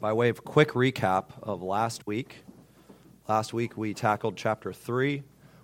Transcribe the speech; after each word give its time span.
by 0.00 0.14
way 0.14 0.30
of 0.30 0.44
quick 0.44 0.70
recap 0.70 1.26
of 1.42 1.62
last 1.62 2.06
week, 2.06 2.38
last 3.28 3.52
week 3.52 3.76
we 3.76 3.92
tackled 3.92 4.34
chapter 4.34 4.72
3. 4.72 5.22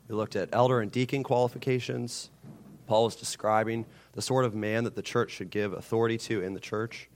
We 0.08 0.14
looked 0.14 0.36
at 0.36 0.50
elder 0.52 0.80
and 0.80 0.92
deacon 0.92 1.22
qualifications. 1.22 2.28
Paul 2.86 3.04
was 3.04 3.16
describing 3.16 3.86
the 4.12 4.20
sort 4.20 4.44
of 4.44 4.54
man 4.54 4.84
that 4.84 4.94
the 4.94 5.00
church 5.00 5.30
should 5.30 5.48
give 5.48 5.72
authority 5.72 6.18
to 6.18 6.42
in 6.42 6.52
the 6.52 6.60
church. 6.60 7.08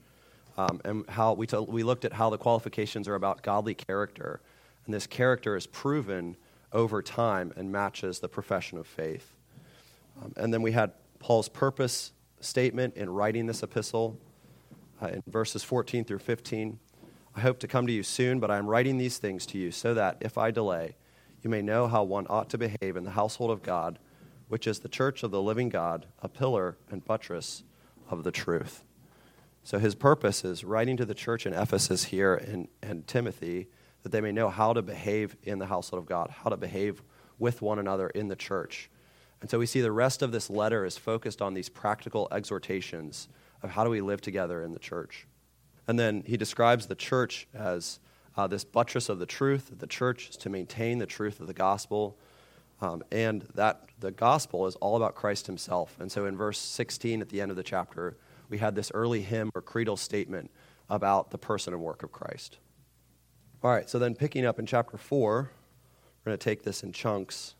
Um, 0.57 0.81
and 0.83 1.07
how 1.09 1.33
we, 1.33 1.45
t- 1.45 1.57
we 1.57 1.83
looked 1.83 2.05
at 2.05 2.13
how 2.13 2.31
the 2.31 2.39
qualifications 2.39 3.07
are 3.07 3.15
about 3.15 3.43
godly 3.43 3.75
character. 3.75 4.41
And 4.85 4.93
this 4.93 5.05
character 5.05 5.55
is 5.55 5.67
proven 5.67 6.35
over 6.73 7.03
time 7.03 7.53
and 7.55 7.71
matches 7.71 8.19
the 8.19 8.29
profession 8.29 8.79
of 8.79 8.87
faith. 8.87 9.31
Um, 10.21 10.33
and 10.37 10.51
then 10.51 10.63
we 10.63 10.71
had 10.71 10.91
Paul's 11.19 11.49
purpose 11.49 12.13
statement 12.39 12.95
in 12.97 13.11
writing 13.11 13.45
this 13.45 13.61
epistle 13.61 14.17
uh, 15.01 15.09
in 15.09 15.23
verses 15.27 15.63
14 15.63 16.03
through 16.03 16.19
15. 16.19 16.79
I 17.35 17.41
hope 17.41 17.59
to 17.59 17.67
come 17.67 17.87
to 17.87 17.93
you 17.93 18.03
soon, 18.03 18.39
but 18.39 18.51
I 18.51 18.57
am 18.57 18.67
writing 18.67 18.97
these 18.97 19.17
things 19.17 19.45
to 19.47 19.57
you 19.57 19.71
so 19.71 19.93
that, 19.93 20.17
if 20.19 20.37
I 20.37 20.51
delay, 20.51 20.95
you 21.41 21.49
may 21.49 21.61
know 21.61 21.87
how 21.87 22.03
one 22.03 22.27
ought 22.29 22.49
to 22.49 22.57
behave 22.57 22.97
in 22.97 23.03
the 23.03 23.11
household 23.11 23.51
of 23.51 23.63
God, 23.63 23.99
which 24.49 24.67
is 24.67 24.79
the 24.79 24.89
church 24.89 25.23
of 25.23 25.31
the 25.31 25.41
living 25.41 25.69
God, 25.69 26.07
a 26.19 26.27
pillar 26.27 26.77
and 26.89 27.05
buttress 27.05 27.63
of 28.09 28.23
the 28.23 28.31
truth. 28.31 28.83
So 29.63 29.79
his 29.79 29.95
purpose 29.95 30.43
is 30.43 30.63
writing 30.63 30.97
to 30.97 31.05
the 31.05 31.13
church 31.13 31.45
in 31.45 31.53
Ephesus 31.53 32.05
here 32.05 32.35
and, 32.81 33.07
Timothy 33.07 33.67
that 34.03 34.11
they 34.11 34.21
may 34.21 34.31
know 34.31 34.49
how 34.49 34.73
to 34.73 34.81
behave 34.81 35.37
in 35.43 35.59
the 35.59 35.67
household 35.67 36.01
of 36.01 36.09
God, 36.09 36.31
how 36.43 36.49
to 36.49 36.57
behave 36.57 37.01
with 37.39 37.61
one 37.61 37.79
another 37.79 38.09
in 38.09 38.27
the 38.27 38.35
church. 38.35 38.89
And 39.39 39.49
so 39.49 39.57
we 39.57 39.65
see 39.65 39.81
the 39.81 39.91
rest 39.91 40.21
of 40.21 40.31
this 40.31 40.49
letter 40.49 40.85
is 40.85 40.97
focused 40.97 41.41
on 41.41 41.53
these 41.53 41.69
practical 41.69 42.27
exhortations 42.31 43.27
of 43.63 43.69
how 43.69 43.83
do 43.83 43.89
we 43.89 44.01
live 44.01 44.21
together 44.21 44.63
in 44.63 44.73
the 44.73 44.79
church. 44.79 45.27
And 45.87 45.99
then 45.99 46.23
he 46.25 46.37
describes 46.37 46.87
the 46.87 46.95
church 46.95 47.47
as 47.53 47.99
uh, 48.37 48.47
this 48.47 48.63
buttress 48.63 49.09
of 49.09 49.19
the 49.19 49.25
truth. 49.25 49.71
The 49.77 49.87
church 49.87 50.29
is 50.29 50.37
to 50.37 50.49
maintain 50.49 50.99
the 50.99 51.05
truth 51.05 51.39
of 51.39 51.47
the 51.47 51.53
gospel. 51.53 52.17
Um, 52.81 53.03
and 53.11 53.43
that 53.53 53.89
the 53.99 54.11
gospel 54.11 54.65
is 54.65 54.75
all 54.77 54.95
about 54.95 55.13
Christ 55.13 55.45
himself. 55.45 55.95
And 55.99 56.11
so 56.11 56.25
in 56.25 56.35
verse 56.35 56.57
16 56.57 57.21
at 57.21 57.29
the 57.29 57.39
end 57.39 57.51
of 57.51 57.57
the 57.57 57.63
chapter, 57.63 58.17
we 58.49 58.57
had 58.57 58.75
this 58.75 58.91
early 58.93 59.21
hymn 59.21 59.51
or 59.53 59.61
creedal 59.61 59.97
statement 59.97 60.49
about 60.89 61.29
the 61.31 61.37
person 61.37 61.73
and 61.73 61.81
work 61.81 62.03
of 62.03 62.11
Christ. 62.11 62.57
All 63.63 63.69
right, 63.69 63.87
so 63.87 63.99
then 63.99 64.15
picking 64.15 64.45
up 64.45 64.57
in 64.57 64.65
chapter 64.65 64.97
4, 64.97 65.51
we're 66.25 66.29
going 66.29 66.37
to 66.37 66.43
take 66.43 66.63
this 66.63 66.81
in 66.81 66.91
chunks. 66.91 67.53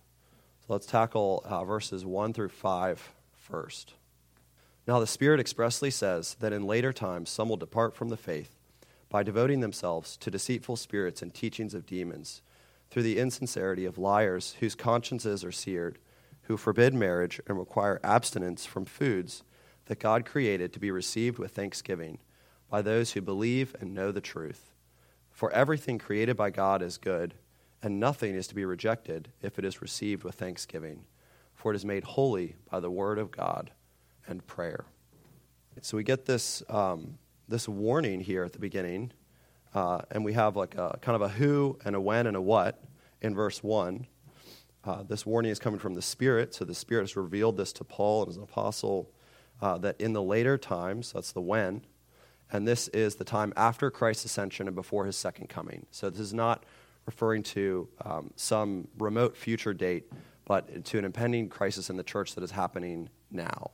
So 0.61 0.73
let's 0.73 0.87
tackle 0.87 1.43
uh, 1.45 1.63
verses 1.63 2.03
1 2.03 2.33
through 2.33 2.49
5 2.49 3.13
first. 3.37 3.93
Now, 4.87 4.99
the 4.99 5.07
Spirit 5.07 5.39
expressly 5.39 5.91
says 5.91 6.35
that 6.39 6.53
in 6.53 6.65
later 6.65 6.91
times 6.91 7.29
some 7.29 7.49
will 7.49 7.57
depart 7.57 7.95
from 7.95 8.09
the 8.09 8.17
faith 8.17 8.57
by 9.09 9.21
devoting 9.21 9.59
themselves 9.59 10.17
to 10.17 10.31
deceitful 10.31 10.75
spirits 10.75 11.21
and 11.21 11.33
teachings 11.33 11.73
of 11.73 11.85
demons, 11.85 12.41
through 12.89 13.03
the 13.03 13.19
insincerity 13.19 13.85
of 13.85 13.97
liars 13.97 14.55
whose 14.59 14.73
consciences 14.73 15.43
are 15.43 15.51
seared, 15.51 15.99
who 16.43 16.57
forbid 16.57 16.93
marriage 16.93 17.39
and 17.47 17.59
require 17.59 17.99
abstinence 18.03 18.65
from 18.65 18.85
foods 18.85 19.43
that 19.85 19.99
God 19.99 20.25
created 20.25 20.73
to 20.73 20.79
be 20.79 20.91
received 20.91 21.37
with 21.37 21.51
thanksgiving 21.51 22.17
by 22.69 22.81
those 22.81 23.11
who 23.11 23.21
believe 23.21 23.75
and 23.79 23.93
know 23.93 24.11
the 24.11 24.21
truth. 24.21 24.71
For 25.29 25.51
everything 25.51 25.99
created 25.99 26.35
by 26.35 26.49
God 26.49 26.81
is 26.81 26.97
good, 26.97 27.35
and 27.83 27.99
nothing 27.99 28.33
is 28.33 28.47
to 28.47 28.55
be 28.55 28.65
rejected 28.65 29.29
if 29.41 29.59
it 29.59 29.65
is 29.65 29.81
received 29.81 30.23
with 30.23 30.35
thanksgiving, 30.35 31.05
for 31.53 31.71
it 31.71 31.75
is 31.75 31.85
made 31.85 32.03
holy 32.03 32.55
by 32.69 32.79
the 32.79 32.91
word 32.91 33.19
of 33.19 33.31
God 33.31 33.71
and 34.27 34.45
prayer. 34.45 34.85
So 35.81 35.97
we 35.97 36.03
get 36.03 36.25
this, 36.25 36.61
um, 36.69 37.17
this 37.47 37.67
warning 37.67 38.19
here 38.19 38.43
at 38.43 38.53
the 38.53 38.59
beginning, 38.59 39.11
uh, 39.73 40.01
and 40.11 40.23
we 40.25 40.33
have 40.33 40.55
like 40.55 40.75
a 40.75 40.99
kind 41.01 41.15
of 41.15 41.21
a 41.21 41.29
who 41.29 41.79
and 41.85 41.95
a 41.95 42.01
when 42.01 42.27
and 42.27 42.35
a 42.35 42.41
what 42.41 42.83
in 43.21 43.33
verse 43.33 43.63
1. 43.63 44.05
Uh, 44.83 45.03
this 45.03 45.25
warning 45.25 45.51
is 45.51 45.59
coming 45.59 45.79
from 45.79 45.93
the 45.93 46.01
Spirit, 46.01 46.53
so 46.53 46.65
the 46.65 46.75
Spirit 46.75 47.03
has 47.03 47.15
revealed 47.15 47.55
this 47.55 47.71
to 47.73 47.83
Paul 47.83 48.25
as 48.27 48.37
an 48.37 48.43
apostle 48.43 49.11
uh, 49.61 49.77
that 49.77 49.99
in 50.01 50.13
the 50.13 50.21
later 50.21 50.57
times, 50.57 51.13
that's 51.13 51.31
the 51.31 51.41
when, 51.41 51.85
and 52.51 52.67
this 52.67 52.87
is 52.89 53.15
the 53.15 53.23
time 53.23 53.53
after 53.55 53.89
Christ's 53.89 54.25
ascension 54.25 54.67
and 54.67 54.75
before 54.75 55.05
his 55.05 55.15
second 55.15 55.47
coming. 55.49 55.85
So 55.91 56.09
this 56.09 56.19
is 56.19 56.33
not 56.33 56.65
referring 57.05 57.43
to 57.43 57.87
um, 58.03 58.31
some 58.35 58.87
remote 58.97 59.37
future 59.37 59.73
date, 59.73 60.11
but 60.45 60.83
to 60.85 60.97
an 60.97 61.05
impending 61.05 61.47
crisis 61.47 61.89
in 61.89 61.97
the 61.97 62.03
church 62.03 62.35
that 62.35 62.43
is 62.43 62.51
happening 62.51 63.09
now. 63.29 63.71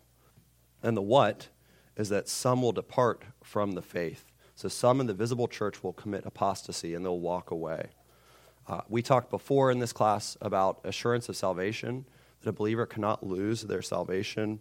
And 0.83 0.95
the 0.95 1.01
what 1.01 1.49
is 1.95 2.09
that 2.09 2.29
some 2.29 2.61
will 2.61 2.71
depart 2.71 3.23
from 3.43 3.71
the 3.73 3.81
faith. 3.81 4.25
So 4.55 4.67
some 4.67 4.99
in 4.99 5.07
the 5.07 5.13
visible 5.13 5.47
church 5.47 5.83
will 5.83 5.93
commit 5.93 6.25
apostasy 6.25 6.93
and 6.93 7.03
they'll 7.03 7.19
walk 7.19 7.51
away. 7.51 7.89
Uh, 8.67 8.81
we 8.89 9.01
talked 9.01 9.29
before 9.29 9.71
in 9.71 9.79
this 9.79 9.93
class 9.93 10.37
about 10.41 10.81
assurance 10.83 11.29
of 11.29 11.37
salvation, 11.37 12.05
that 12.41 12.49
a 12.49 12.53
believer 12.53 12.85
cannot 12.85 13.25
lose 13.25 13.61
their 13.61 13.81
salvation. 13.81 14.59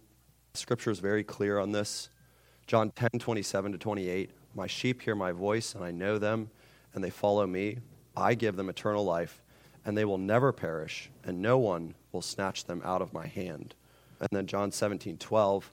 Scripture 0.53 0.91
is 0.91 0.99
very 0.99 1.23
clear 1.23 1.59
on 1.59 1.71
this. 1.71 2.09
John 2.67 2.91
10, 2.91 3.09
27 3.19 3.73
to 3.73 3.77
28. 3.77 4.31
My 4.55 4.67
sheep 4.67 5.01
hear 5.01 5.15
my 5.15 5.31
voice, 5.31 5.75
and 5.75 5.83
I 5.83 5.91
know 5.91 6.17
them, 6.17 6.49
and 6.93 7.03
they 7.03 7.09
follow 7.09 7.45
me. 7.45 7.79
I 8.15 8.33
give 8.33 8.55
them 8.55 8.69
eternal 8.69 9.03
life, 9.03 9.41
and 9.85 9.97
they 9.97 10.05
will 10.05 10.17
never 10.17 10.51
perish, 10.51 11.09
and 11.23 11.41
no 11.41 11.57
one 11.57 11.95
will 12.11 12.21
snatch 12.21 12.65
them 12.65 12.81
out 12.83 13.01
of 13.01 13.13
my 13.13 13.27
hand. 13.27 13.75
And 14.19 14.29
then 14.31 14.47
John 14.47 14.71
17, 14.71 15.17
12. 15.17 15.71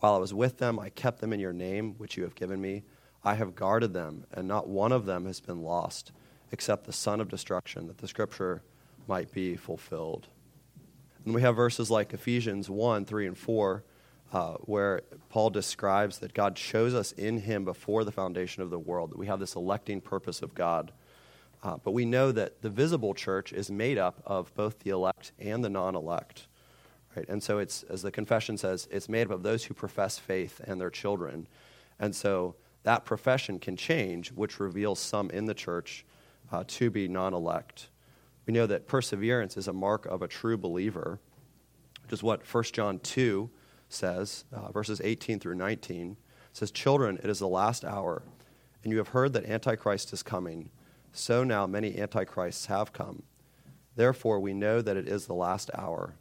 While 0.00 0.14
I 0.14 0.18
was 0.18 0.34
with 0.34 0.58
them, 0.58 0.78
I 0.78 0.90
kept 0.90 1.20
them 1.20 1.32
in 1.32 1.40
your 1.40 1.52
name, 1.52 1.94
which 1.98 2.16
you 2.16 2.22
have 2.24 2.34
given 2.34 2.60
me. 2.60 2.84
I 3.24 3.34
have 3.34 3.54
guarded 3.54 3.92
them, 3.92 4.24
and 4.32 4.46
not 4.46 4.68
one 4.68 4.92
of 4.92 5.06
them 5.06 5.26
has 5.26 5.40
been 5.40 5.62
lost, 5.62 6.12
except 6.52 6.84
the 6.84 6.92
son 6.92 7.20
of 7.20 7.28
destruction, 7.28 7.86
that 7.88 7.98
the 7.98 8.08
scripture 8.08 8.62
might 9.08 9.32
be 9.32 9.56
fulfilled. 9.56 10.28
And 11.24 11.34
we 11.34 11.42
have 11.42 11.56
verses 11.56 11.90
like 11.90 12.12
Ephesians 12.12 12.70
1, 12.70 13.04
3, 13.04 13.26
and 13.26 13.38
4 13.38 13.84
uh, 14.32 14.54
where 14.62 15.02
Paul 15.28 15.50
describes 15.50 16.18
that 16.18 16.34
God 16.34 16.56
chose 16.56 16.94
us 16.94 17.12
in 17.12 17.38
him 17.38 17.64
before 17.64 18.04
the 18.04 18.12
foundation 18.12 18.62
of 18.62 18.70
the 18.70 18.78
world, 18.78 19.10
that 19.10 19.18
we 19.18 19.26
have 19.26 19.40
this 19.40 19.54
electing 19.54 20.00
purpose 20.00 20.42
of 20.42 20.54
God. 20.54 20.92
Uh, 21.62 21.76
but 21.82 21.92
we 21.92 22.04
know 22.04 22.32
that 22.32 22.60
the 22.62 22.70
visible 22.70 23.14
church 23.14 23.52
is 23.52 23.70
made 23.70 23.98
up 23.98 24.20
of 24.26 24.54
both 24.54 24.80
the 24.80 24.90
elect 24.90 25.32
and 25.38 25.64
the 25.64 25.68
non 25.68 25.94
elect. 25.94 26.48
Right? 27.16 27.28
And 27.28 27.42
so 27.42 27.58
it's, 27.58 27.82
as 27.84 28.02
the 28.02 28.10
confession 28.10 28.58
says, 28.58 28.86
it's 28.90 29.08
made 29.08 29.26
up 29.26 29.30
of 29.30 29.42
those 29.42 29.64
who 29.64 29.74
profess 29.74 30.18
faith 30.18 30.60
and 30.64 30.80
their 30.80 30.90
children. 30.90 31.48
And 31.98 32.14
so 32.14 32.56
that 32.82 33.04
profession 33.04 33.58
can 33.58 33.76
change, 33.76 34.30
which 34.32 34.60
reveals 34.60 35.00
some 35.00 35.30
in 35.30 35.46
the 35.46 35.54
church 35.54 36.04
uh, 36.52 36.64
to 36.68 36.90
be 36.90 37.08
non 37.08 37.34
elect. 37.34 37.88
We 38.46 38.52
know 38.52 38.66
that 38.66 38.86
perseverance 38.86 39.56
is 39.56 39.66
a 39.66 39.72
mark 39.72 40.06
of 40.06 40.22
a 40.22 40.28
true 40.28 40.56
believer, 40.56 41.18
which 42.02 42.12
is 42.12 42.22
what 42.22 42.42
1 42.46 42.64
John 42.72 43.00
2 43.00 43.50
says, 43.88 44.44
uh, 44.52 44.70
verses 44.70 45.00
18 45.02 45.40
through 45.40 45.56
19, 45.56 46.16
says, 46.52 46.70
Children, 46.70 47.18
it 47.22 47.30
is 47.30 47.38
the 47.38 47.48
last 47.48 47.84
hour, 47.84 48.22
and 48.84 48.92
you 48.92 48.98
have 48.98 49.08
heard 49.08 49.32
that 49.32 49.46
Antichrist 49.46 50.12
is 50.12 50.22
coming. 50.22 50.70
So 51.12 51.42
now 51.42 51.66
many 51.66 51.98
Antichrists 51.98 52.66
have 52.66 52.92
come. 52.92 53.22
Therefore, 53.96 54.38
we 54.38 54.54
know 54.54 54.82
that 54.82 54.96
it 54.96 55.08
is 55.08 55.26
the 55.26 55.34
last 55.34 55.70
hour. 55.74 56.14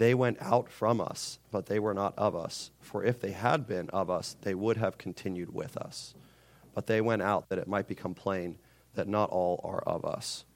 They 0.00 0.14
went 0.14 0.40
out 0.40 0.70
from 0.70 0.98
us, 0.98 1.38
but 1.50 1.66
they 1.66 1.78
were 1.78 1.92
not 1.92 2.14
of 2.16 2.34
us. 2.34 2.70
For 2.80 3.04
if 3.04 3.20
they 3.20 3.32
had 3.32 3.66
been 3.66 3.90
of 3.90 4.08
us, 4.08 4.34
they 4.40 4.54
would 4.54 4.78
have 4.78 4.96
continued 4.96 5.52
with 5.52 5.76
us. 5.76 6.14
But 6.74 6.86
they 6.86 7.02
went 7.02 7.20
out 7.20 7.50
that 7.50 7.58
it 7.58 7.68
might 7.68 7.86
become 7.86 8.14
plain 8.14 8.56
that 8.94 9.08
not 9.08 9.28
all 9.28 9.60
are 9.62 9.82
of 9.82 10.06
us. 10.06 10.46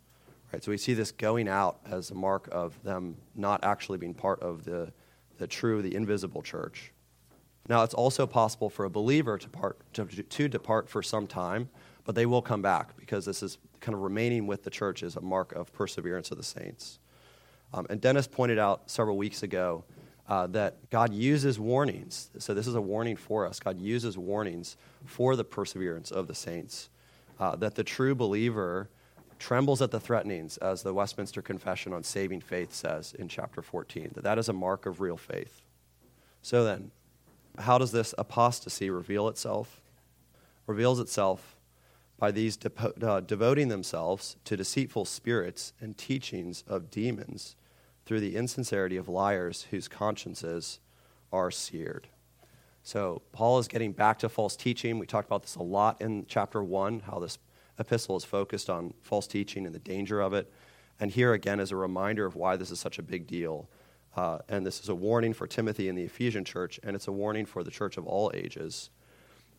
Right, 0.50 0.64
so 0.64 0.70
we 0.70 0.78
see 0.78 0.94
this 0.94 1.12
going 1.12 1.46
out 1.46 1.78
as 1.84 2.10
a 2.10 2.14
mark 2.14 2.48
of 2.52 2.82
them 2.84 3.18
not 3.34 3.62
actually 3.62 3.98
being 3.98 4.14
part 4.14 4.40
of 4.40 4.64
the 4.64 4.94
the 5.36 5.46
true, 5.46 5.82
the 5.82 5.94
invisible 5.94 6.40
church. 6.40 6.90
Now, 7.68 7.82
it's 7.82 7.92
also 7.92 8.26
possible 8.26 8.70
for 8.70 8.86
a 8.86 8.90
believer 8.90 9.36
to, 9.36 9.48
part, 9.50 9.78
to, 9.92 10.06
to 10.06 10.48
depart 10.48 10.88
for 10.88 11.02
some 11.02 11.26
time, 11.26 11.68
but 12.04 12.14
they 12.14 12.24
will 12.24 12.40
come 12.40 12.62
back 12.62 12.96
because 12.96 13.26
this 13.26 13.42
is 13.42 13.58
kind 13.80 13.94
of 13.94 14.00
remaining 14.00 14.46
with 14.46 14.62
the 14.62 14.70
church 14.70 15.02
is 15.02 15.16
a 15.16 15.20
mark 15.20 15.52
of 15.52 15.70
perseverance 15.74 16.30
of 16.30 16.38
the 16.38 16.42
saints. 16.42 16.98
Um, 17.72 17.86
and 17.90 18.00
Dennis 18.00 18.26
pointed 18.26 18.58
out 18.58 18.90
several 18.90 19.16
weeks 19.16 19.42
ago 19.42 19.84
uh, 20.28 20.46
that 20.48 20.90
God 20.90 21.12
uses 21.12 21.58
warnings. 21.58 22.30
So, 22.38 22.54
this 22.54 22.66
is 22.66 22.74
a 22.74 22.80
warning 22.80 23.16
for 23.16 23.46
us. 23.46 23.60
God 23.60 23.80
uses 23.80 24.16
warnings 24.16 24.76
for 25.04 25.36
the 25.36 25.44
perseverance 25.44 26.10
of 26.10 26.28
the 26.28 26.34
saints. 26.34 26.88
Uh, 27.38 27.56
that 27.56 27.74
the 27.74 27.84
true 27.84 28.14
believer 28.14 28.88
trembles 29.40 29.82
at 29.82 29.90
the 29.90 29.98
threatenings, 29.98 30.56
as 30.58 30.82
the 30.82 30.94
Westminster 30.94 31.42
Confession 31.42 31.92
on 31.92 32.04
Saving 32.04 32.40
Faith 32.40 32.72
says 32.72 33.12
in 33.18 33.28
chapter 33.28 33.60
14, 33.60 34.12
that 34.14 34.22
that 34.22 34.38
is 34.38 34.48
a 34.48 34.52
mark 34.52 34.86
of 34.86 35.00
real 35.00 35.16
faith. 35.16 35.62
So 36.42 36.64
then, 36.64 36.92
how 37.58 37.76
does 37.76 37.90
this 37.90 38.14
apostasy 38.16 38.88
reveal 38.88 39.28
itself? 39.28 39.80
reveals 40.66 41.00
itself 41.00 41.56
by 42.18 42.30
these 42.30 42.58
uh, 43.02 43.20
devoting 43.20 43.68
themselves 43.68 44.36
to 44.44 44.56
deceitful 44.56 45.04
spirits 45.04 45.72
and 45.80 45.98
teachings 45.98 46.62
of 46.66 46.90
demons 46.90 47.56
through 48.06 48.20
the 48.20 48.36
insincerity 48.36 48.96
of 48.96 49.08
liars 49.08 49.66
whose 49.70 49.88
consciences 49.88 50.80
are 51.32 51.50
seared. 51.50 52.08
So, 52.82 53.22
Paul 53.32 53.58
is 53.58 53.66
getting 53.66 53.92
back 53.92 54.18
to 54.18 54.28
false 54.28 54.56
teaching. 54.56 54.98
We 54.98 55.06
talked 55.06 55.26
about 55.26 55.42
this 55.42 55.56
a 55.56 55.62
lot 55.62 56.00
in 56.02 56.26
chapter 56.28 56.62
1, 56.62 57.00
how 57.00 57.18
this 57.18 57.38
epistle 57.78 58.16
is 58.16 58.24
focused 58.24 58.68
on 58.68 58.92
false 59.00 59.26
teaching 59.26 59.64
and 59.64 59.74
the 59.74 59.78
danger 59.78 60.20
of 60.20 60.34
it. 60.34 60.52
And 61.00 61.10
here 61.10 61.32
again 61.32 61.60
is 61.60 61.72
a 61.72 61.76
reminder 61.76 62.26
of 62.26 62.36
why 62.36 62.56
this 62.56 62.70
is 62.70 62.78
such 62.78 62.98
a 62.98 63.02
big 63.02 63.26
deal. 63.26 63.68
Uh, 64.16 64.38
and 64.48 64.64
this 64.64 64.80
is 64.80 64.88
a 64.88 64.94
warning 64.94 65.32
for 65.32 65.46
Timothy 65.46 65.88
in 65.88 65.96
the 65.96 66.04
Ephesian 66.04 66.44
church, 66.44 66.78
and 66.84 66.94
it's 66.94 67.08
a 67.08 67.12
warning 67.12 67.46
for 67.46 67.64
the 67.64 67.70
church 67.70 67.96
of 67.96 68.06
all 68.06 68.30
ages. 68.34 68.90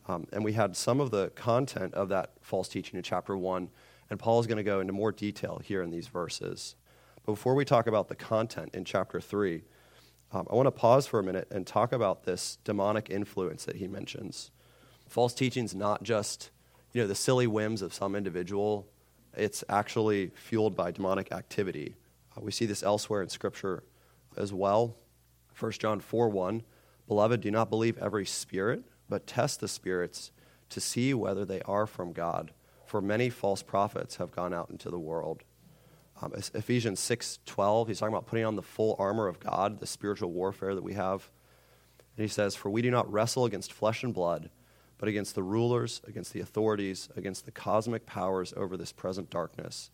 Um, 0.07 0.27
and 0.31 0.43
we 0.43 0.53
had 0.53 0.75
some 0.75 0.99
of 0.99 1.11
the 1.11 1.29
content 1.31 1.93
of 1.93 2.09
that 2.09 2.33
false 2.41 2.67
teaching 2.67 2.97
in 2.97 3.03
chapter 3.03 3.35
1, 3.35 3.69
and 4.09 4.19
Paul 4.19 4.39
is 4.39 4.47
going 4.47 4.57
to 4.57 4.63
go 4.63 4.79
into 4.79 4.93
more 4.93 5.11
detail 5.11 5.59
here 5.63 5.81
in 5.81 5.89
these 5.89 6.07
verses. 6.07 6.75
But 7.25 7.33
before 7.33 7.55
we 7.55 7.65
talk 7.65 7.87
about 7.87 8.07
the 8.07 8.15
content 8.15 8.75
in 8.75 8.85
chapter 8.85 9.19
3, 9.19 9.63
um, 10.31 10.47
I 10.49 10.55
want 10.55 10.67
to 10.67 10.71
pause 10.71 11.07
for 11.07 11.19
a 11.19 11.23
minute 11.23 11.47
and 11.49 11.65
talk 11.65 11.91
about 11.91 12.23
this 12.23 12.57
demonic 12.63 13.09
influence 13.09 13.65
that 13.65 13.77
he 13.77 13.87
mentions. 13.87 14.51
False 15.07 15.33
teaching 15.33 15.65
is 15.65 15.73
not 15.73 16.03
just 16.03 16.51
you 16.93 17.01
know, 17.01 17.07
the 17.07 17.15
silly 17.15 17.47
whims 17.47 17.81
of 17.81 17.93
some 17.93 18.15
individual, 18.15 18.87
it's 19.35 19.63
actually 19.67 20.31
fueled 20.35 20.75
by 20.75 20.91
demonic 20.91 21.31
activity. 21.31 21.95
Uh, 22.35 22.41
we 22.41 22.51
see 22.51 22.65
this 22.65 22.83
elsewhere 22.83 23.21
in 23.21 23.29
Scripture 23.29 23.83
as 24.37 24.53
well. 24.53 24.95
1 25.59 25.71
John 25.73 25.99
4 25.99 26.29
1 26.29 26.63
Beloved, 27.07 27.41
do 27.41 27.51
not 27.51 27.69
believe 27.69 27.99
every 27.99 28.25
spirit, 28.25 28.83
but 29.09 29.27
test 29.27 29.59
the 29.59 29.67
spirits 29.67 30.31
to 30.69 30.81
see 30.81 31.13
whether 31.13 31.45
they 31.45 31.61
are 31.61 31.85
from 31.85 32.13
God. 32.13 32.51
For 32.85 33.01
many 33.01 33.29
false 33.29 33.63
prophets 33.63 34.17
have 34.17 34.31
gone 34.31 34.53
out 34.53 34.69
into 34.69 34.89
the 34.89 34.99
world. 34.99 35.43
Um, 36.21 36.33
Ephesians 36.33 36.99
6:12, 36.99 37.87
he's 37.87 37.99
talking 37.99 38.13
about 38.13 38.27
putting 38.27 38.45
on 38.45 38.55
the 38.55 38.61
full 38.61 38.95
armor 38.97 39.27
of 39.27 39.39
God, 39.39 39.79
the 39.79 39.87
spiritual 39.87 40.31
warfare 40.31 40.73
that 40.73 40.83
we 40.83 40.93
have. 40.93 41.29
And 42.15 42.23
he 42.23 42.29
says, 42.29 42.55
"For 42.55 42.69
we 42.69 42.81
do 42.81 42.89
not 42.89 43.11
wrestle 43.11 43.45
against 43.45 43.73
flesh 43.73 44.03
and 44.03 44.13
blood, 44.13 44.49
but 44.97 45.09
against 45.09 45.35
the 45.35 45.43
rulers, 45.43 46.01
against 46.07 46.31
the 46.31 46.39
authorities, 46.39 47.09
against 47.17 47.45
the 47.45 47.51
cosmic 47.51 48.05
powers 48.05 48.53
over 48.55 48.77
this 48.77 48.93
present 48.93 49.29
darkness, 49.29 49.89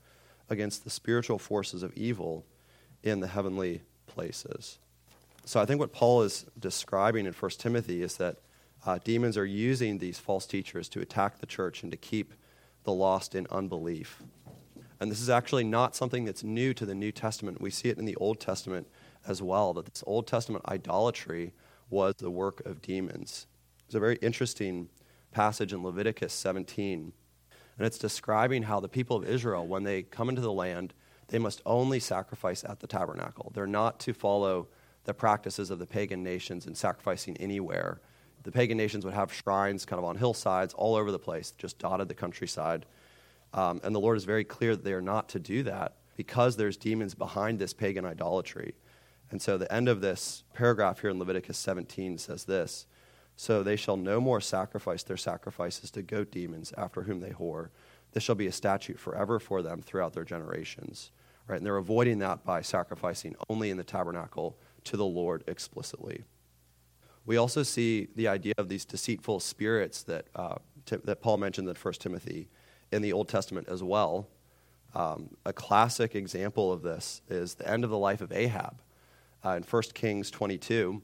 against 0.47 0.83
the 0.83 0.91
spiritual 0.91 1.39
forces 1.39 1.81
of 1.81 1.93
evil 1.95 2.45
in 3.01 3.19
the 3.19 3.27
heavenly 3.27 3.81
places." 4.05 4.77
So 5.43 5.59
I 5.59 5.65
think 5.65 5.79
what 5.79 5.91
Paul 5.91 6.21
is 6.21 6.45
describing 6.59 7.25
in 7.25 7.33
1 7.33 7.59
Timothy 7.59 8.03
is 8.03 8.17
that 8.17 8.37
uh, 8.85 8.99
demons 9.03 9.37
are 9.37 9.45
using 9.45 9.97
these 9.97 10.19
false 10.19 10.45
teachers 10.45 10.89
to 10.89 11.01
attack 11.01 11.39
the 11.39 11.45
church 11.45 11.83
and 11.83 11.91
to 11.91 11.97
keep 11.97 12.33
the 12.83 12.93
lost 12.93 13.35
in 13.35 13.47
unbelief. 13.51 14.23
And 14.99 15.11
this 15.11 15.21
is 15.21 15.29
actually 15.29 15.63
not 15.63 15.95
something 15.95 16.25
that's 16.25 16.43
new 16.43 16.73
to 16.75 16.85
the 16.85 16.95
New 16.95 17.11
Testament. 17.11 17.61
We 17.61 17.71
see 17.71 17.89
it 17.89 17.97
in 17.97 18.05
the 18.05 18.15
Old 18.17 18.39
Testament 18.39 18.87
as 19.27 19.41
well, 19.41 19.73
that 19.73 19.85
this 19.85 20.03
Old 20.05 20.27
Testament 20.27 20.65
idolatry 20.67 21.53
was 21.89 22.15
the 22.15 22.31
work 22.31 22.65
of 22.65 22.81
demons. 22.81 23.47
There's 23.87 23.95
a 23.95 23.99
very 23.99 24.17
interesting 24.17 24.89
passage 25.31 25.73
in 25.73 25.83
Leviticus 25.83 26.33
17, 26.33 27.13
and 27.77 27.87
it's 27.87 27.97
describing 27.97 28.63
how 28.63 28.79
the 28.79 28.89
people 28.89 29.17
of 29.17 29.27
Israel, 29.27 29.65
when 29.65 29.83
they 29.83 30.03
come 30.03 30.29
into 30.29 30.41
the 30.41 30.51
land, 30.51 30.93
they 31.27 31.39
must 31.39 31.61
only 31.65 31.99
sacrifice 31.99 32.63
at 32.63 32.79
the 32.79 32.87
tabernacle. 32.87 33.51
They're 33.53 33.67
not 33.67 33.99
to 34.01 34.13
follow 34.13 34.67
the 35.05 35.13
practices 35.13 35.71
of 35.71 35.79
the 35.79 35.87
pagan 35.87 36.23
nations 36.23 36.67
in 36.67 36.75
sacrificing 36.75 37.37
anywhere. 37.37 38.01
The 38.43 38.51
pagan 38.51 38.77
nations 38.77 39.05
would 39.05 39.13
have 39.13 39.31
shrines 39.31 39.85
kind 39.85 39.99
of 39.99 40.05
on 40.05 40.17
hillsides 40.17 40.73
all 40.73 40.95
over 40.95 41.11
the 41.11 41.19
place, 41.19 41.51
just 41.57 41.77
dotted 41.77 42.07
the 42.07 42.15
countryside. 42.15 42.85
Um, 43.53 43.81
and 43.83 43.93
the 43.93 43.99
Lord 43.99 44.17
is 44.17 44.23
very 44.23 44.43
clear 44.43 44.75
that 44.75 44.83
they 44.83 44.93
are 44.93 45.01
not 45.01 45.29
to 45.29 45.39
do 45.39 45.63
that 45.63 45.97
because 46.15 46.55
there's 46.55 46.77
demons 46.77 47.13
behind 47.13 47.59
this 47.59 47.73
pagan 47.73 48.05
idolatry. 48.05 48.75
And 49.29 49.41
so 49.41 49.57
the 49.57 49.71
end 49.71 49.87
of 49.87 50.01
this 50.01 50.43
paragraph 50.53 51.01
here 51.01 51.09
in 51.09 51.19
Leviticus 51.19 51.57
17 51.57 52.17
says 52.17 52.45
this 52.45 52.85
So 53.35 53.63
they 53.63 53.75
shall 53.75 53.97
no 53.97 54.19
more 54.19 54.41
sacrifice 54.41 55.03
their 55.03 55.17
sacrifices 55.17 55.91
to 55.91 56.01
goat 56.01 56.31
demons 56.31 56.73
after 56.77 57.03
whom 57.03 57.19
they 57.19 57.31
whore. 57.31 57.69
This 58.13 58.23
shall 58.23 58.35
be 58.35 58.47
a 58.47 58.51
statute 58.51 58.99
forever 58.99 59.39
for 59.39 59.61
them 59.61 59.81
throughout 59.81 60.13
their 60.13 60.25
generations. 60.25 61.11
Right? 61.47 61.57
And 61.57 61.65
they're 61.65 61.77
avoiding 61.77 62.19
that 62.19 62.43
by 62.43 62.61
sacrificing 62.61 63.35
only 63.49 63.69
in 63.69 63.77
the 63.77 63.83
tabernacle 63.83 64.57
to 64.85 64.97
the 64.97 65.05
Lord 65.05 65.43
explicitly. 65.47 66.23
We 67.25 67.37
also 67.37 67.63
see 67.63 68.07
the 68.15 68.27
idea 68.27 68.53
of 68.57 68.69
these 68.69 68.85
deceitful 68.85 69.39
spirits 69.39 70.03
that, 70.03 70.25
uh, 70.35 70.55
that 70.87 71.21
Paul 71.21 71.37
mentioned 71.37 71.67
in 71.67 71.75
1 71.75 71.93
Timothy 71.95 72.49
in 72.91 73.01
the 73.01 73.13
Old 73.13 73.29
Testament 73.29 73.67
as 73.69 73.83
well. 73.83 74.27
Um, 74.93 75.29
a 75.45 75.53
classic 75.53 76.15
example 76.15 76.71
of 76.71 76.81
this 76.81 77.21
is 77.29 77.55
the 77.55 77.67
end 77.67 77.83
of 77.83 77.89
the 77.89 77.97
life 77.97 78.21
of 78.21 78.31
Ahab. 78.31 78.81
Uh, 79.43 79.51
in 79.51 79.63
1 79.63 79.83
Kings 79.93 80.29
22, 80.29 81.01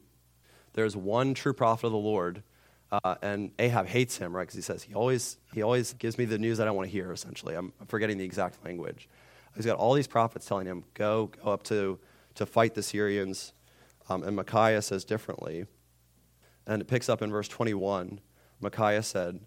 there's 0.73 0.95
one 0.95 1.33
true 1.33 1.53
prophet 1.53 1.87
of 1.87 1.91
the 1.91 1.97
Lord, 1.97 2.43
uh, 2.91 3.15
and 3.21 3.51
Ahab 3.57 3.87
hates 3.87 4.17
him, 4.17 4.35
right? 4.35 4.43
Because 4.43 4.55
he 4.55 4.61
says, 4.61 4.83
he 4.83 4.93
always, 4.93 5.37
he 5.53 5.61
always 5.61 5.93
gives 5.93 6.17
me 6.17 6.25
the 6.25 6.37
news 6.37 6.59
I 6.59 6.69
want 6.71 6.87
to 6.87 6.91
hear, 6.91 7.11
essentially. 7.11 7.55
I'm 7.55 7.73
forgetting 7.87 8.17
the 8.17 8.25
exact 8.25 8.63
language. 8.63 9.09
He's 9.55 9.65
got 9.65 9.77
all 9.77 9.93
these 9.93 10.07
prophets 10.07 10.45
telling 10.45 10.67
him, 10.67 10.83
go, 10.93 11.31
go 11.43 11.51
up 11.51 11.63
to, 11.63 11.99
to 12.35 12.45
fight 12.45 12.75
the 12.75 12.83
Syrians. 12.83 13.53
Um, 14.09 14.23
and 14.23 14.35
Micaiah 14.35 14.81
says 14.81 15.03
differently. 15.03 15.65
And 16.67 16.81
it 16.81 16.87
picks 16.87 17.07
up 17.07 17.21
in 17.21 17.31
verse 17.31 17.47
21. 17.47 18.19
Micaiah 18.59 19.01
said, 19.01 19.39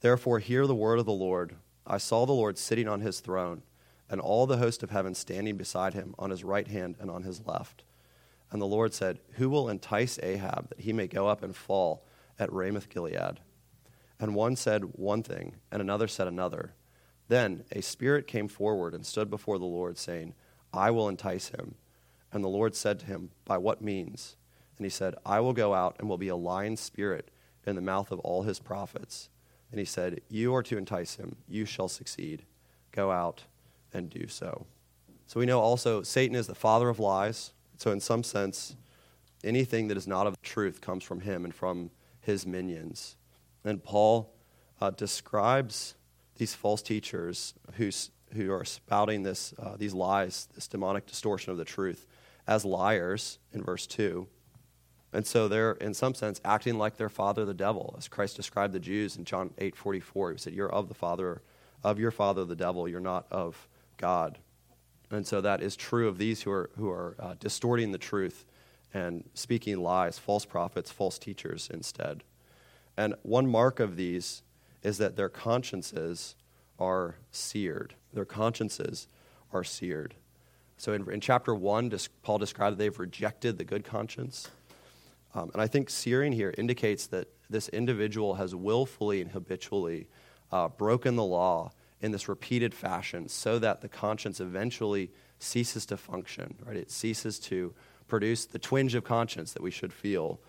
Therefore, 0.00 0.38
hear 0.38 0.66
the 0.66 0.74
word 0.74 0.98
of 0.98 1.06
the 1.06 1.12
Lord. 1.12 1.56
I 1.86 1.98
saw 1.98 2.24
the 2.24 2.32
Lord 2.32 2.56
sitting 2.56 2.88
on 2.88 3.00
his 3.00 3.20
throne, 3.20 3.62
and 4.08 4.20
all 4.20 4.46
the 4.46 4.56
host 4.56 4.82
of 4.82 4.90
heaven 4.90 5.14
standing 5.14 5.56
beside 5.56 5.94
him 5.94 6.14
on 6.18 6.30
his 6.30 6.42
right 6.42 6.66
hand 6.66 6.96
and 6.98 7.10
on 7.10 7.24
his 7.24 7.46
left. 7.46 7.84
And 8.50 8.60
the 8.60 8.66
Lord 8.66 8.94
said, 8.94 9.20
Who 9.32 9.50
will 9.50 9.68
entice 9.68 10.18
Ahab 10.22 10.70
that 10.70 10.80
he 10.80 10.92
may 10.92 11.06
go 11.06 11.28
up 11.28 11.42
and 11.42 11.54
fall 11.54 12.04
at 12.38 12.52
Ramoth 12.52 12.88
Gilead? 12.88 13.40
And 14.18 14.34
one 14.34 14.56
said 14.56 14.96
one 14.96 15.22
thing, 15.22 15.56
and 15.70 15.82
another 15.82 16.08
said 16.08 16.26
another. 16.26 16.74
Then 17.28 17.64
a 17.72 17.82
spirit 17.82 18.26
came 18.26 18.48
forward 18.48 18.94
and 18.94 19.04
stood 19.04 19.28
before 19.30 19.58
the 19.58 19.64
Lord, 19.64 19.98
saying, 19.98 20.34
I 20.72 20.90
will 20.90 21.08
entice 21.08 21.48
him. 21.48 21.74
And 22.32 22.42
the 22.42 22.48
Lord 22.48 22.74
said 22.74 22.98
to 23.00 23.06
him, 23.06 23.30
By 23.44 23.58
what 23.58 23.82
means? 23.82 24.36
And 24.82 24.86
he 24.86 24.90
said, 24.90 25.14
I 25.24 25.38
will 25.38 25.52
go 25.52 25.74
out 25.74 25.94
and 26.00 26.08
will 26.08 26.18
be 26.18 26.26
a 26.26 26.34
lying 26.34 26.76
spirit 26.76 27.30
in 27.64 27.76
the 27.76 27.80
mouth 27.80 28.10
of 28.10 28.18
all 28.18 28.42
his 28.42 28.58
prophets. 28.58 29.28
And 29.70 29.78
he 29.78 29.84
said, 29.84 30.22
You 30.28 30.52
are 30.56 30.62
to 30.64 30.76
entice 30.76 31.14
him. 31.14 31.36
You 31.46 31.66
shall 31.66 31.86
succeed. 31.86 32.42
Go 32.90 33.12
out 33.12 33.44
and 33.94 34.10
do 34.10 34.26
so. 34.26 34.66
So 35.28 35.38
we 35.38 35.46
know 35.46 35.60
also 35.60 36.02
Satan 36.02 36.34
is 36.34 36.48
the 36.48 36.56
father 36.56 36.88
of 36.88 36.98
lies. 36.98 37.52
So, 37.76 37.92
in 37.92 38.00
some 38.00 38.24
sense, 38.24 38.74
anything 39.44 39.86
that 39.86 39.96
is 39.96 40.08
not 40.08 40.26
of 40.26 40.42
truth 40.42 40.80
comes 40.80 41.04
from 41.04 41.20
him 41.20 41.44
and 41.44 41.54
from 41.54 41.92
his 42.20 42.44
minions. 42.44 43.14
And 43.64 43.84
Paul 43.84 44.34
uh, 44.80 44.90
describes 44.90 45.94
these 46.38 46.56
false 46.56 46.82
teachers 46.82 47.54
who, 47.74 47.90
who 48.34 48.50
are 48.50 48.64
spouting 48.64 49.22
this, 49.22 49.54
uh, 49.60 49.76
these 49.76 49.94
lies, 49.94 50.48
this 50.56 50.66
demonic 50.66 51.06
distortion 51.06 51.52
of 51.52 51.56
the 51.56 51.64
truth, 51.64 52.08
as 52.48 52.64
liars 52.64 53.38
in 53.52 53.62
verse 53.62 53.86
2. 53.86 54.26
And 55.12 55.26
so 55.26 55.46
they're, 55.46 55.72
in 55.72 55.92
some 55.92 56.14
sense, 56.14 56.40
acting 56.44 56.78
like 56.78 56.96
their 56.96 57.10
father, 57.10 57.44
the 57.44 57.54
devil, 57.54 57.94
as 57.98 58.08
Christ 58.08 58.36
described 58.36 58.72
the 58.72 58.80
Jews 58.80 59.16
in 59.16 59.24
John 59.24 59.52
8 59.58 59.76
44. 59.76 60.32
He 60.32 60.38
said, 60.38 60.54
You're 60.54 60.72
of 60.72 60.88
the 60.88 60.94
father, 60.94 61.42
of 61.84 61.98
your 61.98 62.10
father, 62.10 62.44
the 62.44 62.56
devil. 62.56 62.88
You're 62.88 63.00
not 63.00 63.26
of 63.30 63.68
God. 63.98 64.38
And 65.10 65.26
so 65.26 65.42
that 65.42 65.62
is 65.62 65.76
true 65.76 66.08
of 66.08 66.16
these 66.16 66.42
who 66.42 66.50
are, 66.50 66.70
who 66.76 66.88
are 66.88 67.16
uh, 67.18 67.34
distorting 67.38 67.92
the 67.92 67.98
truth 67.98 68.46
and 68.94 69.24
speaking 69.34 69.80
lies, 69.82 70.18
false 70.18 70.46
prophets, 70.46 70.90
false 70.90 71.18
teachers 71.18 71.68
instead. 71.72 72.22
And 72.96 73.14
one 73.22 73.46
mark 73.46 73.80
of 73.80 73.96
these 73.96 74.42
is 74.82 74.98
that 74.98 75.16
their 75.16 75.28
consciences 75.28 76.34
are 76.78 77.16
seared. 77.30 77.94
Their 78.12 78.24
consciences 78.24 79.06
are 79.52 79.64
seared. 79.64 80.14
So 80.76 80.92
in, 80.92 81.08
in 81.10 81.20
chapter 81.20 81.54
1, 81.54 81.92
Paul 82.22 82.38
described 82.38 82.76
that 82.76 82.78
they've 82.82 82.98
rejected 82.98 83.58
the 83.58 83.64
good 83.64 83.84
conscience. 83.84 84.50
Um, 85.34 85.50
and 85.52 85.62
I 85.62 85.66
think 85.66 85.88
searing 85.90 86.32
here 86.32 86.54
indicates 86.58 87.06
that 87.08 87.28
this 87.48 87.68
individual 87.68 88.34
has 88.34 88.54
willfully 88.54 89.20
and 89.20 89.30
habitually 89.30 90.08
uh, 90.50 90.68
broken 90.68 91.16
the 91.16 91.24
law 91.24 91.72
in 92.00 92.12
this 92.12 92.28
repeated 92.28 92.74
fashion 92.74 93.28
so 93.28 93.58
that 93.58 93.80
the 93.80 93.88
conscience 93.88 94.40
eventually 94.40 95.10
ceases 95.38 95.86
to 95.86 95.96
function, 95.96 96.54
right? 96.64 96.76
It 96.76 96.90
ceases 96.90 97.38
to 97.40 97.74
produce 98.08 98.44
the 98.44 98.58
twinge 98.58 98.94
of 98.94 99.04
conscience 99.04 99.52
that 99.52 99.62
we 99.62 99.70
should 99.70 99.92
feel 99.92 100.40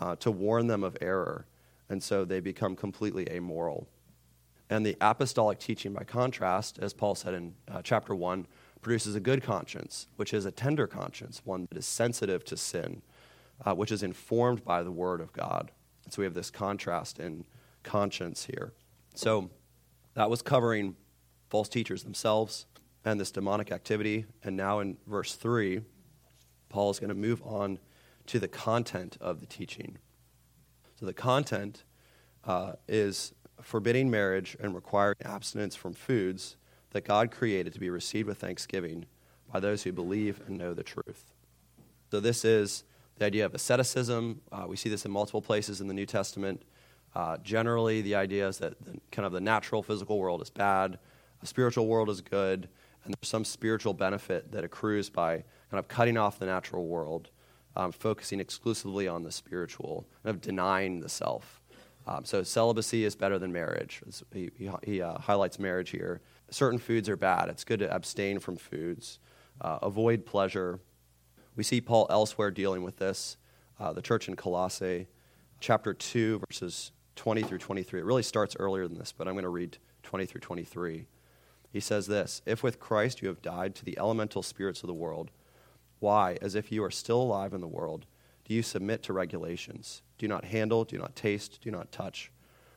uh, 0.00 0.16
to 0.16 0.30
warn 0.30 0.66
them 0.66 0.82
of 0.82 0.96
error. 1.00 1.46
And 1.88 2.02
so 2.02 2.24
they 2.24 2.40
become 2.40 2.74
completely 2.74 3.28
amoral. 3.30 3.86
And 4.70 4.84
the 4.84 4.96
apostolic 5.00 5.58
teaching, 5.58 5.92
by 5.92 6.04
contrast, 6.04 6.78
as 6.80 6.94
Paul 6.94 7.14
said 7.14 7.34
in 7.34 7.54
uh, 7.70 7.82
chapter 7.82 8.14
1, 8.14 8.46
produces 8.80 9.14
a 9.14 9.20
good 9.20 9.42
conscience, 9.42 10.08
which 10.16 10.34
is 10.34 10.46
a 10.46 10.50
tender 10.50 10.86
conscience, 10.86 11.42
one 11.44 11.66
that 11.70 11.78
is 11.78 11.86
sensitive 11.86 12.44
to 12.46 12.56
sin 12.56 13.02
uh, 13.64 13.74
which 13.74 13.92
is 13.92 14.02
informed 14.02 14.64
by 14.64 14.82
the 14.82 14.92
Word 14.92 15.20
of 15.20 15.32
God. 15.32 15.70
So 16.10 16.22
we 16.22 16.24
have 16.24 16.34
this 16.34 16.50
contrast 16.50 17.18
in 17.18 17.44
conscience 17.82 18.46
here. 18.46 18.72
So 19.14 19.50
that 20.14 20.30
was 20.30 20.42
covering 20.42 20.96
false 21.48 21.68
teachers 21.68 22.02
themselves 22.02 22.66
and 23.04 23.20
this 23.20 23.30
demonic 23.30 23.70
activity. 23.70 24.26
And 24.42 24.56
now 24.56 24.80
in 24.80 24.96
verse 25.06 25.34
3, 25.34 25.80
Paul 26.68 26.90
is 26.90 26.98
going 26.98 27.08
to 27.08 27.14
move 27.14 27.42
on 27.42 27.78
to 28.26 28.38
the 28.38 28.48
content 28.48 29.16
of 29.20 29.40
the 29.40 29.46
teaching. 29.46 29.98
So 30.98 31.06
the 31.06 31.12
content 31.12 31.84
uh, 32.44 32.72
is 32.88 33.34
forbidding 33.60 34.10
marriage 34.10 34.56
and 34.60 34.74
requiring 34.74 35.16
abstinence 35.24 35.74
from 35.74 35.94
foods 35.94 36.56
that 36.90 37.04
God 37.04 37.30
created 37.30 37.72
to 37.74 37.80
be 37.80 37.90
received 37.90 38.28
with 38.28 38.38
thanksgiving 38.38 39.06
by 39.52 39.60
those 39.60 39.82
who 39.82 39.92
believe 39.92 40.40
and 40.46 40.56
know 40.58 40.74
the 40.74 40.82
truth. 40.82 41.32
So, 42.10 42.20
this 42.20 42.44
is 42.44 42.84
the 43.18 43.24
idea 43.24 43.46
of 43.46 43.54
asceticism. 43.54 44.40
Uh, 44.50 44.64
we 44.66 44.76
see 44.76 44.88
this 44.88 45.04
in 45.04 45.10
multiple 45.10 45.42
places 45.42 45.80
in 45.80 45.86
the 45.86 45.94
New 45.94 46.06
Testament. 46.06 46.62
Uh, 47.14 47.36
generally, 47.38 48.02
the 48.02 48.14
idea 48.14 48.48
is 48.48 48.58
that 48.58 48.82
the, 48.84 49.00
kind 49.12 49.24
of 49.24 49.32
the 49.32 49.40
natural 49.40 49.82
physical 49.82 50.18
world 50.18 50.42
is 50.42 50.50
bad, 50.50 50.98
the 51.40 51.46
spiritual 51.46 51.86
world 51.86 52.10
is 52.10 52.20
good, 52.20 52.68
and 53.04 53.14
there's 53.14 53.28
some 53.28 53.44
spiritual 53.44 53.94
benefit 53.94 54.50
that 54.50 54.64
accrues 54.64 55.10
by 55.10 55.44
kind 55.70 55.78
of 55.78 55.88
cutting 55.88 56.16
off 56.16 56.38
the 56.38 56.46
natural 56.46 56.86
world, 56.86 57.30
um, 57.76 57.92
focusing 57.92 58.40
exclusively 58.40 59.06
on 59.06 59.22
the 59.22 59.30
spiritual, 59.30 60.06
kind 60.22 60.34
of 60.34 60.40
denying 60.40 61.00
the 61.00 61.08
self. 61.08 61.60
Um, 62.06 62.24
so 62.24 62.42
celibacy 62.42 63.04
is 63.04 63.14
better 63.14 63.38
than 63.38 63.52
marriage. 63.52 64.02
He, 64.32 64.50
he, 64.56 64.70
he 64.82 65.02
uh, 65.02 65.18
highlights 65.18 65.58
marriage 65.58 65.90
here. 65.90 66.20
Certain 66.50 66.78
foods 66.78 67.08
are 67.08 67.16
bad. 67.16 67.48
It's 67.48 67.64
good 67.64 67.78
to 67.78 67.94
abstain 67.94 68.38
from 68.38 68.56
foods, 68.56 69.20
uh, 69.60 69.78
avoid 69.82 70.26
pleasure. 70.26 70.80
We 71.56 71.62
see 71.62 71.80
Paul 71.80 72.06
elsewhere 72.10 72.50
dealing 72.50 72.82
with 72.82 72.98
this. 72.98 73.36
Uh, 73.78 73.92
the 73.92 74.02
church 74.02 74.28
in 74.28 74.36
Colossae, 74.36 75.08
chapter 75.60 75.94
2, 75.94 76.40
verses 76.48 76.92
20 77.16 77.42
through 77.42 77.58
23. 77.58 78.00
It 78.00 78.04
really 78.04 78.22
starts 78.22 78.56
earlier 78.58 78.86
than 78.86 78.98
this, 78.98 79.12
but 79.12 79.26
I'm 79.26 79.34
going 79.34 79.44
to 79.44 79.48
read 79.48 79.78
20 80.02 80.26
through 80.26 80.40
23. 80.40 81.06
He 81.72 81.80
says 81.80 82.06
this 82.06 82.42
If 82.46 82.62
with 82.62 82.80
Christ 82.80 83.22
you 83.22 83.28
have 83.28 83.42
died 83.42 83.74
to 83.76 83.84
the 83.84 83.98
elemental 83.98 84.42
spirits 84.42 84.82
of 84.82 84.86
the 84.86 84.94
world, 84.94 85.30
why, 86.00 86.38
as 86.42 86.54
if 86.54 86.70
you 86.70 86.84
are 86.84 86.90
still 86.90 87.20
alive 87.20 87.52
in 87.52 87.60
the 87.60 87.66
world, 87.66 88.06
do 88.44 88.54
you 88.54 88.62
submit 88.62 89.02
to 89.04 89.12
regulations? 89.12 90.02
Do 90.18 90.28
not 90.28 90.44
handle, 90.44 90.84
do 90.84 90.98
not 90.98 91.16
taste, 91.16 91.60
do 91.62 91.70
not 91.70 91.90
touch, 91.90 92.30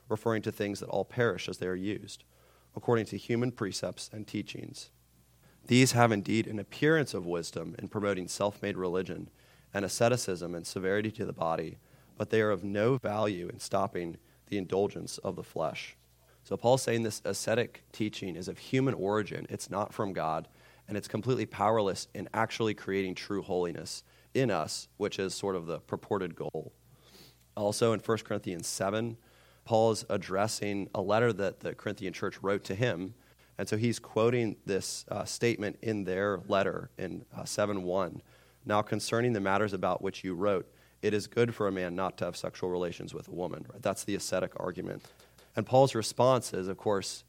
referring 0.07 0.41
to 0.43 0.51
things 0.51 0.79
that 0.79 0.89
all 0.89 1.05
perish 1.05 1.49
as 1.49 1.57
they 1.57 1.67
are 1.67 1.75
used, 1.75 2.23
according 2.75 3.05
to 3.07 3.17
human 3.17 3.51
precepts 3.51 4.09
and 4.13 4.25
teachings. 4.25 4.91
These 5.67 5.91
have 5.91 6.11
indeed 6.11 6.47
an 6.47 6.59
appearance 6.59 7.13
of 7.13 7.25
wisdom 7.25 7.75
in 7.77 7.89
promoting 7.89 8.27
self 8.27 8.61
made 8.61 8.77
religion 8.77 9.29
and 9.73 9.83
asceticism 9.83 10.55
and 10.55 10.65
severity 10.65 11.11
to 11.11 11.25
the 11.25 11.33
body, 11.33 11.77
but 12.17 12.29
they 12.29 12.41
are 12.41 12.51
of 12.51 12.63
no 12.63 12.97
value 12.97 13.49
in 13.49 13.59
stopping 13.59 14.17
the 14.47 14.57
indulgence 14.57 15.17
of 15.19 15.35
the 15.35 15.43
flesh. 15.43 15.97
So 16.43 16.55
Paul's 16.55 16.81
saying 16.81 17.03
this 17.03 17.21
ascetic 17.25 17.83
teaching 17.91 18.37
is 18.37 18.47
of 18.47 18.57
human 18.57 18.93
origin, 18.93 19.45
it's 19.49 19.69
not 19.69 19.93
from 19.93 20.13
God, 20.13 20.47
and 20.87 20.95
it's 20.95 21.09
completely 21.09 21.45
powerless 21.45 22.07
in 22.13 22.29
actually 22.33 22.73
creating 22.73 23.15
true 23.15 23.41
holiness 23.41 24.03
in 24.33 24.49
us, 24.49 24.87
which 24.95 25.19
is 25.19 25.35
sort 25.35 25.57
of 25.57 25.65
the 25.65 25.79
purported 25.79 26.35
goal. 26.35 26.71
Also 27.57 27.91
in 27.91 27.99
1 27.99 28.17
Corinthians 28.19 28.67
7, 28.67 29.17
Paul 29.65 29.91
is 29.91 30.05
addressing 30.09 30.89
a 30.95 31.01
letter 31.01 31.33
that 31.33 31.59
the 31.59 31.75
Corinthian 31.75 32.13
church 32.13 32.41
wrote 32.41 32.63
to 32.65 32.75
him. 32.75 33.15
And 33.57 33.67
so 33.67 33.77
he's 33.77 33.99
quoting 33.99 34.57
this 34.65 35.05
uh, 35.09 35.25
statement 35.25 35.79
in 35.81 36.03
their 36.03 36.39
letter 36.47 36.89
in 36.97 37.25
uh, 37.35 37.45
7 37.45 37.83
1. 37.83 38.21
Now, 38.65 38.81
concerning 38.81 39.33
the 39.33 39.39
matters 39.39 39.73
about 39.73 40.01
which 40.01 40.23
you 40.23 40.35
wrote, 40.35 40.69
it 41.01 41.13
is 41.13 41.27
good 41.27 41.55
for 41.55 41.67
a 41.67 41.71
man 41.71 41.95
not 41.95 42.17
to 42.17 42.25
have 42.25 42.35
sexual 42.35 42.69
relations 42.69 43.13
with 43.13 43.27
a 43.27 43.31
woman. 43.31 43.65
Right? 43.71 43.81
That's 43.81 44.03
the 44.03 44.15
ascetic 44.15 44.51
argument. 44.57 45.05
And 45.55 45.65
Paul's 45.65 45.95
response 45.95 46.53
is, 46.53 46.67
of 46.67 46.77
course, 46.77 47.23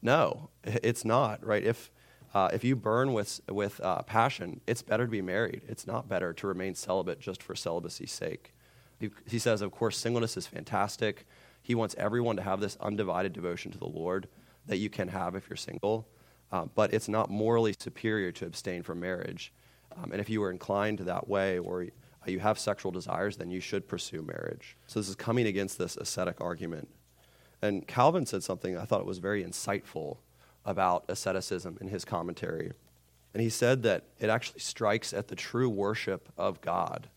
no, 0.00 0.50
it's 0.64 1.04
not. 1.04 1.44
Right? 1.44 1.64
If 1.64 1.90
uh, 2.34 2.50
if 2.52 2.64
you 2.64 2.74
burn 2.74 3.12
with, 3.12 3.40
with 3.48 3.80
uh, 3.80 4.02
passion, 4.02 4.60
it's 4.66 4.82
better 4.82 5.04
to 5.04 5.10
be 5.10 5.22
married. 5.22 5.62
It's 5.68 5.86
not 5.86 6.08
better 6.08 6.32
to 6.32 6.46
remain 6.48 6.74
celibate 6.74 7.20
just 7.20 7.40
for 7.40 7.54
celibacy's 7.54 8.10
sake. 8.10 8.52
He, 8.98 9.10
he 9.26 9.38
says, 9.38 9.62
of 9.62 9.70
course, 9.70 9.96
singleness 9.96 10.36
is 10.36 10.46
fantastic. 10.46 11.26
He 11.62 11.76
wants 11.76 11.94
everyone 11.96 12.34
to 12.36 12.42
have 12.42 12.60
this 12.60 12.76
undivided 12.80 13.32
devotion 13.32 13.70
to 13.70 13.78
the 13.78 13.86
Lord 13.86 14.26
that 14.66 14.78
you 14.78 14.90
can 14.90 15.08
have 15.08 15.34
if 15.34 15.48
you're 15.48 15.56
single, 15.56 16.08
uh, 16.52 16.66
but 16.74 16.92
it's 16.94 17.08
not 17.08 17.30
morally 17.30 17.74
superior 17.78 18.32
to 18.32 18.46
abstain 18.46 18.82
from 18.82 19.00
marriage. 19.00 19.52
Um, 19.96 20.12
and 20.12 20.20
if 20.20 20.28
you 20.28 20.42
are 20.42 20.50
inclined 20.50 21.00
that 21.00 21.28
way 21.28 21.58
or 21.58 21.82
uh, 21.82 22.30
you 22.30 22.40
have 22.40 22.58
sexual 22.58 22.92
desires, 22.92 23.36
then 23.36 23.50
you 23.50 23.60
should 23.60 23.88
pursue 23.88 24.22
marriage. 24.22 24.76
So 24.86 25.00
this 25.00 25.08
is 25.08 25.16
coming 25.16 25.46
against 25.46 25.78
this 25.78 25.96
ascetic 25.96 26.40
argument. 26.40 26.88
And 27.62 27.86
Calvin 27.86 28.26
said 28.26 28.42
something 28.42 28.76
I 28.76 28.84
thought 28.84 29.00
it 29.00 29.06
was 29.06 29.18
very 29.18 29.42
insightful 29.44 30.18
about 30.64 31.04
asceticism 31.08 31.78
in 31.80 31.88
his 31.88 32.04
commentary. 32.04 32.72
And 33.32 33.42
he 33.42 33.50
said 33.50 33.82
that 33.82 34.04
it 34.18 34.30
actually 34.30 34.60
strikes 34.60 35.12
at 35.12 35.28
the 35.28 35.36
true 35.36 35.68
worship 35.68 36.28
of 36.38 36.60
God. 36.60 37.08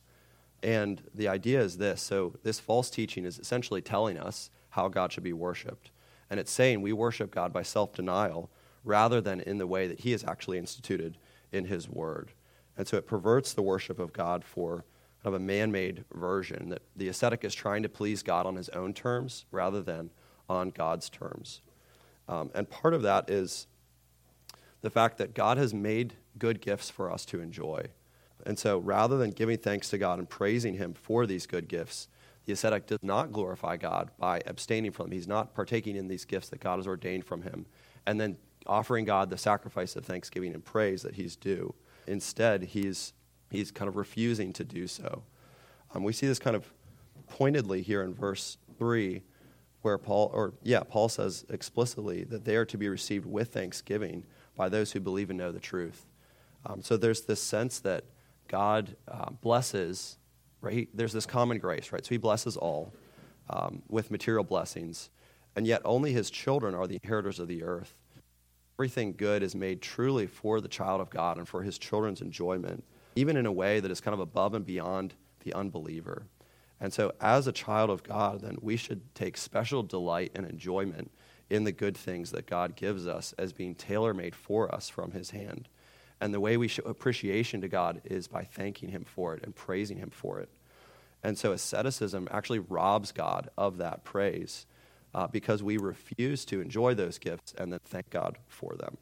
And 0.64 1.02
the 1.14 1.28
idea 1.28 1.62
is 1.62 1.78
this 1.78 2.02
so, 2.02 2.34
this 2.44 2.60
false 2.60 2.90
teaching 2.90 3.26
is 3.26 3.38
essentially 3.38 3.82
telling 3.82 4.18
us 4.18 4.50
how 4.70 4.88
God 4.88 5.12
should 5.12 5.24
be 5.24 5.34
worshiped. 5.34 5.92
And 6.30 6.40
it's 6.40 6.52
saying 6.52 6.82
we 6.82 6.94
worship 6.94 7.32
God 7.32 7.54
by 7.54 7.64
self 7.64 7.94
denial 7.94 8.50
rather 8.84 9.22
than 9.22 9.42
in 9.42 9.58
the 9.58 9.68
way 9.68 9.88
that 9.88 10.02
He 10.02 10.12
has 10.12 10.24
actually 10.24 10.58
instituted 10.58 11.18
in 11.52 11.66
His 11.66 11.90
Word. 11.90 12.32
And 12.78 12.88
so 12.88 12.98
it 12.98 13.08
perverts 13.08 13.54
the 13.54 13.62
worship 13.62 14.00
of 14.00 14.14
God 14.14 14.44
for 14.44 14.86
kind 15.24 15.34
of 15.36 15.42
a 15.42 15.44
man 15.44 15.72
made 15.72 16.06
version 16.14 16.70
that 16.70 16.84
the 16.96 17.08
ascetic 17.08 17.44
is 17.44 17.56
trying 17.56 17.84
to 17.84 17.90
please 17.90 18.22
God 18.22 18.46
on 18.46 18.56
his 18.56 18.70
own 18.70 18.94
terms 18.94 19.46
rather 19.52 19.82
than 19.82 20.12
on 20.48 20.70
God's 20.70 21.10
terms. 21.10 21.62
Um, 22.30 22.52
and 22.54 22.70
part 22.70 22.94
of 22.94 23.02
that 23.02 23.30
is 23.30 23.68
the 24.82 24.90
fact 24.90 25.18
that 25.18 25.34
God 25.34 25.58
has 25.58 25.74
made 25.74 26.14
good 26.38 26.62
gifts 26.62 26.90
for 26.90 27.12
us 27.12 27.26
to 27.26 27.42
enjoy. 27.42 27.88
And 28.46 28.60
so 28.60 28.78
rather 28.78 29.18
than 29.18 29.32
giving 29.32 29.58
thanks 29.58 29.90
to 29.90 29.98
God 29.98 30.20
and 30.20 30.30
praising 30.30 30.76
Him 30.76 30.94
for 30.94 31.26
these 31.26 31.48
good 31.48 31.68
gifts, 31.68 32.08
the 32.48 32.54
ascetic 32.54 32.88
does 32.88 33.04
not 33.04 33.34
glorify 33.34 33.76
God 33.76 34.10
by 34.18 34.42
abstaining 34.46 34.92
from 34.92 35.08
them. 35.08 35.12
He's 35.12 35.28
not 35.28 35.54
partaking 35.54 35.98
in 35.98 36.08
these 36.08 36.24
gifts 36.24 36.48
that 36.50 36.62
God 36.62 36.78
has 36.78 36.88
ordained 36.88 37.26
from 37.26 37.42
him 37.42 37.66
and 38.06 38.20
then 38.20 38.38
offering 38.66 39.04
God 39.04 39.30
the 39.30 39.38
sacrifice 39.38 39.98
of 39.98 40.06
thanksgiving 40.06 40.54
and 40.54 40.64
praise 40.64 41.02
that 41.02 41.16
he's 41.16 41.36
due. 41.36 41.76
Instead, 42.08 42.64
he's, 42.64 43.12
he's 43.52 43.70
kind 43.70 43.90
of 43.90 43.98
refusing 43.98 44.54
to 44.54 44.64
do 44.64 44.88
so. 44.88 45.24
Um, 45.94 46.06
we 46.06 46.14
see 46.14 46.26
this 46.26 46.40
kind 46.40 46.56
of 46.56 46.72
pointedly 47.28 47.82
here 47.82 48.02
in 48.02 48.14
verse 48.14 48.58
3 48.80 49.22
where 49.82 49.98
Paul, 49.98 50.32
or 50.34 50.54
yeah, 50.64 50.84
Paul 50.88 51.10
says 51.10 51.46
explicitly 51.50 52.24
that 52.26 52.46
they 52.46 52.56
are 52.56 52.66
to 52.66 52.78
be 52.78 52.88
received 52.88 53.26
with 53.26 53.50
thanksgiving 53.50 54.26
by 54.56 54.70
those 54.70 54.94
who 54.94 55.02
believe 55.02 55.30
and 55.30 55.38
know 55.38 55.52
the 55.52 55.60
truth. 55.60 56.06
Um, 56.66 56.82
so 56.82 56.96
there's 56.96 57.24
this 57.24 57.44
sense 57.44 57.80
that 57.80 58.06
God 58.48 58.96
uh, 59.06 59.32
blesses, 59.32 60.18
right? 60.62 60.74
He, 60.74 60.88
there's 60.94 61.14
this 61.14 61.26
common 61.26 61.60
grace, 61.60 61.92
right? 61.92 62.06
So 62.06 62.10
he 62.10 62.18
blesses 62.18 62.58
all 62.58 62.94
um, 63.50 63.82
with 63.88 64.12
material 64.12 64.44
blessings, 64.44 65.10
and 65.56 65.66
yet 65.66 65.82
only 65.86 66.14
his 66.14 66.30
children 66.30 66.76
are 66.76 66.88
the 66.88 67.00
inheritors 67.02 67.40
of 67.40 67.48
the 67.48 67.64
earth. 67.64 67.96
Everything 68.78 69.14
good 69.18 69.42
is 69.42 69.56
made 69.56 69.82
truly 69.82 70.28
for 70.28 70.62
the 70.62 70.68
child 70.68 71.02
of 71.02 71.10
God 71.10 71.38
and 71.38 71.48
for 71.48 71.64
his 71.64 71.78
children's 71.78 72.22
enjoyment, 72.22 72.84
even 73.16 73.36
in 73.36 73.46
a 73.46 73.52
way 73.52 73.80
that 73.80 73.90
is 73.90 74.02
kind 74.02 74.14
of 74.14 74.20
above 74.20 74.54
and 74.54 74.66
beyond 74.66 75.16
the 75.44 75.54
unbeliever. 75.54 76.28
And 76.80 76.94
so, 76.94 77.12
as 77.20 77.48
a 77.48 77.52
child 77.52 77.90
of 77.90 78.04
God, 78.04 78.42
then 78.42 78.58
we 78.62 78.78
should 78.78 79.16
take 79.16 79.36
special 79.36 79.82
delight 79.82 80.32
and 80.36 80.46
enjoyment 80.46 81.10
in 81.50 81.64
the 81.64 81.72
good 81.72 81.98
things 81.98 82.32
that 82.32 82.46
God 82.46 82.76
gives 82.76 83.08
us 83.08 83.34
as 83.38 83.54
being 83.54 83.74
tailor 83.74 84.14
made 84.14 84.36
for 84.36 84.74
us 84.74 84.90
from 84.90 85.12
His 85.12 85.32
hand. 85.32 85.68
And 86.20 86.34
the 86.34 86.40
way 86.40 86.58
we 86.58 86.68
show 86.68 86.84
appreciation 86.84 87.62
to 87.62 87.68
God 87.68 88.02
is 88.06 88.28
by 88.28 88.44
thanking 88.44 88.90
Him 88.90 89.06
for 89.06 89.36
it 89.36 89.44
and 89.44 89.56
praising 89.56 89.98
Him 89.98 90.10
for 90.10 90.40
it. 90.40 90.50
And 91.24 91.38
so, 91.38 91.52
asceticism 91.52 92.28
actually 92.32 92.60
robs 92.60 93.12
God 93.12 93.50
of 93.58 93.78
that 93.78 94.04
praise 94.04 94.66
uh, 95.14 95.28
because 95.28 95.62
we 95.62 95.78
refuse 95.78 96.46
to 96.46 96.62
enjoy 96.62 96.94
those 96.94 97.18
gifts 97.18 97.54
and 97.58 97.72
then 97.72 97.80
thank 97.86 98.10
God 98.10 98.38
for 98.48 98.76
them. 98.76 98.98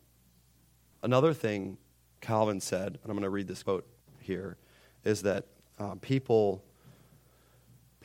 Another 1.04 1.34
thing 1.34 1.78
Calvin 2.22 2.60
said, 2.60 2.88
and 2.88 3.06
I'm 3.06 3.12
going 3.12 3.24
to 3.24 3.30
read 3.30 3.48
this 3.48 3.64
quote 3.64 3.88
here, 4.20 4.58
is 5.04 5.22
that 5.22 5.46
uh, 5.78 5.96
people 6.02 6.64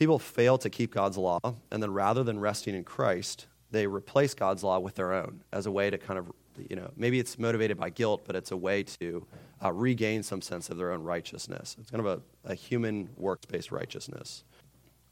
People 0.01 0.17
fail 0.17 0.57
to 0.57 0.67
keep 0.67 0.91
God's 0.91 1.15
law, 1.15 1.37
and 1.69 1.83
then 1.83 1.93
rather 1.93 2.23
than 2.23 2.39
resting 2.39 2.73
in 2.73 2.83
Christ, 2.83 3.45
they 3.69 3.85
replace 3.85 4.33
God's 4.33 4.63
law 4.63 4.79
with 4.79 4.95
their 4.95 5.13
own 5.13 5.43
as 5.53 5.67
a 5.67 5.71
way 5.71 5.91
to 5.91 5.97
kind 5.99 6.17
of, 6.17 6.31
you 6.69 6.75
know, 6.75 6.91
maybe 6.95 7.19
it's 7.19 7.37
motivated 7.37 7.77
by 7.77 7.89
guilt, 7.89 8.21
but 8.25 8.35
it's 8.35 8.51
a 8.51 8.57
way 8.57 8.83
to 8.83 9.25
uh, 9.63 9.71
regain 9.71 10.23
some 10.23 10.41
sense 10.41 10.69
of 10.69 10.77
their 10.77 10.91
own 10.91 11.03
righteousness. 11.03 11.75
It's 11.79 11.91
kind 11.91 12.05
of 12.05 12.21
a, 12.45 12.51
a 12.51 12.55
human 12.55 13.09
works 13.17 13.45
based 13.45 13.71
righteousness. 13.71 14.43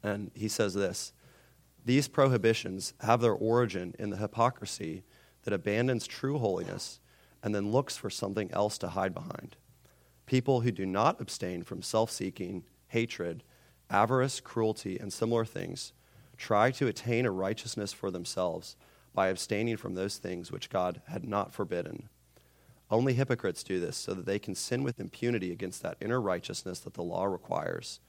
And 0.02 0.30
he 0.34 0.48
says 0.48 0.74
this 0.74 1.12
These 1.84 2.08
prohibitions 2.08 2.94
have 3.00 3.20
their 3.20 3.34
origin 3.34 3.94
in 3.98 4.10
the 4.10 4.16
hypocrisy 4.16 5.04
that 5.44 5.54
abandons 5.54 6.06
true 6.06 6.38
holiness 6.38 7.00
and 7.42 7.54
then 7.54 7.72
looks 7.72 7.96
for 7.96 8.10
something 8.10 8.50
else 8.52 8.76
to 8.78 8.88
hide 8.88 9.14
behind. 9.14 9.56
People 10.26 10.60
who 10.60 10.70
do 10.70 10.86
not 10.86 11.20
abstain 11.20 11.62
from 11.62 11.82
self 11.82 12.10
seeking, 12.10 12.64
hatred, 12.88 13.42
avarice, 13.88 14.40
cruelty, 14.40 14.98
and 14.98 15.12
similar 15.12 15.44
things, 15.44 15.92
try 16.36 16.70
to 16.70 16.86
attain 16.86 17.26
a 17.26 17.30
righteousness 17.30 17.92
for 17.92 18.10
themselves 18.10 18.76
by 19.14 19.28
abstaining 19.28 19.76
from 19.76 19.94
those 19.94 20.18
things 20.18 20.52
which 20.52 20.70
God 20.70 21.02
had 21.08 21.28
not 21.28 21.52
forbidden. 21.52 22.08
Only 22.90 23.14
hypocrites 23.14 23.62
do 23.62 23.78
this 23.78 23.96
so 23.96 24.14
that 24.14 24.26
they 24.26 24.38
can 24.38 24.54
sin 24.54 24.82
with 24.82 24.98
impunity 24.98 25.52
against 25.52 25.82
that 25.82 25.96
inner 26.00 26.20
righteousness 26.20 26.80
that 26.80 26.94
the 26.94 27.02
law 27.02 27.24
requires. 27.24 28.00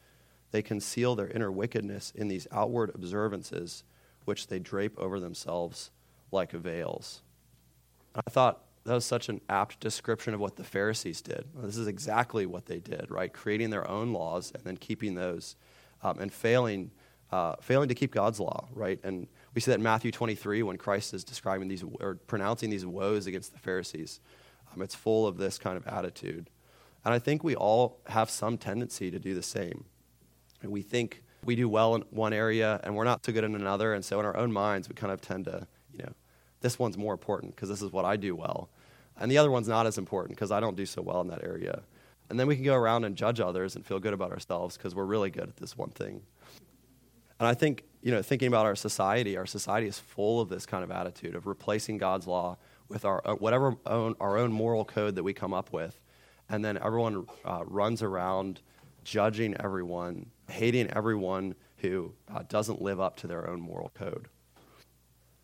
They 0.51 0.61
conceal 0.61 1.15
their 1.15 1.29
inner 1.29 1.51
wickedness 1.51 2.11
in 2.15 2.27
these 2.27 2.47
outward 2.51 2.91
observances, 2.95 3.83
which 4.25 4.47
they 4.47 4.59
drape 4.59 4.97
over 4.99 5.19
themselves 5.19 5.91
like 6.31 6.51
veils. 6.51 7.21
I 8.15 8.29
thought 8.29 8.63
that 8.83 8.93
was 8.93 9.05
such 9.05 9.29
an 9.29 9.41
apt 9.49 9.79
description 9.79 10.33
of 10.33 10.39
what 10.39 10.55
the 10.55 10.63
Pharisees 10.63 11.21
did. 11.21 11.45
This 11.55 11.77
is 11.77 11.87
exactly 11.87 12.45
what 12.45 12.65
they 12.65 12.79
did, 12.79 13.11
right? 13.11 13.31
Creating 13.31 13.69
their 13.69 13.87
own 13.87 14.11
laws 14.11 14.51
and 14.53 14.63
then 14.63 14.77
keeping 14.77 15.15
those 15.15 15.55
um, 16.01 16.19
and 16.19 16.33
failing, 16.33 16.89
uh, 17.31 17.55
failing 17.61 17.89
to 17.89 17.95
keep 17.95 18.11
God's 18.11 18.39
law, 18.39 18.67
right? 18.73 18.99
And 19.03 19.27
we 19.53 19.61
see 19.61 19.71
that 19.71 19.77
in 19.77 19.83
Matthew 19.83 20.11
23 20.11 20.63
when 20.63 20.77
Christ 20.77 21.13
is 21.13 21.23
describing 21.23 21.67
these 21.67 21.83
or 21.99 22.15
pronouncing 22.27 22.69
these 22.69 22.85
woes 22.85 23.27
against 23.27 23.53
the 23.53 23.59
Pharisees. 23.59 24.19
Um, 24.73 24.81
it's 24.81 24.95
full 24.95 25.27
of 25.27 25.37
this 25.37 25.57
kind 25.57 25.77
of 25.77 25.85
attitude. 25.87 26.49
And 27.03 27.13
I 27.13 27.19
think 27.19 27.43
we 27.43 27.55
all 27.55 27.99
have 28.07 28.29
some 28.29 28.57
tendency 28.57 29.11
to 29.11 29.19
do 29.19 29.33
the 29.33 29.43
same. 29.43 29.85
And 30.61 30.71
we 30.71 30.81
think 30.81 31.23
we 31.43 31.55
do 31.55 31.67
well 31.67 31.95
in 31.95 32.03
one 32.11 32.33
area 32.33 32.79
and 32.83 32.95
we're 32.95 33.03
not 33.03 33.25
so 33.25 33.33
good 33.33 33.43
in 33.43 33.55
another. 33.55 33.93
And 33.93 34.05
so 34.05 34.19
in 34.19 34.25
our 34.25 34.37
own 34.37 34.51
minds, 34.51 34.87
we 34.87 34.95
kind 34.95 35.11
of 35.11 35.19
tend 35.19 35.45
to, 35.45 35.67
you 35.93 36.03
know, 36.03 36.13
this 36.61 36.77
one's 36.77 36.97
more 36.97 37.13
important 37.13 37.55
because 37.55 37.69
this 37.69 37.81
is 37.81 37.91
what 37.91 38.05
I 38.05 38.15
do 38.15 38.35
well. 38.35 38.69
And 39.17 39.29
the 39.29 39.37
other 39.37 39.51
one's 39.51 39.67
not 39.67 39.87
as 39.87 39.97
important 39.97 40.37
because 40.37 40.51
I 40.51 40.59
don't 40.59 40.77
do 40.77 40.85
so 40.85 41.01
well 41.01 41.21
in 41.21 41.27
that 41.27 41.43
area. 41.43 41.81
And 42.29 42.39
then 42.39 42.47
we 42.47 42.55
can 42.55 42.63
go 42.63 42.75
around 42.75 43.03
and 43.03 43.15
judge 43.15 43.39
others 43.39 43.75
and 43.75 43.85
feel 43.85 43.99
good 43.99 44.13
about 44.13 44.31
ourselves 44.31 44.77
because 44.77 44.95
we're 44.95 45.05
really 45.05 45.29
good 45.29 45.49
at 45.49 45.57
this 45.57 45.75
one 45.75 45.89
thing. 45.89 46.21
And 47.41 47.47
I 47.47 47.55
think, 47.55 47.85
you 48.03 48.11
know, 48.11 48.21
thinking 48.21 48.49
about 48.49 48.67
our 48.67 48.75
society, 48.75 49.35
our 49.35 49.47
society 49.47 49.87
is 49.87 49.97
full 49.97 50.41
of 50.41 50.47
this 50.47 50.67
kind 50.67 50.83
of 50.83 50.91
attitude 50.91 51.33
of 51.33 51.47
replacing 51.47 51.97
God's 51.97 52.27
law 52.27 52.59
with 52.87 53.03
our 53.03 53.19
uh, 53.27 53.33
whatever 53.33 53.77
own, 53.87 54.13
our 54.19 54.37
own 54.37 54.51
moral 54.51 54.85
code 54.85 55.15
that 55.15 55.23
we 55.23 55.33
come 55.33 55.51
up 55.51 55.73
with. 55.73 55.99
And 56.49 56.63
then 56.63 56.77
everyone 56.77 57.25
uh, 57.43 57.63
runs 57.65 58.03
around 58.03 58.61
judging 59.03 59.55
everyone, 59.59 60.27
hating 60.51 60.91
everyone 60.91 61.55
who 61.77 62.13
uh, 62.31 62.43
doesn't 62.47 62.79
live 62.79 62.99
up 62.99 63.17
to 63.17 63.27
their 63.27 63.49
own 63.49 63.59
moral 63.59 63.91
code. 63.95 64.27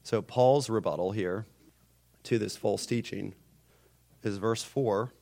So, 0.04 0.22
Paul's 0.22 0.70
rebuttal 0.70 1.14
here 1.14 1.48
to 2.26 2.38
this 2.38 2.56
false 2.56 2.86
teaching 2.86 3.34
is 4.22 4.38
verse 4.38 4.62
4 4.62 5.14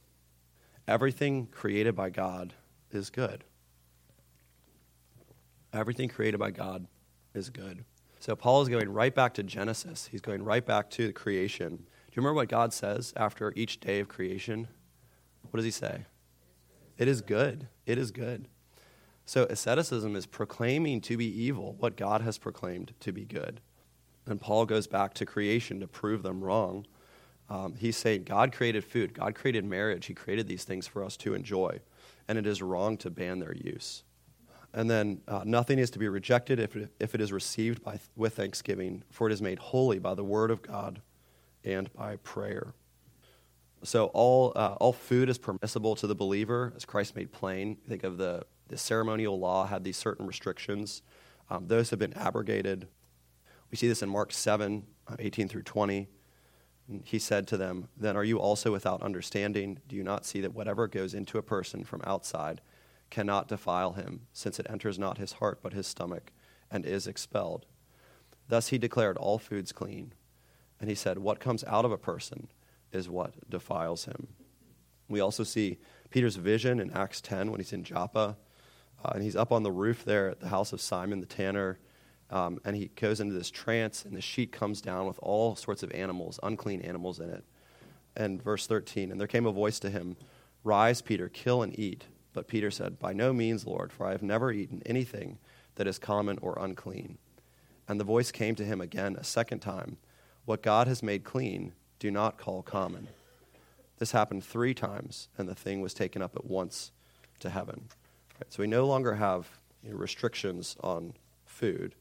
Everything 0.90 1.48
created 1.48 1.96
by 1.96 2.10
God 2.10 2.54
is 2.92 3.10
good. 3.10 3.46
Everything 5.76 6.08
created 6.08 6.40
by 6.40 6.52
God 6.52 6.88
is 7.34 7.50
good. 7.50 7.84
So, 8.20 8.36
Paul 8.36 8.62
is 8.62 8.70
going 8.70 8.90
right 8.90 9.14
back 9.14 9.34
to 9.36 9.44
Genesis. 9.44 10.08
He's 10.12 10.22
going 10.22 10.44
right 10.44 10.66
back 10.66 10.90
to 10.92 11.08
the 11.08 11.14
creation. 11.14 11.76
Do 11.76 11.84
you 12.14 12.22
remember 12.22 12.36
what 12.36 12.50
God 12.50 12.74
says 12.74 13.14
after 13.18 13.52
each 13.56 13.80
day 13.80 14.00
of 14.00 14.08
creation? 14.08 14.68
What 15.52 15.58
does 15.58 15.66
he 15.66 15.72
say? 15.72 16.06
It 16.98 17.08
is 17.08 17.22
good. 17.22 17.68
It 17.86 17.98
is 17.98 18.12
good. 18.12 18.48
So, 19.26 19.44
asceticism 19.50 20.16
is 20.16 20.26
proclaiming 20.26 21.02
to 21.02 21.18
be 21.18 21.26
evil 21.26 21.76
what 21.78 21.98
God 21.98 22.22
has 22.22 22.38
proclaimed 22.38 22.94
to 23.02 23.12
be 23.12 23.26
good. 23.26 23.60
And 24.26 24.40
Paul 24.40 24.66
goes 24.66 24.88
back 24.88 25.14
to 25.16 25.26
creation 25.26 25.80
to 25.82 25.88
prove 25.88 26.24
them 26.24 26.44
wrong. 26.44 26.88
Um, 27.50 27.76
he's 27.76 27.98
saying 27.98 28.24
God 28.24 28.54
created 28.54 28.84
food, 28.84 29.14
God 29.14 29.36
created 29.36 29.66
marriage, 29.66 30.08
He 30.08 30.14
created 30.14 30.48
these 30.48 30.64
things 30.64 30.88
for 30.88 31.04
us 31.04 31.16
to 31.18 31.36
enjoy, 31.36 31.80
and 32.28 32.38
it 32.38 32.48
is 32.48 32.62
wrong 32.62 32.98
to 32.98 33.10
ban 33.10 33.40
their 33.40 33.54
use. 33.54 34.04
And 34.76 34.90
then 34.90 35.22
uh, 35.30 35.42
nothing 35.46 35.80
is 35.80 35.90
to 35.92 36.00
be 36.00 36.10
rejected 36.10 36.60
if 36.60 36.76
it, 36.76 36.92
if 37.00 37.16
it 37.16 37.22
is 37.22 37.32
received 37.32 37.82
by, 37.82 37.98
with 38.18 38.36
thanksgiving, 38.36 39.04
for 39.10 39.26
it 39.26 39.32
is 39.32 39.42
made 39.42 39.58
holy 39.58 40.00
by 40.00 40.14
the 40.14 40.24
word 40.24 40.52
of 40.52 40.62
God 40.62 41.02
and 41.64 41.92
by 41.94 42.18
prayer. 42.18 42.74
So 43.84 44.08
all, 44.08 44.52
uh, 44.54 44.76
all 44.82 44.92
food 44.92 45.30
is 45.30 45.38
permissible 45.38 45.96
to 45.96 46.08
the 46.08 46.16
believer, 46.16 46.74
as 46.76 46.84
Christ 46.84 47.16
made 47.16 47.32
plain. 47.32 47.78
Think 47.88 48.04
of 48.04 48.18
the, 48.18 48.44
the 48.68 48.78
ceremonial 48.78 49.40
law 49.40 49.66
had 49.66 49.86
these 49.86 49.96
certain 49.96 50.28
restrictions. 50.28 51.04
Um, 51.50 51.68
those 51.68 51.90
have 51.92 52.00
been 52.00 52.14
abrogated. 52.14 52.90
We 53.72 53.78
see 53.78 53.88
this 53.88 54.04
in 54.04 54.10
Mark 54.10 54.34
7, 54.34 54.84
uh, 55.08 55.16
18 55.18 55.48
through 55.48 55.64
20. 55.64 56.10
He 57.06 57.18
said 57.18 57.48
to 57.48 57.56
them, 57.56 57.88
Then 57.96 58.18
are 58.18 58.26
you 58.26 58.40
also 58.40 58.74
without 58.74 59.02
understanding? 59.02 59.80
Do 59.88 59.96
you 59.96 60.04
not 60.04 60.26
see 60.26 60.42
that 60.42 60.54
whatever 60.54 60.86
goes 60.90 61.14
into 61.14 61.38
a 61.38 61.42
person 61.42 61.86
from 61.86 62.02
outside 62.06 62.60
cannot 63.16 63.48
defile 63.48 63.94
him, 63.94 64.22
since 64.34 64.60
it 64.60 64.68
enters 64.70 65.00
not 65.00 65.18
his 65.18 65.34
heart 65.34 65.60
but 65.62 65.74
his 65.74 65.88
stomach, 65.88 66.32
and 66.70 66.86
is 66.86 67.08
expelled? 67.08 67.66
Thus 68.48 68.70
he 68.70 68.78
declared 68.78 69.18
all 69.18 69.38
foods 69.40 69.72
clean. 69.72 70.14
And 70.80 70.90
he 70.90 70.96
said, 70.96 71.20
What 71.20 71.40
comes 71.40 71.64
out 71.64 71.86
of 71.86 71.92
a 71.92 71.98
person 71.98 72.50
is 72.92 73.10
what 73.10 73.50
defiles 73.50 74.06
him. 74.06 74.28
We 75.08 75.20
also 75.20 75.44
see 75.44 75.78
Peter's 76.10 76.36
vision 76.36 76.80
in 76.80 76.92
Acts 76.92 77.22
10 77.22 77.52
when 77.52 77.60
he's 77.60 77.74
in 77.74 77.84
Joppa, 77.84 78.38
uh, 79.04 79.12
and 79.14 79.24
he's 79.24 79.36
up 79.36 79.52
on 79.52 79.64
the 79.64 79.72
roof 79.72 80.04
there 80.04 80.30
at 80.30 80.40
the 80.40 80.50
house 80.50 80.74
of 80.74 80.82
Simon 80.82 81.20
the 81.20 81.26
tanner 81.26 81.80
um, 82.30 82.60
and 82.66 82.76
he 82.76 82.88
goes 82.88 83.20
into 83.20 83.34
this 83.34 83.52
trance, 83.52 84.04
and 84.04 84.16
the 84.16 84.22
sheet 84.22 84.52
comes 84.52 84.82
down 84.82 85.06
with 85.06 85.20
all 85.22 85.56
sorts 85.56 85.84
of 85.84 85.92
animals, 85.92 86.40
unclean 86.42 86.82
animals 86.82 87.20
in 87.20 87.30
it. 87.30 87.44
And 88.16 88.42
verse 88.42 88.66
13, 88.66 89.12
and 89.12 89.20
there 89.20 89.28
came 89.28 89.46
a 89.46 89.52
voice 89.52 89.80
to 89.80 89.90
him, 89.90 90.18
Rise, 90.64 91.02
Peter, 91.02 91.30
kill 91.30 91.62
and 91.62 91.78
eat. 91.78 92.06
But 92.36 92.48
Peter 92.48 92.70
said, 92.70 93.00
By 93.00 93.14
no 93.14 93.34
means, 93.34 93.66
Lord, 93.66 93.92
for 93.92 94.06
I 94.06 94.12
have 94.12 94.22
never 94.22 94.52
eaten 94.52 94.84
anything 94.86 95.40
that 95.76 95.88
is 95.88 95.98
common 95.98 96.38
or 96.42 96.58
unclean. 96.60 97.18
And 97.88 98.00
the 98.00 98.04
voice 98.04 98.32
came 98.32 98.54
to 98.56 98.64
him 98.64 98.80
again 98.80 99.16
a 99.16 99.24
second 99.24 99.60
time, 99.60 99.98
What 100.46 100.62
God 100.62 100.88
has 100.88 101.02
made 101.02 101.24
clean, 101.24 101.74
do 101.98 102.12
not 102.12 102.38
call 102.38 102.62
common. 102.62 103.08
This 103.98 104.12
happened 104.12 104.44
three 104.44 104.76
times, 104.76 105.30
and 105.38 105.50
the 105.50 105.56
thing 105.56 105.82
was 105.82 105.96
taken 105.96 106.22
up 106.22 106.36
at 106.36 106.46
once 106.46 106.92
to 107.40 107.50
heaven. 107.50 107.86
Right, 108.40 108.54
so 108.54 108.62
we 108.62 108.68
no 108.68 108.86
longer 108.86 109.16
have 109.16 109.48
you 109.82 109.92
know, 109.92 109.98
restrictions 109.98 110.76
on 110.84 111.14
food 111.46 111.96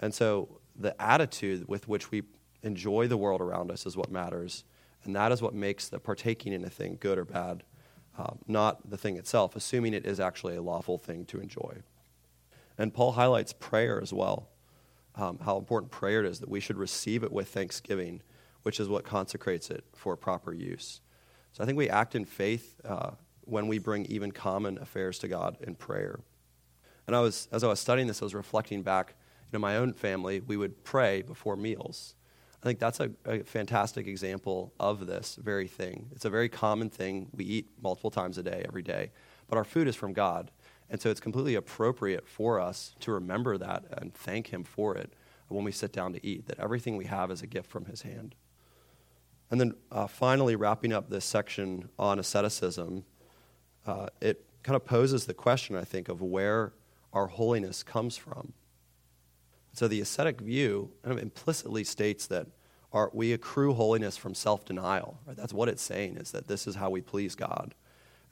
and 0.00 0.14
so 0.14 0.60
the 0.76 1.00
attitude 1.00 1.66
with 1.68 1.88
which 1.88 2.10
we 2.10 2.22
enjoy 2.62 3.08
the 3.08 3.16
world 3.16 3.40
around 3.40 3.70
us 3.70 3.86
is 3.86 3.96
what 3.96 4.10
matters. 4.10 4.64
And 5.04 5.14
that 5.16 5.32
is 5.32 5.42
what 5.42 5.54
makes 5.54 5.88
the 5.88 5.98
partaking 5.98 6.52
in 6.52 6.64
a 6.64 6.70
thing 6.70 6.98
good 7.00 7.18
or 7.18 7.24
bad, 7.24 7.62
um, 8.18 8.38
not 8.46 8.90
the 8.90 8.98
thing 8.98 9.16
itself, 9.16 9.54
assuming 9.54 9.94
it 9.94 10.04
is 10.04 10.18
actually 10.18 10.56
a 10.56 10.62
lawful 10.62 10.98
thing 10.98 11.24
to 11.26 11.40
enjoy. 11.40 11.78
And 12.76 12.92
Paul 12.92 13.12
highlights 13.12 13.52
prayer 13.52 14.00
as 14.02 14.12
well, 14.12 14.48
um, 15.14 15.38
how 15.44 15.56
important 15.56 15.92
prayer 15.92 16.24
is, 16.24 16.40
that 16.40 16.48
we 16.48 16.60
should 16.60 16.76
receive 16.76 17.22
it 17.22 17.32
with 17.32 17.48
thanksgiving, 17.48 18.22
which 18.62 18.80
is 18.80 18.88
what 18.88 19.04
consecrates 19.04 19.70
it 19.70 19.84
for 19.94 20.16
proper 20.16 20.52
use. 20.52 21.00
So 21.52 21.62
I 21.62 21.66
think 21.66 21.78
we 21.78 21.88
act 21.88 22.14
in 22.14 22.24
faith 22.24 22.80
uh, 22.84 23.10
when 23.42 23.68
we 23.68 23.78
bring 23.78 24.04
even 24.06 24.32
common 24.32 24.78
affairs 24.78 25.18
to 25.20 25.28
God 25.28 25.56
in 25.60 25.74
prayer. 25.74 26.20
And 27.06 27.16
I 27.16 27.20
was, 27.20 27.48
as 27.52 27.64
I 27.64 27.68
was 27.68 27.80
studying 27.80 28.06
this, 28.06 28.20
I 28.20 28.26
was 28.26 28.34
reflecting 28.34 28.82
back 28.82 29.14
you 29.50 29.58
know, 29.58 29.60
my 29.60 29.76
own 29.76 29.92
family, 29.94 30.40
we 30.40 30.56
would 30.56 30.84
pray 30.84 31.22
before 31.22 31.56
meals. 31.56 32.14
I 32.62 32.66
think 32.66 32.80
that's 32.80 32.98
a, 33.00 33.10
a, 33.24 33.44
fantastic 33.44 34.06
example 34.08 34.72
of 34.80 35.06
this 35.06 35.38
very 35.40 35.68
thing. 35.68 36.08
It's 36.12 36.24
a 36.24 36.30
very 36.30 36.48
common 36.48 36.90
thing. 36.90 37.28
We 37.32 37.44
eat 37.44 37.70
multiple 37.80 38.10
times 38.10 38.36
a 38.36 38.42
day, 38.42 38.64
every 38.66 38.82
day, 38.82 39.12
but 39.48 39.56
our 39.56 39.64
food 39.64 39.86
is 39.86 39.94
from 39.94 40.12
God. 40.12 40.50
And 40.90 41.00
so 41.00 41.10
it's 41.10 41.20
completely 41.20 41.54
appropriate 41.54 42.26
for 42.26 42.58
us 42.58 42.96
to 43.00 43.12
remember 43.12 43.58
that 43.58 43.84
and 43.92 44.12
thank 44.12 44.48
Him 44.48 44.64
for 44.64 44.96
it 44.96 45.12
when 45.48 45.64
we 45.64 45.72
sit 45.72 45.92
down 45.92 46.12
to 46.12 46.26
eat, 46.26 46.46
that 46.46 46.58
everything 46.58 46.96
we 46.96 47.04
have 47.04 47.30
is 47.30 47.42
a 47.42 47.46
gift 47.46 47.70
from 47.70 47.84
His 47.84 48.02
hand. 48.02 48.34
And 49.50 49.60
then 49.60 49.74
uh, 49.90 50.06
finally, 50.06 50.56
wrapping 50.56 50.92
up 50.92 51.08
this 51.08 51.24
section 51.24 51.88
on 51.98 52.18
asceticism, 52.18 53.04
uh, 53.86 54.08
it 54.20 54.44
kind 54.62 54.76
of 54.76 54.84
poses 54.84 55.26
the 55.26 55.34
question, 55.34 55.76
I 55.76 55.84
think, 55.84 56.08
of 56.08 56.20
where 56.20 56.72
our 57.12 57.28
holiness 57.28 57.82
comes 57.82 58.16
from. 58.16 58.52
So 59.78 59.86
the 59.86 60.00
ascetic 60.00 60.40
view 60.40 60.90
kind 61.04 61.16
of 61.16 61.22
implicitly 61.22 61.84
states 61.84 62.26
that 62.26 62.48
our, 62.92 63.12
we 63.12 63.32
accrue 63.32 63.74
holiness 63.74 64.16
from 64.16 64.34
self-denial. 64.34 65.20
Right? 65.24 65.36
That's 65.36 65.52
what 65.52 65.68
it's 65.68 65.84
saying, 65.84 66.16
is 66.16 66.32
that 66.32 66.48
this 66.48 66.66
is 66.66 66.74
how 66.74 66.90
we 66.90 67.00
please 67.00 67.36
God. 67.36 67.76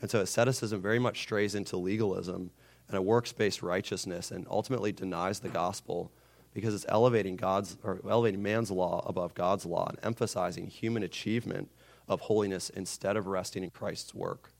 And 0.03 0.11
so 0.11 0.19
asceticism 0.19 0.83
very 0.83 0.99
much 0.99 1.21
strays 1.21 1.55
into 1.55 1.77
legalism 1.77 2.51
and 2.89 2.97
a 2.97 3.01
works-based 3.01 3.63
righteousness 3.63 4.33
and 4.33 4.45
ultimately 4.51 4.91
denies 4.91 5.39
the 5.39 5.49
gospel 5.49 6.11
because 6.53 6.75
it's 6.75 6.85
elevating 6.89 7.37
God's 7.37 7.77
or 7.85 8.01
elevating 8.11 8.43
man's 8.43 8.73
law 8.73 9.05
above 9.07 9.35
God's 9.35 9.65
law 9.65 9.87
and 9.89 10.01
emphasizing 10.03 10.67
human 10.67 11.05
achievement 11.05 11.71
of 12.09 12.23
holiness 12.23 12.71
instead 12.71 13.17
of 13.17 13.29
resting 13.29 13.63
in 13.63 13.71
Christ's 13.71 14.13
work. 14.13 14.51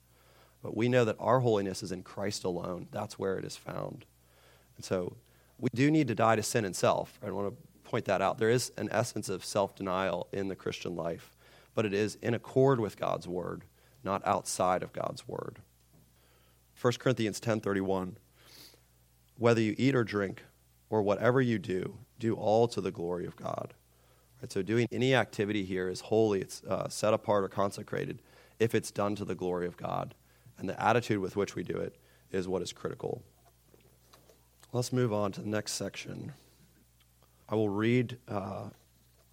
But 0.63 0.77
we 0.77 0.89
know 0.89 1.05
that 1.05 1.17
our 1.19 1.41
holiness 1.41 1.83
is 1.83 1.91
in 1.91 2.05
Christ 2.05 2.45
alone. 2.45 2.87
That's 2.93 3.19
where 3.19 3.39
it 3.39 3.45
is 3.45 3.57
found. 3.57 4.05
And 4.77 4.85
so 4.85 5.17
we 5.59 5.69
do 5.75 5.91
need 5.91 6.09
to 6.09 6.15
die 6.15 6.37
to 6.37 6.43
sin 6.43 6.65
and 6.65 6.77
self. 6.77 7.19
I 7.25 7.31
want 7.31 7.49
to 7.49 7.89
point 7.89 8.05
that 8.07 8.21
out. 8.21 8.39
There 8.39 8.51
is 8.51 8.73
an 8.77 8.89
essence 8.91 9.29
of 9.29 9.45
self 9.45 9.75
denial 9.75 10.29
in 10.33 10.49
the 10.49 10.57
Christian 10.57 10.95
life, 10.95 11.35
but 11.75 11.87
it 11.87 11.95
is 11.95 12.17
in 12.17 12.35
accord 12.35 12.81
with 12.81 12.99
God's 12.99 13.27
word, 13.27 13.65
not 14.05 14.27
outside 14.27 14.83
of 14.83 14.93
God's 14.93 15.27
word. 15.27 15.61
1 16.81 16.95
Corinthians 16.99 17.41
10:31 17.41 18.17
Whether 19.39 19.61
you 19.61 19.75
eat 19.79 19.95
or 19.95 20.05
drink 20.05 20.45
or 20.91 21.03
whatever 21.03 21.41
you 21.41 21.59
do, 21.59 21.99
do 22.19 22.35
all 22.35 22.69
to 22.69 22.81
the 22.81 22.91
glory 22.91 23.27
of 23.27 23.37
God. 23.37 23.75
Right, 24.41 24.53
so 24.53 24.63
doing 24.63 24.87
any 24.93 25.15
activity 25.15 25.65
here 25.65 25.89
is 25.89 26.01
holy, 26.01 26.43
it's 26.43 26.63
uh, 26.65 26.89
set 26.89 27.15
apart 27.15 27.45
or 27.45 27.49
consecrated 27.49 28.21
if 28.59 28.75
it's 28.75 28.91
done 28.91 29.15
to 29.17 29.25
the 29.25 29.35
glory 29.35 29.67
of 29.67 29.77
God. 29.77 30.15
And 30.59 30.69
the 30.69 30.81
attitude 30.83 31.21
with 31.21 31.37
which 31.37 31.55
we 31.55 31.63
do 31.63 31.77
it 31.77 31.97
is 32.31 32.49
what 32.49 32.63
is 32.63 32.73
critical. 32.73 33.23
Let's 34.77 34.93
move 34.93 35.11
on 35.11 35.33
to 35.33 35.41
the 35.41 35.49
next 35.49 35.73
section. 35.73 36.35
I 37.49 37.55
will 37.55 37.71
read 37.71 38.19
uh, 38.29 38.65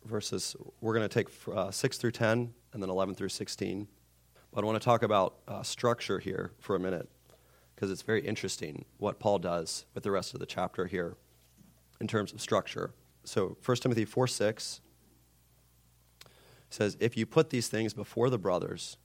verses, 0.05 0.55
we're 0.79 0.93
going 0.93 1.09
to 1.09 1.13
take 1.13 1.27
uh, 1.53 1.69
6 1.69 1.97
through 1.97 2.11
10 2.11 2.53
and 2.71 2.81
then 2.81 2.89
11 2.89 3.15
through 3.15 3.27
16. 3.27 3.85
But 4.53 4.63
I 4.63 4.65
want 4.65 4.81
to 4.81 4.85
talk 4.85 5.03
about 5.03 5.39
uh, 5.45 5.61
structure 5.61 6.19
here 6.19 6.53
for 6.59 6.77
a 6.77 6.79
minute 6.79 7.09
because 7.75 7.91
it's 7.91 8.03
very 8.03 8.25
interesting 8.25 8.85
what 8.99 9.19
Paul 9.19 9.37
does 9.37 9.83
with 9.93 10.05
the 10.05 10.11
rest 10.11 10.33
of 10.33 10.39
the 10.39 10.45
chapter 10.45 10.85
here 10.85 11.17
in 11.99 12.07
terms 12.07 12.31
of 12.31 12.39
structure. 12.39 12.91
So 13.25 13.57
1 13.65 13.77
Timothy 13.79 14.05
4 14.05 14.27
6 14.27 14.79
says, 16.69 16.95
If 17.01 17.17
you 17.17 17.25
put 17.25 17.49
these 17.49 17.67
things 17.67 17.93
before 17.93 18.29
the 18.29 18.39
brothers, 18.39 18.95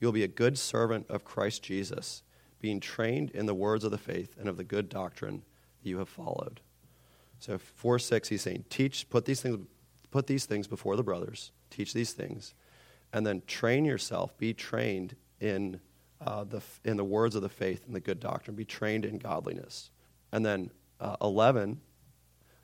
you'll 0.00 0.10
be 0.10 0.24
a 0.24 0.28
good 0.28 0.58
servant 0.58 1.06
of 1.08 1.24
Christ 1.24 1.62
Jesus, 1.62 2.24
being 2.60 2.80
trained 2.80 3.30
in 3.30 3.46
the 3.46 3.54
words 3.54 3.84
of 3.84 3.92
the 3.92 3.96
faith 3.96 4.34
and 4.36 4.48
of 4.48 4.56
the 4.56 4.64
good 4.64 4.88
doctrine 4.88 5.44
you 5.84 5.98
have 5.98 6.08
followed. 6.08 6.60
So 7.38 7.58
4 7.58 7.98
6, 7.98 8.28
he's 8.28 8.42
saying, 8.42 8.64
Teach, 8.70 9.08
put 9.10 9.24
these 9.24 9.42
things, 9.42 9.66
put 10.10 10.26
these 10.26 10.46
things 10.46 10.66
before 10.66 10.96
the 10.96 11.02
brothers, 11.02 11.52
teach 11.70 11.92
these 11.92 12.12
things, 12.12 12.54
and 13.12 13.26
then 13.26 13.42
train 13.46 13.84
yourself, 13.84 14.36
be 14.38 14.54
trained 14.54 15.16
in, 15.40 15.80
uh, 16.20 16.44
the, 16.44 16.62
in 16.84 16.96
the 16.96 17.04
words 17.04 17.34
of 17.34 17.42
the 17.42 17.48
faith 17.48 17.84
and 17.86 17.94
the 17.94 18.00
good 18.00 18.20
doctrine, 18.20 18.56
be 18.56 18.64
trained 18.64 19.04
in 19.04 19.18
godliness. 19.18 19.90
And 20.32 20.44
then 20.44 20.70
uh, 21.00 21.16
11, 21.20 21.80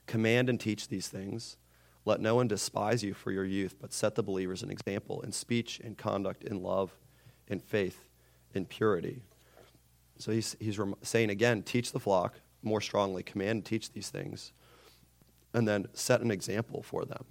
command 0.07 0.49
and 0.49 0.59
teach 0.59 0.87
these 0.87 1.07
things. 1.07 1.57
Let 2.03 2.19
no 2.19 2.35
one 2.35 2.47
despise 2.47 3.03
you 3.03 3.13
for 3.13 3.31
your 3.31 3.45
youth, 3.45 3.75
but 3.79 3.93
set 3.93 4.15
the 4.15 4.23
believers 4.23 4.63
an 4.63 4.71
example 4.71 5.21
in 5.21 5.31
speech, 5.31 5.79
in 5.79 5.95
conduct, 5.95 6.43
in 6.43 6.63
love, 6.63 6.91
in 7.47 7.59
faith, 7.59 8.05
in 8.53 8.65
purity. 8.65 9.21
So 10.17 10.31
he's, 10.31 10.55
he's 10.59 10.79
saying 11.03 11.29
again, 11.29 11.61
teach 11.61 11.91
the 11.91 11.99
flock 11.99 12.39
more 12.63 12.81
strongly, 12.81 13.23
command 13.23 13.51
and 13.51 13.65
teach 13.65 13.91
these 13.91 14.09
things, 14.09 14.51
and 15.53 15.67
then 15.67 15.87
set 15.93 16.21
an 16.21 16.31
example 16.31 16.81
for 16.81 17.05
them. 17.05 17.25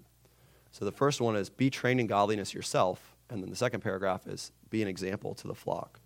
So 0.73 0.85
the 0.85 0.93
first 0.93 1.21
one 1.21 1.37
is 1.37 1.51
be 1.51 1.71
trained 1.71 2.01
in 2.01 2.07
godliness 2.07 2.55
yourself, 2.55 3.17
and 3.29 3.43
then 3.43 3.51
the 3.51 3.57
second 3.57 3.81
paragraph 3.81 4.27
is 4.27 4.53
be 4.71 4.83
an 4.83 4.89
example 4.89 5.35
to 5.35 5.49
the 5.49 5.55
flock. 5.55 6.01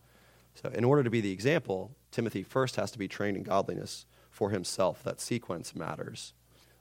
So 0.55 0.69
in 0.71 0.85
order 0.85 1.03
to 1.03 1.11
be 1.11 1.21
the 1.21 1.33
example, 1.33 1.91
Timothy 2.11 2.43
first 2.43 2.77
has 2.77 2.91
to 2.93 2.99
be 2.99 3.09
trained 3.09 3.37
in 3.37 3.43
godliness 3.43 4.07
for 4.31 4.51
himself. 4.51 5.03
That 5.03 5.21
sequence 5.21 5.75
matters. 5.75 6.33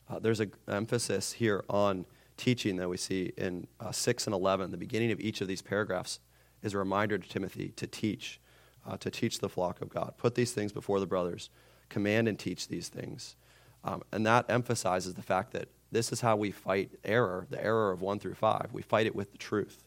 Uh, 0.09 0.19
there's 0.19 0.39
an 0.39 0.51
emphasis 0.67 1.33
here 1.33 1.63
on 1.69 2.05
teaching 2.37 2.77
that 2.77 2.89
we 2.89 2.97
see 2.97 3.31
in 3.37 3.67
uh, 3.79 3.91
6 3.91 4.27
and 4.27 4.33
11. 4.33 4.71
The 4.71 4.77
beginning 4.77 5.11
of 5.11 5.19
each 5.19 5.41
of 5.41 5.47
these 5.47 5.61
paragraphs 5.61 6.19
is 6.61 6.73
a 6.73 6.77
reminder 6.77 7.17
to 7.17 7.29
Timothy 7.29 7.69
to 7.75 7.87
teach, 7.87 8.39
uh, 8.87 8.97
to 8.97 9.09
teach 9.09 9.39
the 9.39 9.49
flock 9.49 9.81
of 9.81 9.89
God. 9.89 10.13
Put 10.17 10.35
these 10.35 10.53
things 10.53 10.71
before 10.71 10.99
the 10.99 11.05
brothers, 11.05 11.49
command 11.93 12.27
and 12.27 12.37
teach 12.37 12.67
these 12.67 12.89
things. 12.89 13.35
Um, 13.83 14.01
and 14.11 14.25
that 14.25 14.45
emphasizes 14.49 15.13
the 15.13 15.21
fact 15.21 15.53
that 15.53 15.69
this 15.91 16.11
is 16.11 16.21
how 16.21 16.35
we 16.35 16.51
fight 16.51 16.91
error, 17.03 17.45
the 17.49 17.63
error 17.63 17.91
of 17.91 18.01
1 18.01 18.19
through 18.19 18.33
5. 18.33 18.69
We 18.73 18.81
fight 18.81 19.05
it 19.05 19.15
with 19.15 19.31
the 19.31 19.37
truth. 19.37 19.83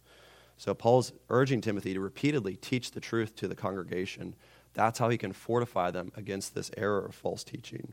So 0.56 0.72
Paul's 0.72 1.12
urging 1.28 1.60
Timothy 1.60 1.94
to 1.94 2.00
repeatedly 2.00 2.56
teach 2.56 2.92
the 2.92 3.00
truth 3.00 3.34
to 3.36 3.48
the 3.48 3.56
congregation. 3.56 4.34
That's 4.72 4.98
how 4.98 5.08
he 5.08 5.18
can 5.18 5.32
fortify 5.32 5.90
them 5.90 6.12
against 6.16 6.54
this 6.54 6.70
error 6.76 7.04
of 7.04 7.14
false 7.14 7.42
teaching. 7.42 7.92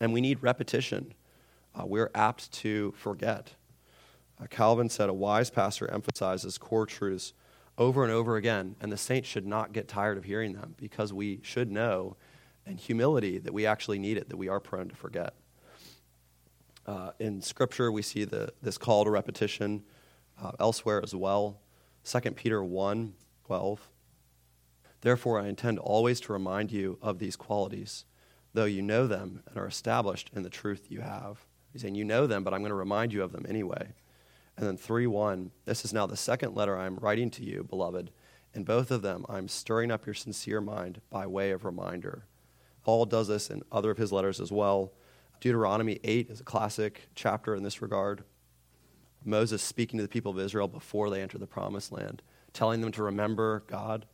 And 0.00 0.12
we 0.12 0.20
need 0.20 0.42
repetition. 0.42 1.14
Uh, 1.74 1.86
we're 1.86 2.10
apt 2.14 2.50
to 2.52 2.92
forget. 2.96 3.54
Uh, 4.40 4.46
Calvin 4.46 4.88
said 4.88 5.08
a 5.08 5.14
wise 5.14 5.50
pastor 5.50 5.90
emphasizes 5.90 6.58
core 6.58 6.86
truths 6.86 7.32
over 7.78 8.02
and 8.02 8.12
over 8.12 8.36
again, 8.36 8.76
and 8.80 8.90
the 8.90 8.96
saints 8.96 9.28
should 9.28 9.46
not 9.46 9.72
get 9.72 9.88
tired 9.88 10.18
of 10.18 10.24
hearing 10.24 10.52
them 10.52 10.74
because 10.76 11.12
we 11.12 11.40
should 11.42 11.70
know 11.70 12.16
in 12.66 12.76
humility 12.76 13.38
that 13.38 13.52
we 13.52 13.66
actually 13.66 13.98
need 13.98 14.16
it, 14.16 14.28
that 14.28 14.36
we 14.36 14.48
are 14.48 14.60
prone 14.60 14.88
to 14.88 14.96
forget. 14.96 15.34
Uh, 16.86 17.10
in 17.18 17.40
Scripture, 17.40 17.90
we 17.90 18.02
see 18.02 18.24
the, 18.24 18.52
this 18.62 18.78
call 18.78 19.04
to 19.04 19.10
repetition 19.10 19.82
uh, 20.42 20.52
elsewhere 20.58 21.00
as 21.02 21.14
well. 21.14 21.60
2 22.04 22.20
Peter 22.32 22.62
1 22.62 23.14
12. 23.46 23.90
Therefore, 25.02 25.38
I 25.38 25.48
intend 25.48 25.78
always 25.78 26.18
to 26.20 26.32
remind 26.32 26.72
you 26.72 26.98
of 27.02 27.18
these 27.18 27.36
qualities 27.36 28.06
though 28.54 28.64
you 28.64 28.80
know 28.80 29.06
them 29.06 29.42
and 29.48 29.58
are 29.58 29.66
established 29.66 30.30
in 30.34 30.42
the 30.42 30.48
truth 30.48 30.86
you 30.88 31.00
have. 31.00 31.44
He's 31.72 31.82
saying, 31.82 31.96
You 31.96 32.04
know 32.04 32.26
them, 32.26 32.42
but 32.42 32.54
I'm 32.54 32.60
going 32.60 32.70
to 32.70 32.76
remind 32.76 33.12
you 33.12 33.22
of 33.22 33.32
them 33.32 33.44
anyway. 33.48 33.92
And 34.56 34.66
then 34.66 34.76
3 34.76 35.06
1, 35.08 35.50
this 35.66 35.84
is 35.84 35.92
now 35.92 36.06
the 36.06 36.16
second 36.16 36.54
letter 36.54 36.78
I'm 36.78 36.96
writing 36.96 37.30
to 37.32 37.44
you, 37.44 37.64
beloved. 37.64 38.10
In 38.54 38.62
both 38.62 38.92
of 38.92 39.02
them, 39.02 39.26
I'm 39.28 39.48
stirring 39.48 39.90
up 39.90 40.06
your 40.06 40.14
sincere 40.14 40.60
mind 40.60 41.00
by 41.10 41.26
way 41.26 41.50
of 41.50 41.64
reminder. 41.64 42.24
Paul 42.84 43.06
does 43.06 43.28
this 43.28 43.50
in 43.50 43.62
other 43.72 43.90
of 43.90 43.98
his 43.98 44.12
letters 44.12 44.40
as 44.40 44.52
well. 44.52 44.92
Deuteronomy 45.40 45.98
8 46.04 46.30
is 46.30 46.40
a 46.40 46.44
classic 46.44 47.08
chapter 47.14 47.54
in 47.54 47.62
this 47.62 47.82
regard. 47.82 48.24
Moses 49.24 49.62
speaking 49.62 49.98
to 49.98 50.02
the 50.02 50.08
people 50.08 50.32
of 50.32 50.38
Israel 50.38 50.68
before 50.68 51.10
they 51.10 51.22
enter 51.22 51.38
the 51.38 51.46
promised 51.46 51.92
land, 51.92 52.22
telling 52.52 52.80
them 52.80 52.92
to 52.92 53.02
remember 53.02 53.64
God, 53.66 54.06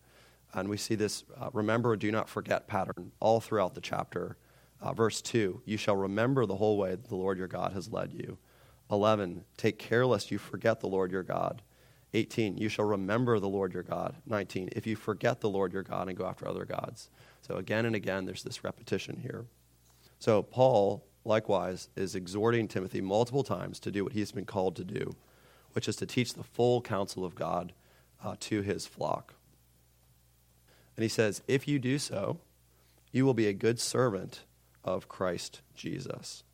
and 0.52 0.68
we 0.68 0.76
see 0.76 0.94
this 0.94 1.24
uh, 1.38 1.50
remember, 1.52 1.96
do 1.96 2.10
not 2.10 2.28
forget 2.28 2.66
pattern 2.66 3.12
all 3.20 3.40
throughout 3.40 3.74
the 3.74 3.80
chapter. 3.80 4.36
Uh, 4.80 4.92
verse 4.92 5.20
2 5.20 5.62
You 5.64 5.76
shall 5.76 5.96
remember 5.96 6.46
the 6.46 6.56
whole 6.56 6.78
way 6.78 6.90
that 6.90 7.08
the 7.08 7.16
Lord 7.16 7.38
your 7.38 7.48
God 7.48 7.72
has 7.72 7.92
led 7.92 8.12
you. 8.12 8.38
11 8.90 9.44
Take 9.56 9.78
care 9.78 10.06
lest 10.06 10.30
you 10.30 10.38
forget 10.38 10.80
the 10.80 10.88
Lord 10.88 11.12
your 11.12 11.22
God. 11.22 11.62
18 12.12 12.56
You 12.56 12.68
shall 12.68 12.86
remember 12.86 13.38
the 13.38 13.48
Lord 13.48 13.72
your 13.72 13.82
God. 13.82 14.16
19 14.26 14.70
If 14.72 14.86
you 14.86 14.96
forget 14.96 15.40
the 15.40 15.50
Lord 15.50 15.72
your 15.72 15.82
God 15.82 16.08
and 16.08 16.16
go 16.16 16.26
after 16.26 16.48
other 16.48 16.64
gods. 16.64 17.10
So 17.50 17.56
again 17.56 17.84
and 17.84 17.96
again, 17.96 18.26
there's 18.26 18.44
this 18.44 18.62
repetition 18.62 19.18
here. 19.22 19.44
So 20.20 20.40
Paul, 20.40 21.04
likewise, 21.24 21.88
is 21.96 22.14
exhorting 22.14 22.68
Timothy 22.68 23.00
multiple 23.00 23.42
times 23.42 23.80
to 23.80 23.90
do 23.90 24.04
what 24.04 24.12
he's 24.12 24.30
been 24.30 24.44
called 24.44 24.76
to 24.76 24.84
do, 24.84 25.16
which 25.72 25.88
is 25.88 25.96
to 25.96 26.06
teach 26.06 26.34
the 26.34 26.44
full 26.44 26.80
counsel 26.80 27.24
of 27.24 27.34
God 27.34 27.72
uh, 28.22 28.36
to 28.38 28.62
his 28.62 28.86
flock. 28.86 29.34
And 30.96 31.02
he 31.02 31.08
says, 31.08 31.42
If 31.48 31.66
you 31.66 31.80
do 31.80 31.98
so, 31.98 32.38
you 33.10 33.26
will 33.26 33.34
be 33.34 33.48
a 33.48 33.52
good 33.52 33.80
servant 33.80 34.44
of 34.84 35.08
Christ 35.08 35.60
Jesus. 35.74 36.44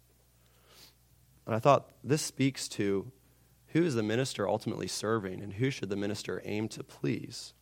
And 1.45 1.55
I 1.55 1.59
thought 1.59 1.91
this 2.03 2.23
speaks 2.23 2.69
to 2.69 3.13
who 3.75 3.83
is 3.83 3.95
the 3.95 4.03
minister 4.03 4.49
ultimately 4.49 4.89
serving 4.89 5.43
and 5.43 5.53
who 5.53 5.69
should 5.69 5.91
the 5.91 5.95
minister 5.95 6.41
aim 6.47 6.69
to 6.69 6.83
please? 6.83 7.53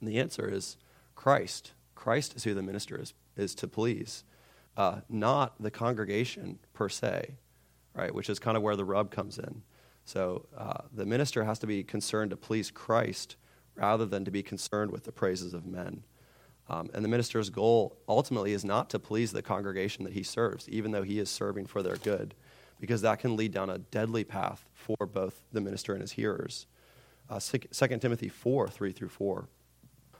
And 0.00 0.08
the 0.08 0.18
answer 0.18 0.48
is 0.52 0.76
Christ. 1.14 1.74
Christ 1.98 2.36
is 2.36 2.44
who 2.44 2.54
the 2.54 2.62
minister 2.62 3.00
is, 3.00 3.12
is 3.36 3.56
to 3.56 3.66
please, 3.66 4.22
uh, 4.76 5.00
not 5.08 5.60
the 5.60 5.70
congregation 5.70 6.60
per 6.72 6.88
se, 6.88 7.34
right? 7.92 8.14
Which 8.14 8.30
is 8.30 8.38
kind 8.38 8.56
of 8.56 8.62
where 8.62 8.76
the 8.76 8.84
rub 8.84 9.10
comes 9.10 9.36
in. 9.36 9.62
So 10.04 10.46
uh, 10.56 10.82
the 10.92 11.04
minister 11.04 11.42
has 11.42 11.58
to 11.58 11.66
be 11.66 11.82
concerned 11.82 12.30
to 12.30 12.36
please 12.36 12.70
Christ 12.70 13.34
rather 13.74 14.06
than 14.06 14.24
to 14.24 14.30
be 14.30 14.44
concerned 14.44 14.92
with 14.92 15.04
the 15.04 15.12
praises 15.12 15.52
of 15.52 15.66
men. 15.66 16.04
Um, 16.68 16.88
and 16.94 17.04
the 17.04 17.08
minister's 17.08 17.50
goal 17.50 17.96
ultimately 18.08 18.52
is 18.52 18.64
not 18.64 18.88
to 18.90 19.00
please 19.00 19.32
the 19.32 19.42
congregation 19.42 20.04
that 20.04 20.12
he 20.12 20.22
serves, 20.22 20.68
even 20.68 20.92
though 20.92 21.02
he 21.02 21.18
is 21.18 21.28
serving 21.28 21.66
for 21.66 21.82
their 21.82 21.96
good, 21.96 22.32
because 22.78 23.02
that 23.02 23.18
can 23.18 23.34
lead 23.34 23.50
down 23.50 23.70
a 23.70 23.78
deadly 23.78 24.22
path 24.22 24.64
for 24.72 25.04
both 25.04 25.42
the 25.52 25.60
minister 25.60 25.94
and 25.94 26.02
his 26.02 26.12
hearers. 26.12 26.66
Uh, 27.28 27.40
2 27.40 27.58
Timothy 27.98 28.28
4 28.28 28.68
3 28.68 28.92
through 28.92 29.08
4. 29.08 29.48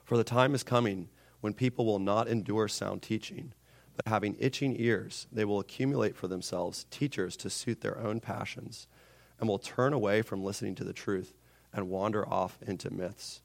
For 0.05 0.17
the 0.17 0.25
time 0.25 0.57
is 0.57 0.65
coming 0.65 1.09
when 1.41 1.53
people 1.53 1.87
will 1.87 1.99
not 1.99 2.29
endure 2.29 2.69
sound 2.69 3.03
teaching, 3.03 3.53
but 3.97 4.11
having 4.11 4.37
itching 4.39 4.79
ears, 4.79 5.27
they 5.33 5.45
will 5.45 5.61
accumulate 5.61 6.17
for 6.17 6.29
themselves 6.29 6.87
teachers 6.91 7.37
to 7.37 7.51
suit 7.51 7.81
their 7.81 7.99
own 7.99 8.21
passions, 8.21 8.87
and 9.41 9.49
will 9.49 9.59
turn 9.59 9.93
away 9.93 10.23
from 10.23 10.45
listening 10.45 10.75
to 10.77 10.85
the 10.85 10.93
truth 10.93 11.35
and 11.73 11.89
wander 11.89 12.29
off 12.29 12.59
into 12.67 12.91
myths. 12.91 13.41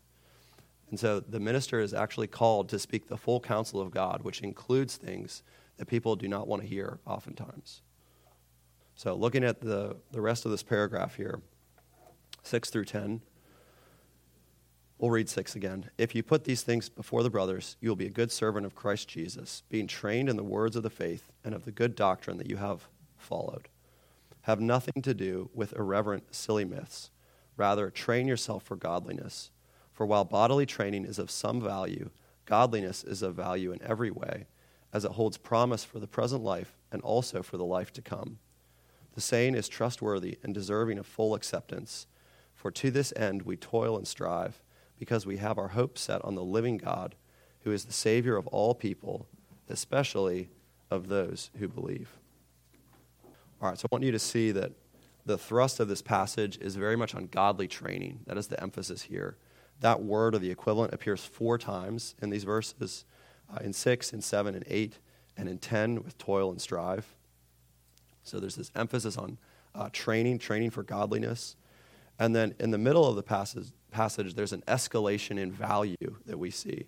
And 0.89 0.99
so 0.99 1.19
the 1.19 1.39
minister 1.39 1.79
is 1.79 1.93
actually 1.93 2.27
called 2.27 2.69
to 2.69 2.79
speak 2.79 3.07
the 3.07 3.17
full 3.17 3.39
counsel 3.39 3.81
of 3.81 3.91
God, 3.91 4.21
which 4.23 4.41
includes 4.41 4.95
things 4.95 5.43
that 5.77 5.87
people 5.87 6.15
do 6.15 6.27
not 6.27 6.47
want 6.47 6.61
to 6.61 6.67
hear 6.67 6.99
oftentimes. 7.05 7.81
So, 8.95 9.15
looking 9.15 9.43
at 9.43 9.59
the, 9.59 9.95
the 10.11 10.21
rest 10.21 10.45
of 10.45 10.51
this 10.51 10.61
paragraph 10.61 11.15
here, 11.15 11.41
6 12.43 12.69
through 12.69 12.85
10, 12.85 13.21
we'll 15.03 15.11
read 15.11 15.27
6 15.27 15.57
again. 15.57 15.89
If 15.97 16.15
you 16.15 16.23
put 16.23 16.45
these 16.45 16.61
things 16.61 16.87
before 16.87 17.23
the 17.23 17.29
brothers, 17.29 17.75
you 17.81 17.89
will 17.89 17.97
be 17.97 18.05
a 18.05 18.09
good 18.09 18.31
servant 18.31 18.65
of 18.65 18.73
Christ 18.73 19.09
Jesus, 19.09 19.61
being 19.67 19.85
trained 19.85 20.29
in 20.29 20.37
the 20.37 20.45
words 20.45 20.77
of 20.77 20.83
the 20.83 20.89
faith 20.89 21.29
and 21.43 21.53
of 21.53 21.65
the 21.65 21.73
good 21.73 21.93
doctrine 21.93 22.37
that 22.37 22.49
you 22.49 22.55
have 22.55 22.87
followed. 23.17 23.67
Have 24.43 24.61
nothing 24.61 25.01
to 25.01 25.13
do 25.13 25.49
with 25.53 25.73
irreverent, 25.73 26.33
silly 26.33 26.63
myths. 26.63 27.11
Rather, 27.57 27.89
train 27.89 28.29
yourself 28.29 28.63
for 28.63 28.77
godliness. 28.77 29.51
For 29.91 30.05
while 30.05 30.23
bodily 30.23 30.65
training 30.65 31.03
is 31.03 31.19
of 31.19 31.29
some 31.29 31.59
value, 31.59 32.09
godliness 32.45 33.03
is 33.03 33.21
of 33.21 33.35
value 33.35 33.73
in 33.73 33.83
every 33.83 34.09
way, 34.09 34.47
as 34.93 35.03
it 35.03 35.11
holds 35.11 35.35
promise 35.35 35.83
for 35.83 35.99
the 35.99 36.07
present 36.07 36.45
life 36.45 36.77
and 36.93 37.01
also 37.01 37.43
for 37.43 37.57
the 37.57 37.65
life 37.65 37.91
to 37.91 38.01
come. 38.01 38.39
The 39.15 39.21
saying 39.21 39.55
is 39.55 39.67
trustworthy 39.67 40.37
and 40.43 40.53
deserving 40.53 40.97
of 40.97 41.05
full 41.05 41.35
acceptance. 41.35 42.07
For 42.55 42.71
to 42.71 42.89
this 42.89 43.11
end 43.17 43.41
we 43.41 43.57
toil 43.57 43.97
and 43.97 44.07
strive, 44.07 44.61
because 45.03 45.25
we 45.25 45.35
have 45.35 45.57
our 45.57 45.67
hope 45.67 45.97
set 45.97 46.23
on 46.23 46.33
the 46.33 46.43
living 46.45 46.77
God, 46.77 47.13
who 47.65 47.73
is 47.73 47.83
the 47.83 47.91
Savior 47.91 48.37
of 48.37 48.47
all 48.47 48.73
people, 48.73 49.27
especially 49.67 50.47
of 50.89 51.09
those 51.09 51.51
who 51.59 51.67
believe. 51.67 52.15
All 53.61 53.67
right, 53.67 53.77
so 53.77 53.85
I 53.85 53.93
want 53.93 54.05
you 54.05 54.13
to 54.13 54.19
see 54.19 54.51
that 54.51 54.71
the 55.25 55.37
thrust 55.37 55.81
of 55.81 55.89
this 55.89 56.01
passage 56.01 56.57
is 56.61 56.77
very 56.77 56.95
much 56.95 57.13
on 57.13 57.27
godly 57.27 57.67
training. 57.67 58.21
That 58.27 58.37
is 58.37 58.47
the 58.47 58.63
emphasis 58.63 59.01
here. 59.01 59.35
That 59.81 60.01
word 60.01 60.35
or 60.35 60.39
the 60.39 60.51
equivalent 60.51 60.93
appears 60.93 61.25
four 61.25 61.57
times 61.57 62.15
in 62.21 62.29
these 62.29 62.45
verses 62.45 63.03
uh, 63.53 63.59
in 63.61 63.73
6, 63.73 64.13
in 64.13 64.21
7, 64.21 64.55
and 64.55 64.63
8, 64.69 64.99
and 65.35 65.49
in 65.49 65.57
10 65.57 66.01
with 66.01 66.17
toil 66.17 66.49
and 66.49 66.61
strive. 66.61 67.13
So 68.23 68.39
there's 68.39 68.55
this 68.55 68.71
emphasis 68.73 69.17
on 69.17 69.37
uh, 69.75 69.89
training, 69.91 70.39
training 70.39 70.69
for 70.69 70.81
godliness. 70.81 71.57
And 72.17 72.33
then 72.33 72.55
in 72.57 72.71
the 72.71 72.77
middle 72.77 73.05
of 73.05 73.17
the 73.17 73.23
passage, 73.23 73.67
passage 73.93 74.33
there's 74.33 74.53
an 74.53 74.63
escalation 74.67 75.37
in 75.37 75.51
value 75.51 76.15
that 76.25 76.37
we 76.37 76.51
see. 76.51 76.87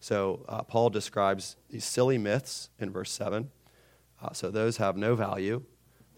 So 0.00 0.44
uh, 0.48 0.62
Paul 0.62 0.90
describes 0.90 1.56
these 1.70 1.84
silly 1.84 2.18
myths 2.18 2.70
in 2.78 2.90
verse 2.90 3.10
7. 3.10 3.50
Uh, 4.22 4.32
so 4.32 4.50
those 4.50 4.76
have 4.78 4.96
no 4.96 5.14
value. 5.14 5.62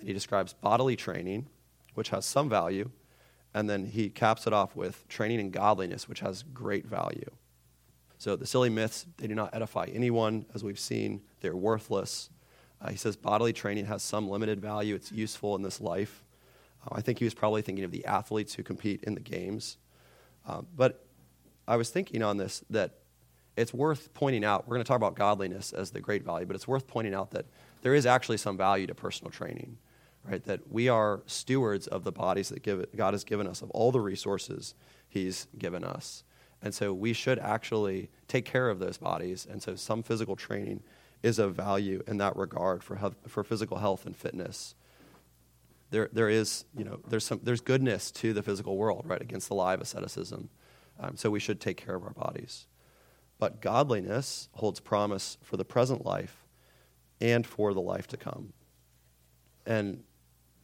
He 0.02 0.12
describes 0.12 0.52
bodily 0.52 0.96
training, 0.96 1.46
which 1.94 2.10
has 2.10 2.26
some 2.26 2.48
value. 2.48 2.90
And 3.54 3.70
then 3.70 3.86
he 3.86 4.10
caps 4.10 4.46
it 4.46 4.52
off 4.52 4.76
with 4.76 5.06
training 5.08 5.40
in 5.40 5.50
godliness, 5.50 6.08
which 6.08 6.20
has 6.20 6.42
great 6.42 6.86
value. 6.86 7.30
So 8.18 8.36
the 8.36 8.46
silly 8.46 8.70
myths, 8.70 9.06
they 9.18 9.26
do 9.26 9.34
not 9.34 9.54
edify 9.54 9.86
anyone, 9.92 10.46
as 10.54 10.64
we've 10.64 10.78
seen. 10.78 11.22
They're 11.40 11.56
worthless. 11.56 12.30
Uh, 12.80 12.90
he 12.90 12.96
says 12.96 13.16
bodily 13.16 13.52
training 13.52 13.86
has 13.86 14.02
some 14.02 14.28
limited 14.28 14.60
value. 14.60 14.94
It's 14.94 15.12
useful 15.12 15.54
in 15.56 15.62
this 15.62 15.80
life. 15.80 16.24
Uh, 16.84 16.96
I 16.96 17.00
think 17.00 17.18
he 17.18 17.24
was 17.24 17.34
probably 17.34 17.62
thinking 17.62 17.84
of 17.84 17.90
the 17.90 18.04
athletes 18.04 18.54
who 18.54 18.62
compete 18.62 19.04
in 19.04 19.14
the 19.14 19.20
games. 19.20 19.78
Uh, 20.46 20.62
but 20.76 21.06
I 21.66 21.76
was 21.76 21.90
thinking 21.90 22.22
on 22.22 22.36
this 22.36 22.64
that 22.70 22.92
it's 23.56 23.72
worth 23.72 24.12
pointing 24.14 24.44
out, 24.44 24.68
we're 24.68 24.76
going 24.76 24.84
to 24.84 24.88
talk 24.88 24.98
about 24.98 25.14
godliness 25.14 25.72
as 25.72 25.90
the 25.90 26.00
great 26.00 26.22
value, 26.22 26.46
but 26.46 26.54
it's 26.54 26.68
worth 26.68 26.86
pointing 26.86 27.14
out 27.14 27.30
that 27.30 27.46
there 27.82 27.94
is 27.94 28.06
actually 28.06 28.36
some 28.36 28.56
value 28.56 28.86
to 28.86 28.94
personal 28.94 29.30
training, 29.30 29.78
right? 30.24 30.44
That 30.44 30.70
we 30.70 30.88
are 30.88 31.22
stewards 31.26 31.86
of 31.86 32.04
the 32.04 32.12
bodies 32.12 32.50
that 32.50 32.62
God 32.96 33.14
has 33.14 33.24
given 33.24 33.46
us, 33.46 33.62
of 33.62 33.70
all 33.70 33.92
the 33.92 34.00
resources 34.00 34.74
He's 35.08 35.46
given 35.58 35.84
us. 35.84 36.22
And 36.62 36.74
so 36.74 36.92
we 36.92 37.12
should 37.12 37.38
actually 37.38 38.10
take 38.28 38.44
care 38.44 38.68
of 38.68 38.78
those 38.78 38.98
bodies. 38.98 39.46
And 39.50 39.62
so 39.62 39.74
some 39.74 40.02
physical 40.02 40.36
training 40.36 40.82
is 41.22 41.38
of 41.38 41.54
value 41.54 42.02
in 42.06 42.18
that 42.18 42.36
regard 42.36 42.82
for, 42.82 42.96
health, 42.96 43.16
for 43.26 43.42
physical 43.42 43.78
health 43.78 44.04
and 44.04 44.16
fitness. 44.16 44.74
There, 45.90 46.08
there 46.12 46.28
is, 46.28 46.64
you 46.76 46.84
know, 46.84 47.00
there's, 47.08 47.24
some, 47.24 47.40
there's 47.42 47.60
goodness 47.60 48.10
to 48.12 48.32
the 48.32 48.42
physical 48.42 48.76
world, 48.76 49.04
right, 49.06 49.22
against 49.22 49.48
the 49.48 49.54
lie 49.54 49.74
of 49.74 49.80
asceticism. 49.80 50.50
Um, 50.98 51.16
so 51.16 51.30
we 51.30 51.40
should 51.40 51.60
take 51.60 51.76
care 51.76 51.94
of 51.94 52.02
our 52.02 52.10
bodies. 52.10 52.66
But 53.38 53.60
godliness 53.60 54.48
holds 54.52 54.80
promise 54.80 55.36
for 55.42 55.56
the 55.56 55.64
present 55.64 56.04
life 56.04 56.44
and 57.20 57.46
for 57.46 57.74
the 57.74 57.80
life 57.80 58.06
to 58.08 58.16
come. 58.16 58.52
And 59.66 60.02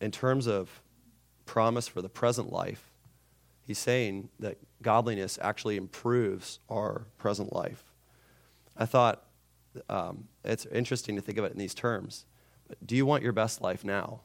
in 0.01 0.11
terms 0.11 0.47
of 0.47 0.83
promise 1.45 1.87
for 1.87 2.03
the 2.03 2.09
present 2.09 2.53
life, 2.53 2.91
he's 3.67 3.79
saying 3.79 4.29
that 4.39 4.59
godliness 4.81 5.39
actually 5.43 5.77
improves 5.77 6.59
our 6.69 7.07
present 7.19 7.53
life. 7.53 7.85
I 8.77 8.87
thought 8.87 9.25
um, 9.89 10.29
it's 10.45 10.67
interesting 10.67 11.17
to 11.17 11.23
think 11.23 11.39
of 11.39 11.45
it 11.45 11.53
in 11.53 11.59
these 11.59 11.75
terms. 11.75 12.25
Do 12.85 12.97
you 12.97 13.05
want 13.05 13.23
your 13.23 13.33
best 13.33 13.61
life 13.61 13.85
now? 13.85 14.21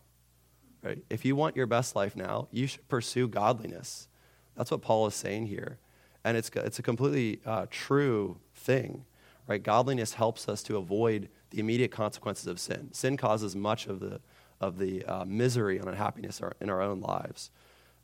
Right? 0.84 1.00
If 1.10 1.26
you 1.26 1.36
want 1.36 1.56
your 1.56 1.66
best 1.66 1.96
life 1.96 2.16
now, 2.16 2.48
you 2.52 2.68
should 2.68 2.88
pursue 2.88 3.28
godliness. 3.28 4.08
That's 4.56 4.72
what 4.72 4.82
Paul 4.82 5.08
is 5.08 5.16
saying 5.16 5.48
here. 5.48 5.78
And 6.24 6.38
it's, 6.38 6.50
it's 6.56 6.80
a 6.80 6.84
completely 6.84 7.40
uh, 7.46 7.68
true 7.70 8.38
thing. 8.56 9.06
Right? 9.48 9.62
Godliness 9.62 10.14
helps 10.14 10.48
us 10.50 10.62
to 10.64 10.78
avoid 10.78 11.30
the 11.50 11.60
immediate 11.60 11.92
consequences 11.92 12.48
of 12.48 12.60
sin. 12.60 12.90
Sin 12.94 13.18
causes 13.18 13.56
much 13.56 13.88
of 13.88 14.00
the, 14.00 14.20
of 14.60 14.78
the 14.78 15.06
uh, 15.06 15.26
misery 15.26 15.78
and 15.78 15.88
unhappiness 15.88 16.42
in 16.60 16.70
our 16.70 16.82
own 16.82 17.00
lives. 17.00 17.50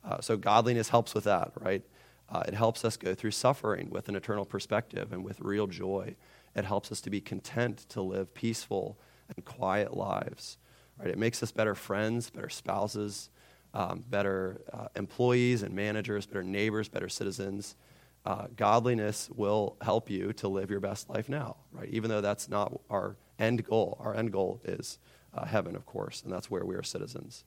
Uh, 0.04 0.20
so 0.20 0.36
godliness 0.36 0.88
helps 0.88 1.14
with 1.14 1.24
that, 1.24 1.52
right? 1.60 1.82
Uh, 2.30 2.42
it 2.48 2.54
helps 2.54 2.84
us 2.84 2.96
go 2.96 3.14
through 3.14 3.30
suffering 3.30 3.90
with 3.90 4.08
an 4.08 4.16
eternal 4.16 4.44
perspective 4.44 5.12
and 5.12 5.24
with 5.24 5.40
real 5.40 5.66
joy. 5.66 6.14
It 6.54 6.64
helps 6.64 6.90
us 6.90 7.00
to 7.02 7.10
be 7.10 7.20
content 7.20 7.86
to 7.90 8.00
live 8.00 8.32
peaceful 8.34 8.96
and 9.34 9.44
quiet 9.44 9.96
lives. 9.96 10.58
Right? 10.98 11.08
It 11.08 11.18
makes 11.18 11.42
us 11.42 11.50
better 11.52 11.74
friends, 11.74 12.30
better 12.30 12.48
spouses, 12.48 13.30
um, 13.72 14.04
better 14.08 14.60
uh, 14.72 14.88
employees 14.94 15.62
and 15.62 15.74
managers, 15.74 16.26
better 16.26 16.44
neighbors, 16.44 16.88
better 16.88 17.08
citizens. 17.08 17.76
Uh, 18.24 18.46
godliness 18.56 19.28
will 19.34 19.76
help 19.82 20.08
you 20.08 20.32
to 20.34 20.48
live 20.48 20.70
your 20.70 20.80
best 20.80 21.10
life 21.10 21.28
now, 21.28 21.56
right? 21.72 21.88
Even 21.90 22.08
though 22.08 22.20
that's 22.20 22.48
not 22.48 22.80
our 22.88 23.16
end 23.38 23.64
goal. 23.64 23.98
Our 24.00 24.14
end 24.14 24.32
goal 24.32 24.60
is 24.64 24.98
uh, 25.34 25.44
heaven, 25.44 25.76
of 25.76 25.84
course, 25.84 26.22
and 26.22 26.32
that's 26.32 26.50
where 26.50 26.64
we 26.64 26.74
are 26.76 26.82
citizens. 26.82 27.44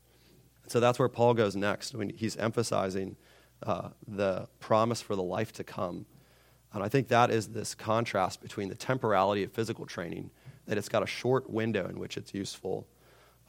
So 0.68 0.80
that's 0.80 1.00
where 1.00 1.08
Paul 1.08 1.34
goes 1.34 1.56
next 1.56 1.96
when 1.96 2.10
he's 2.10 2.36
emphasizing 2.36 3.16
uh, 3.64 3.90
the 4.08 4.48
promise 4.60 5.02
for 5.02 5.16
the 5.16 5.24
life 5.24 5.54
to 5.54 5.64
come. 5.64 6.06
And 6.74 6.84
I 6.84 6.90
think 6.90 7.08
that 7.08 7.32
is 7.32 7.48
this 7.48 7.74
contrast 7.74 8.42
between 8.42 8.70
the 8.70 8.76
temporality 8.76 9.44
of 9.44 9.52
physical 9.54 9.86
training, 9.86 10.30
that 10.68 10.78
it's 10.78 10.90
got 10.90 11.02
a 11.02 11.08
short 11.08 11.50
window 11.50 11.88
in 11.88 11.98
which 11.98 12.18
it's 12.18 12.34
useful, 12.34 12.86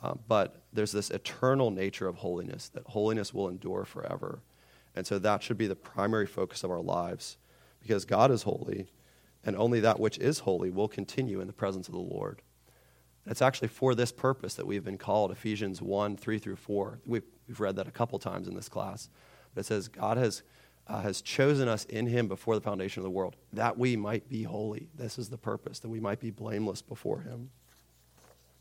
uh, 0.03 0.15
but 0.29 0.63
there's 0.73 0.93
this 0.93 1.11
eternal 1.11 1.71
nature 1.71 2.07
of 2.07 2.17
holiness, 2.17 2.69
that 2.71 2.85
holiness 2.87 3.35
will 3.35 3.49
endure 3.49 3.85
forever. 3.85 4.41
And 4.95 5.07
so 5.07 5.19
that 5.19 5.43
should 5.43 5.59
be 5.59 5.67
the 5.67 5.77
primary 5.77 6.27
focus 6.27 6.65
of 6.65 6.71
our 6.71 6.81
lives, 6.81 7.37
because 7.81 8.05
God 8.05 8.31
is 8.31 8.43
holy, 8.43 8.89
and 9.45 9.57
only 9.57 9.81
that 9.81 10.01
which 10.01 10.19
is 10.19 10.41
holy 10.41 10.71
will 10.71 10.89
continue 10.89 11.41
in 11.41 11.47
the 11.47 11.53
presence 11.53 11.89
of 11.89 11.95
the 11.95 12.01
Lord. 12.01 12.43
It's 13.27 13.43
actually 13.43 13.69
for 13.69 13.95
this 13.95 14.11
purpose 14.11 14.55
that 14.55 14.67
we've 14.67 14.85
been 14.85 14.99
called, 14.99 15.31
Ephesians 15.31 15.83
1 15.83 16.17
3 16.17 16.39
through 16.39 16.57
4. 16.57 17.01
We've, 17.07 17.23
we've 17.47 17.61
read 17.61 17.77
that 17.77 17.87
a 17.87 17.93
couple 17.93 18.19
times 18.19 18.49
in 18.49 18.55
this 18.55 18.69
class. 18.69 19.11
But 19.55 19.61
it 19.61 19.67
says, 19.67 19.89
God 19.89 20.17
has, 20.17 20.43
uh, 20.87 21.03
has 21.03 21.21
chosen 21.21 21.69
us 21.69 21.85
in 21.85 22.07
Him 22.07 22.27
before 22.27 22.55
the 22.55 22.61
foundation 22.61 23.01
of 23.01 23.05
the 23.05 23.11
world, 23.11 23.37
that 23.53 23.77
we 23.77 23.97
might 23.97 24.29
be 24.29 24.45
holy. 24.45 24.89
This 24.95 25.19
is 25.19 25.29
the 25.29 25.37
purpose, 25.37 25.79
that 25.81 25.91
we 25.91 26.01
might 26.01 26.21
be 26.21 26.31
blameless 26.31 26.81
before 26.81 27.21
Him. 27.21 27.51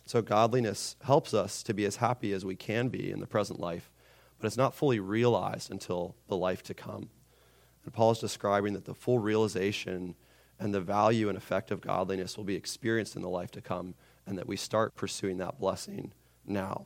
So, 0.08 0.22
godliness 0.22 0.96
helps 1.04 1.34
us 1.34 1.62
to 1.64 1.74
be 1.74 1.84
as 1.84 1.98
happy 1.98 2.32
as 2.32 2.46
we 2.46 2.56
can 2.56 2.88
be 2.88 3.12
in 3.12 3.20
the 3.20 3.28
present 3.28 3.60
life, 3.60 3.92
but 4.40 4.48
it's 4.48 4.56
not 4.56 4.74
fully 4.74 5.02
realized 5.02 5.70
until 5.70 6.16
the 6.30 6.38
life 6.38 6.64
to 6.64 6.74
come. 6.74 7.10
And 7.84 7.94
Paul 7.94 8.12
is 8.12 8.20
describing 8.20 8.72
that 8.74 8.86
the 8.86 8.94
full 8.94 9.20
realization 9.20 10.16
and 10.60 10.74
the 10.74 10.80
value 10.80 11.28
and 11.28 11.38
effect 11.38 11.72
of 11.72 11.82
godliness 11.82 12.38
will 12.38 12.46
be 12.46 12.56
experienced 12.56 13.18
in 13.18 13.22
the 13.22 13.28
life 13.28 13.52
to 13.52 13.62
come 13.62 13.96
and 14.26 14.38
that 14.38 14.48
we 14.48 14.56
start 14.56 14.96
pursuing 14.96 15.40
that 15.40 15.60
blessing 15.60 16.14
now. 16.46 16.86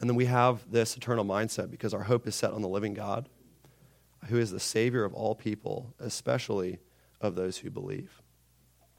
And 0.00 0.10
then 0.10 0.16
we 0.16 0.26
have 0.26 0.68
this 0.68 0.96
eternal 0.96 1.24
mindset 1.24 1.70
because 1.70 1.94
our 1.94 2.02
hope 2.02 2.26
is 2.26 2.34
set 2.34 2.50
on 2.50 2.60
the 2.60 2.68
living 2.68 2.92
God, 2.92 3.28
who 4.26 4.38
is 4.38 4.50
the 4.50 4.58
Savior 4.58 5.04
of 5.04 5.14
all 5.14 5.36
people, 5.36 5.94
especially 6.00 6.80
of 7.20 7.36
those 7.36 7.58
who 7.58 7.70
believe. 7.70 8.20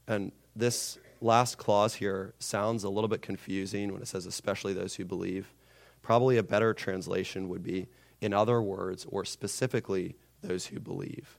And 0.08 0.32
this 0.56 0.98
last 1.22 1.58
clause 1.58 1.96
here 1.96 2.34
sounds 2.40 2.84
a 2.84 2.90
little 2.90 3.08
bit 3.08 3.22
confusing 3.22 3.94
when 3.94 4.02
it 4.02 4.08
says, 4.08 4.26
especially 4.26 4.74
those 4.74 4.96
who 4.96 5.06
believe. 5.06 5.54
Probably 6.02 6.38
a 6.38 6.44
better 6.44 6.74
translation 6.74 7.50
would 7.50 7.64
be, 7.64 7.88
in 8.22 8.34
other 8.34 8.62
words, 8.62 9.06
or 9.10 9.26
specifically, 9.26 10.16
those 10.42 10.68
who 10.68 10.80
believe. 10.80 11.38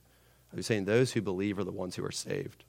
I 0.51 0.55
was 0.55 0.65
saying 0.65 0.85
those 0.85 1.13
who 1.13 1.21
believe 1.21 1.57
are 1.57 1.63
the 1.63 1.71
ones 1.71 1.95
who 1.95 2.05
are 2.05 2.11
saved. 2.11 2.63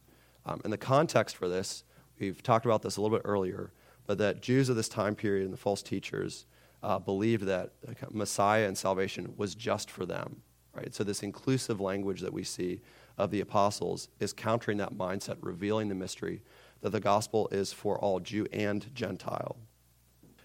Um, 0.46 0.61
and 0.64 0.73
the 0.73 0.79
context 0.79 1.37
for 1.37 1.49
this 1.49 1.85
We've 2.20 2.42
talked 2.42 2.66
about 2.66 2.83
this 2.83 2.99
a 2.99 3.01
little 3.01 3.16
bit 3.16 3.25
earlier, 3.25 3.73
but 4.07 4.18
that 4.18 4.42
Jews 4.42 4.68
of 4.68 4.77
this 4.77 4.90
time 4.90 5.14
period 5.14 5.44
and 5.44 5.53
the 5.53 5.59
false 5.59 5.83
teachers 5.83 6.44
uh, 6.83 6.99
believed 6.99 7.44
that 7.46 7.73
Messiah 8.11 8.68
and 8.68 8.77
salvation 8.77 9.33
was 9.37 9.55
just 9.55 9.90
for 9.90 10.05
them. 10.05 10.42
Right? 10.75 10.94
So 10.94 11.03
this 11.03 11.23
inclusive 11.23 11.81
language 11.81 12.20
that 12.20 12.33
we 12.33 12.44
see 12.44 12.81
of 13.16 13.31
the 13.31 13.40
apostles 13.40 14.09
is 14.20 14.33
countering 14.33 14.77
that 14.79 14.92
mindset, 14.92 15.37
revealing 15.40 15.88
the 15.88 15.94
mystery 15.94 16.42
that 16.81 16.90
the 16.90 17.01
gospel 17.01 17.49
is 17.51 17.73
for 17.73 17.99
all 17.99 18.21
Jew 18.21 18.47
and 18.53 18.95
Gentile. 18.95 19.57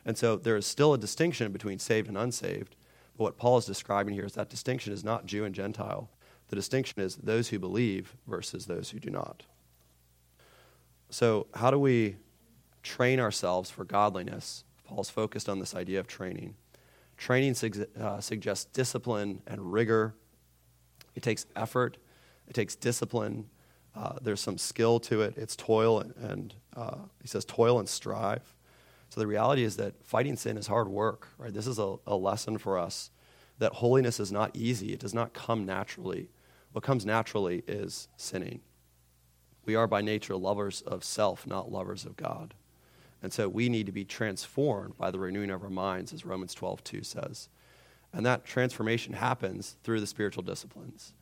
And 0.05 0.17
so 0.17 0.35
there 0.35 0.55
is 0.55 0.65
still 0.65 0.93
a 0.93 0.97
distinction 0.97 1.51
between 1.51 1.79
saved 1.79 2.07
and 2.07 2.17
unsaved. 2.17 2.75
But 3.17 3.23
what 3.23 3.37
Paul 3.37 3.57
is 3.57 3.65
describing 3.65 4.13
here 4.13 4.25
is 4.25 4.33
that 4.33 4.49
distinction 4.49 4.93
is 4.93 5.03
not 5.03 5.25
Jew 5.25 5.45
and 5.45 5.55
Gentile. 5.55 6.09
The 6.49 6.55
distinction 6.55 7.01
is 7.01 7.15
those 7.15 7.49
who 7.49 7.57
believe 7.57 8.15
versus 8.27 8.65
those 8.65 8.91
who 8.91 8.99
do 8.99 9.09
not. 9.09 9.43
So, 11.09 11.47
how 11.55 11.71
do 11.71 11.79
we 11.79 12.17
train 12.83 13.19
ourselves 13.19 13.71
for 13.71 13.83
godliness? 13.83 14.63
Paul's 14.83 15.09
focused 15.09 15.49
on 15.49 15.59
this 15.59 15.73
idea 15.73 15.99
of 15.99 16.07
training. 16.07 16.55
Training 17.17 17.55
uh, 17.99 18.19
suggests 18.19 18.65
discipline 18.65 19.41
and 19.47 19.71
rigor. 19.71 20.13
It 21.15 21.23
takes 21.23 21.45
effort, 21.55 21.97
it 22.47 22.53
takes 22.53 22.75
discipline. 22.75 23.49
Uh, 23.95 24.13
there's 24.21 24.41
some 24.41 24.57
skill 24.57 24.99
to 24.99 25.21
it. 25.21 25.37
It's 25.37 25.55
toil 25.55 25.99
and, 25.99 26.13
and 26.17 26.53
uh, 26.75 26.97
he 27.21 27.27
says 27.27 27.45
toil 27.45 27.79
and 27.79 27.87
strive. 27.87 28.53
So 29.09 29.21
the 29.21 29.27
reality 29.27 29.63
is 29.63 29.77
that 29.77 29.93
fighting 30.05 30.35
sin 30.35 30.57
is 30.57 30.67
hard 30.67 30.89
work, 30.89 31.29
right? 31.37 31.53
This 31.53 31.67
is 31.67 31.79
a, 31.79 31.95
a 32.05 32.15
lesson 32.15 32.57
for 32.57 32.77
us 32.77 33.11
that 33.59 33.73
holiness 33.73 34.19
is 34.19 34.31
not 34.31 34.51
easy. 34.53 34.91
It 34.91 34.99
does 34.99 35.13
not 35.13 35.33
come 35.33 35.65
naturally. 35.65 36.29
What 36.73 36.83
comes 36.83 37.05
naturally 37.05 37.63
is 37.67 38.09
sinning. 38.17 38.59
We 39.65 39.75
are 39.75 39.87
by 39.87 40.01
nature 40.01 40.35
lovers 40.35 40.81
of 40.81 41.03
self, 41.03 41.47
not 41.47 41.71
lovers 41.71 42.05
of 42.05 42.17
God. 42.17 42.53
And 43.23 43.31
so 43.31 43.47
we 43.47 43.69
need 43.69 43.85
to 43.85 43.91
be 43.91 44.05
transformed 44.05 44.97
by 44.97 45.09
the 45.09 45.19
renewing 45.19 45.49
of 45.49 45.63
our 45.63 45.69
minds, 45.69 46.13
as 46.13 46.25
Romans 46.25 46.53
12, 46.53 46.83
2 46.83 47.03
says. 47.03 47.49
And 48.13 48.25
that 48.25 48.45
transformation 48.45 49.13
happens 49.13 49.77
through 49.83 49.99
the 49.99 50.07
spiritual 50.07 50.43
disciplines. 50.43 51.13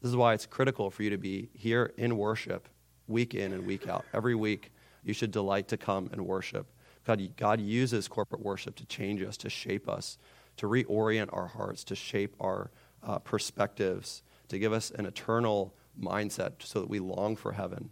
This 0.00 0.08
is 0.08 0.16
why 0.16 0.34
it's 0.34 0.46
critical 0.46 0.90
for 0.90 1.02
you 1.02 1.10
to 1.10 1.18
be 1.18 1.50
here 1.54 1.92
in 1.96 2.16
worship 2.16 2.68
week 3.10 3.34
in 3.34 3.52
and 3.52 3.66
week 3.66 3.88
out. 3.88 4.04
Every 4.14 4.34
week, 4.34 4.72
you 5.02 5.12
should 5.12 5.30
delight 5.30 5.68
to 5.68 5.76
come 5.76 6.08
and 6.12 6.24
worship. 6.24 6.66
God, 7.04 7.36
God 7.36 7.60
uses 7.60 8.08
corporate 8.08 8.42
worship 8.42 8.76
to 8.76 8.86
change 8.86 9.22
us, 9.22 9.36
to 9.38 9.50
shape 9.50 9.88
us, 9.88 10.16
to 10.56 10.66
reorient 10.66 11.28
our 11.32 11.48
hearts, 11.48 11.84
to 11.84 11.96
shape 11.96 12.34
our 12.40 12.70
uh, 13.02 13.18
perspectives, 13.18 14.22
to 14.48 14.58
give 14.58 14.72
us 14.72 14.90
an 14.92 15.06
eternal 15.06 15.74
mindset 16.00 16.52
so 16.60 16.80
that 16.80 16.88
we 16.88 16.98
long 16.98 17.36
for 17.36 17.52
heaven. 17.52 17.90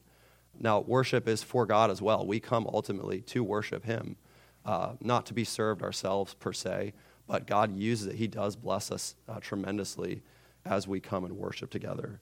Now, 0.60 0.80
worship 0.80 1.28
is 1.28 1.42
for 1.42 1.66
God 1.66 1.90
as 1.90 2.00
well. 2.00 2.26
We 2.26 2.40
come 2.40 2.66
ultimately 2.66 3.20
to 3.22 3.42
worship 3.42 3.84
Him, 3.84 4.16
uh, 4.64 4.92
not 5.00 5.26
to 5.26 5.34
be 5.34 5.44
served 5.44 5.82
ourselves 5.82 6.34
per 6.34 6.52
se, 6.52 6.94
but 7.26 7.46
God 7.46 7.76
uses 7.76 8.08
it. 8.08 8.16
He 8.16 8.26
does 8.26 8.56
bless 8.56 8.90
us 8.90 9.14
uh, 9.28 9.40
tremendously 9.40 10.22
as 10.68 10.86
we 10.86 11.00
come 11.00 11.24
and 11.24 11.36
worship 11.36 11.70
together. 11.70 12.20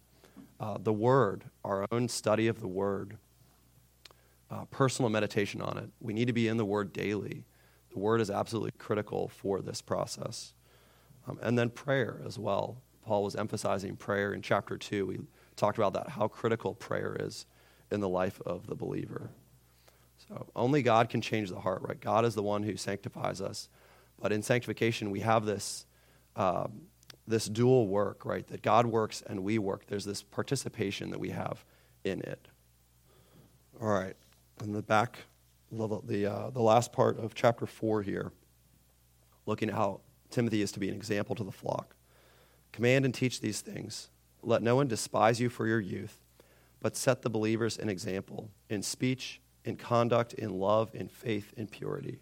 Uh, 0.58 0.78
the 0.80 0.92
Word, 0.92 1.44
our 1.64 1.86
own 1.90 2.08
study 2.08 2.46
of 2.46 2.60
the 2.60 2.68
Word, 2.68 3.18
uh, 4.50 4.64
personal 4.66 5.10
meditation 5.10 5.60
on 5.60 5.76
it. 5.78 5.90
We 6.00 6.12
need 6.12 6.26
to 6.26 6.32
be 6.32 6.48
in 6.48 6.56
the 6.56 6.64
Word 6.64 6.92
daily. 6.92 7.44
The 7.92 7.98
Word 7.98 8.20
is 8.20 8.30
absolutely 8.30 8.72
critical 8.78 9.28
for 9.28 9.60
this 9.60 9.82
process. 9.82 10.54
Um, 11.28 11.38
and 11.42 11.58
then 11.58 11.70
prayer 11.70 12.20
as 12.24 12.38
well. 12.38 12.78
Paul 13.04 13.24
was 13.24 13.36
emphasizing 13.36 13.96
prayer 13.96 14.32
in 14.32 14.42
chapter 14.42 14.76
2. 14.76 15.06
We 15.06 15.18
talked 15.56 15.78
about 15.78 15.92
that, 15.94 16.10
how 16.10 16.28
critical 16.28 16.74
prayer 16.74 17.16
is 17.18 17.46
in 17.90 18.00
the 18.00 18.08
life 18.08 18.40
of 18.46 18.66
the 18.66 18.74
believer. 18.74 19.30
So 20.28 20.46
only 20.56 20.82
God 20.82 21.08
can 21.08 21.20
change 21.20 21.50
the 21.50 21.60
heart, 21.60 21.82
right? 21.82 22.00
God 22.00 22.24
is 22.24 22.34
the 22.34 22.42
one 22.42 22.62
who 22.62 22.76
sanctifies 22.76 23.40
us. 23.40 23.68
But 24.20 24.32
in 24.32 24.42
sanctification, 24.42 25.10
we 25.10 25.20
have 25.20 25.44
this, 25.44 25.86
um, 26.36 26.82
this 27.26 27.46
dual 27.46 27.88
work, 27.88 28.24
right? 28.24 28.46
That 28.48 28.62
God 28.62 28.86
works 28.86 29.22
and 29.26 29.42
we 29.42 29.58
work. 29.58 29.86
There's 29.86 30.04
this 30.04 30.22
participation 30.22 31.10
that 31.10 31.18
we 31.18 31.30
have 31.30 31.64
in 32.04 32.20
it. 32.20 32.48
All 33.80 33.88
right. 33.88 34.16
In 34.62 34.72
the 34.72 34.82
back, 34.82 35.18
the, 35.70 36.00
the, 36.04 36.26
uh, 36.26 36.50
the 36.50 36.62
last 36.62 36.92
part 36.92 37.18
of 37.18 37.34
chapter 37.34 37.66
4 37.66 38.02
here, 38.02 38.32
looking 39.44 39.68
at 39.68 39.74
how 39.74 40.00
Timothy 40.30 40.62
is 40.62 40.72
to 40.72 40.80
be 40.80 40.88
an 40.88 40.94
example 40.94 41.34
to 41.36 41.44
the 41.44 41.52
flock. 41.52 41.94
Command 42.72 43.04
and 43.04 43.14
teach 43.14 43.40
these 43.40 43.60
things. 43.60 44.08
Let 44.42 44.62
no 44.62 44.76
one 44.76 44.86
despise 44.86 45.40
you 45.40 45.48
for 45.48 45.66
your 45.66 45.80
youth, 45.80 46.18
but 46.80 46.96
set 46.96 47.22
the 47.22 47.30
believers 47.30 47.78
an 47.78 47.88
example 47.88 48.50
in 48.68 48.82
speech, 48.82 49.40
in 49.64 49.76
conduct, 49.76 50.32
in 50.34 50.50
love, 50.50 50.90
in 50.94 51.08
faith, 51.08 51.52
in 51.56 51.66
purity. 51.66 52.20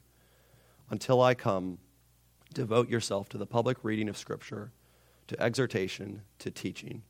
Until 0.91 1.21
I 1.21 1.35
come, 1.35 1.79
devote 2.53 2.89
yourself 2.89 3.29
to 3.31 3.39
the 3.39 3.47
public 3.47 3.79
reading 3.83 4.09
of 4.09 4.17
Scripture, 4.17 4.73
to 5.29 5.41
exhortation, 5.41 6.23
to 6.39 6.51
teaching. 6.51 7.03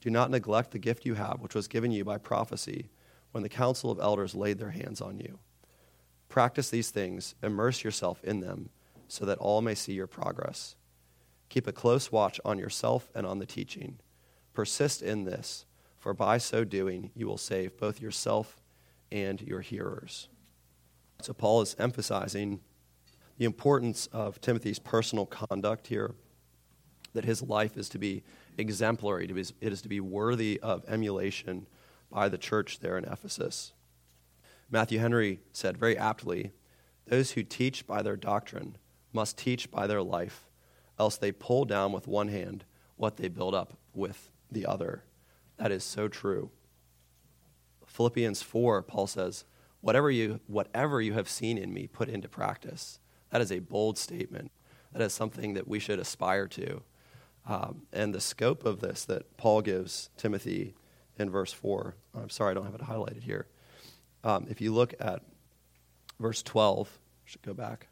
Do 0.00 0.10
not 0.10 0.30
neglect 0.30 0.72
the 0.72 0.78
gift 0.78 1.06
you 1.06 1.14
have, 1.14 1.40
which 1.40 1.54
was 1.54 1.68
given 1.68 1.90
you 1.90 2.04
by 2.04 2.18
prophecy 2.18 2.90
when 3.32 3.42
the 3.42 3.48
council 3.48 3.90
of 3.90 4.00
elders 4.00 4.34
laid 4.34 4.58
their 4.58 4.70
hands 4.70 5.00
on 5.00 5.18
you. 5.18 5.38
Practice 6.28 6.70
these 6.70 6.90
things, 6.90 7.34
immerse 7.42 7.84
yourself 7.84 8.22
in 8.24 8.40
them, 8.40 8.70
so 9.08 9.24
that 9.24 9.38
all 9.38 9.62
may 9.62 9.74
see 9.74 9.92
your 9.92 10.06
progress. 10.06 10.76
Keep 11.48 11.66
a 11.66 11.72
close 11.72 12.10
watch 12.10 12.40
on 12.44 12.58
yourself 12.58 13.10
and 13.14 13.26
on 13.26 13.38
the 13.38 13.46
teaching. 13.46 13.98
Persist 14.52 15.02
in 15.02 15.24
this, 15.24 15.66
for 15.98 16.12
by 16.12 16.38
so 16.38 16.64
doing, 16.64 17.10
you 17.14 17.26
will 17.26 17.38
save 17.38 17.78
both 17.78 18.00
yourself 18.00 18.62
and 19.10 19.40
your 19.40 19.60
hearers. 19.60 20.28
So, 21.22 21.32
Paul 21.32 21.62
is 21.62 21.76
emphasizing 21.78 22.60
the 23.38 23.44
importance 23.44 24.06
of 24.12 24.40
Timothy's 24.40 24.78
personal 24.78 25.26
conduct 25.26 25.86
here, 25.86 26.14
that 27.14 27.24
his 27.24 27.42
life 27.42 27.76
is 27.76 27.88
to 27.88 27.98
be 27.98 28.22
exemplary, 28.58 29.24
it 29.60 29.72
is 29.72 29.82
to 29.82 29.88
be 29.88 30.00
worthy 30.00 30.60
of 30.60 30.84
emulation 30.86 31.66
by 32.10 32.28
the 32.28 32.38
church 32.38 32.80
there 32.80 32.98
in 32.98 33.04
Ephesus. 33.04 33.72
Matthew 34.70 34.98
Henry 34.98 35.40
said 35.52 35.78
very 35.78 35.96
aptly 35.96 36.52
those 37.06 37.32
who 37.32 37.42
teach 37.42 37.86
by 37.86 38.02
their 38.02 38.16
doctrine 38.16 38.76
must 39.12 39.38
teach 39.38 39.70
by 39.70 39.86
their 39.86 40.02
life, 40.02 40.48
else 40.98 41.16
they 41.16 41.32
pull 41.32 41.64
down 41.64 41.92
with 41.92 42.06
one 42.06 42.28
hand 42.28 42.64
what 42.96 43.16
they 43.16 43.28
build 43.28 43.54
up 43.54 43.78
with 43.94 44.30
the 44.50 44.66
other. 44.66 45.04
That 45.56 45.72
is 45.72 45.84
so 45.84 46.08
true. 46.08 46.50
Philippians 47.86 48.42
4, 48.42 48.82
Paul 48.82 49.06
says, 49.06 49.44
whatever 49.80 50.10
you, 50.10 50.40
whatever 50.46 51.00
you 51.00 51.12
have 51.12 51.28
seen 51.28 51.58
in 51.58 51.72
me, 51.72 51.86
put 51.86 52.08
into 52.08 52.28
practice. 52.28 52.98
That 53.30 53.40
is 53.40 53.52
a 53.52 53.60
bold 53.60 53.98
statement. 53.98 54.50
That 54.92 55.02
is 55.02 55.12
something 55.12 55.54
that 55.54 55.68
we 55.68 55.78
should 55.78 55.98
aspire 55.98 56.48
to. 56.48 56.82
Um, 57.46 57.82
and 57.92 58.14
the 58.14 58.20
scope 58.20 58.64
of 58.64 58.80
this 58.80 59.04
that 59.04 59.36
Paul 59.36 59.60
gives 59.60 60.10
Timothy 60.16 60.74
in 61.18 61.30
verse 61.30 61.52
4, 61.52 61.94
I'm 62.14 62.30
sorry, 62.30 62.52
I 62.52 62.54
don't 62.54 62.64
have 62.64 62.74
it 62.74 62.80
highlighted 62.80 63.22
here. 63.22 63.46
Um, 64.22 64.46
if 64.48 64.60
you 64.60 64.72
look 64.72 64.94
at 64.98 65.22
verse 66.18 66.42
12, 66.42 66.88
I 66.90 67.30
should 67.30 67.42
go 67.42 67.54
back. 67.54 67.88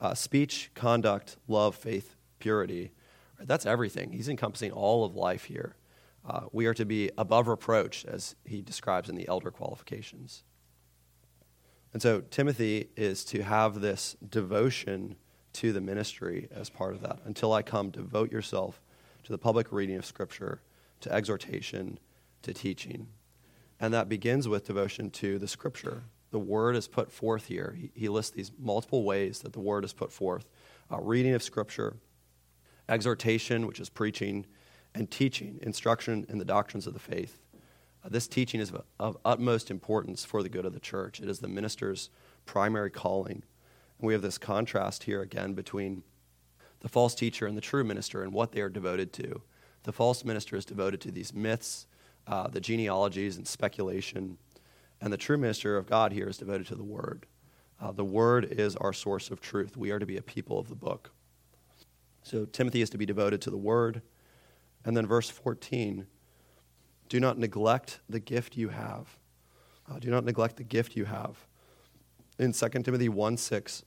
Uh, 0.00 0.14
speech, 0.14 0.70
conduct, 0.74 1.36
love, 1.48 1.74
faith, 1.74 2.14
purity. 2.38 2.92
Right, 3.38 3.48
that's 3.48 3.66
everything. 3.66 4.12
He's 4.12 4.28
encompassing 4.28 4.70
all 4.70 5.04
of 5.04 5.16
life 5.16 5.44
here. 5.44 5.76
Uh, 6.24 6.42
we 6.52 6.66
are 6.66 6.74
to 6.74 6.84
be 6.84 7.10
above 7.18 7.48
reproach, 7.48 8.04
as 8.04 8.36
he 8.44 8.62
describes 8.62 9.08
in 9.08 9.16
the 9.16 9.26
elder 9.26 9.50
qualifications. 9.50 10.44
And 11.92 12.00
so 12.00 12.20
Timothy 12.20 12.88
is 12.96 13.24
to 13.26 13.42
have 13.42 13.80
this 13.80 14.16
devotion 14.26 15.16
to 15.54 15.72
the 15.72 15.80
ministry 15.80 16.48
as 16.54 16.70
part 16.70 16.94
of 16.94 17.02
that. 17.02 17.20
Until 17.24 17.52
I 17.52 17.62
come, 17.62 17.90
devote 17.90 18.32
yourself 18.32 18.80
to 19.24 19.32
the 19.32 19.38
public 19.38 19.72
reading 19.72 19.96
of 19.96 20.06
Scripture, 20.06 20.60
to 21.00 21.12
exhortation, 21.12 21.98
to 22.42 22.52
teaching. 22.52 23.08
And 23.80 23.92
that 23.94 24.08
begins 24.08 24.48
with 24.48 24.66
devotion 24.66 25.10
to 25.10 25.38
the 25.38 25.48
Scripture. 25.48 26.04
The 26.30 26.38
Word 26.38 26.76
is 26.76 26.88
put 26.88 27.12
forth 27.12 27.46
here. 27.46 27.76
He, 27.78 27.90
he 27.94 28.08
lists 28.08 28.34
these 28.34 28.52
multiple 28.58 29.04
ways 29.04 29.40
that 29.40 29.52
the 29.52 29.60
Word 29.60 29.84
is 29.84 29.92
put 29.92 30.12
forth 30.12 30.48
uh, 30.90 31.00
reading 31.00 31.34
of 31.34 31.42
Scripture, 31.42 31.96
exhortation, 32.88 33.66
which 33.66 33.80
is 33.80 33.88
preaching, 33.88 34.46
and 34.94 35.10
teaching, 35.10 35.58
instruction 35.62 36.26
in 36.28 36.38
the 36.38 36.44
doctrines 36.44 36.86
of 36.86 36.94
the 36.94 37.00
faith. 37.00 37.38
Uh, 38.04 38.08
this 38.08 38.26
teaching 38.26 38.60
is 38.60 38.70
of, 38.70 38.82
of, 38.98 39.16
utmost 39.24 39.70
importance 39.70 40.24
for 40.24 40.42
the 40.42 40.48
good 40.48 40.66
of 40.66 40.72
the 40.72 40.80
church. 40.80 41.20
It 41.20 41.28
is 41.28 41.38
the 41.38 41.48
minister's 41.48 42.10
primary 42.46 42.90
calling. 42.90 43.42
We 44.02 44.12
have 44.14 44.22
this 44.22 44.36
contrast 44.36 45.04
here 45.04 45.22
again 45.22 45.54
between 45.54 46.02
the 46.80 46.88
false 46.88 47.14
teacher 47.14 47.46
and 47.46 47.56
the 47.56 47.60
true 47.60 47.84
minister 47.84 48.24
and 48.24 48.32
what 48.32 48.50
they 48.50 48.60
are 48.60 48.68
devoted 48.68 49.12
to. 49.14 49.42
The 49.84 49.92
false 49.92 50.24
minister 50.24 50.56
is 50.56 50.64
devoted 50.64 51.00
to 51.02 51.12
these 51.12 51.32
myths, 51.32 51.86
uh, 52.26 52.48
the 52.48 52.60
genealogies, 52.60 53.36
and 53.36 53.46
speculation. 53.46 54.38
And 55.00 55.12
the 55.12 55.16
true 55.16 55.38
minister 55.38 55.76
of 55.76 55.86
God 55.86 56.10
here 56.12 56.28
is 56.28 56.36
devoted 56.36 56.66
to 56.66 56.74
the 56.74 56.82
Word. 56.82 57.26
Uh, 57.80 57.92
the 57.92 58.04
Word 58.04 58.46
is 58.50 58.74
our 58.76 58.92
source 58.92 59.30
of 59.30 59.40
truth. 59.40 59.76
We 59.76 59.92
are 59.92 60.00
to 60.00 60.06
be 60.06 60.16
a 60.16 60.22
people 60.22 60.58
of 60.58 60.68
the 60.68 60.74
book. 60.74 61.12
So 62.24 62.44
Timothy 62.44 62.82
is 62.82 62.90
to 62.90 62.98
be 62.98 63.06
devoted 63.06 63.40
to 63.42 63.50
the 63.50 63.56
Word. 63.56 64.02
And 64.84 64.96
then 64.96 65.06
verse 65.06 65.30
14 65.30 66.06
do 67.08 67.20
not 67.20 67.38
neglect 67.38 68.00
the 68.08 68.20
gift 68.20 68.56
you 68.56 68.70
have. 68.70 69.18
Uh, 69.88 69.98
do 69.98 70.10
not 70.10 70.24
neglect 70.24 70.56
the 70.56 70.64
gift 70.64 70.96
you 70.96 71.04
have. 71.04 71.46
In 72.38 72.52
2 72.52 72.68
Timothy 72.68 73.08
1 73.08 73.36
6, 73.36 73.84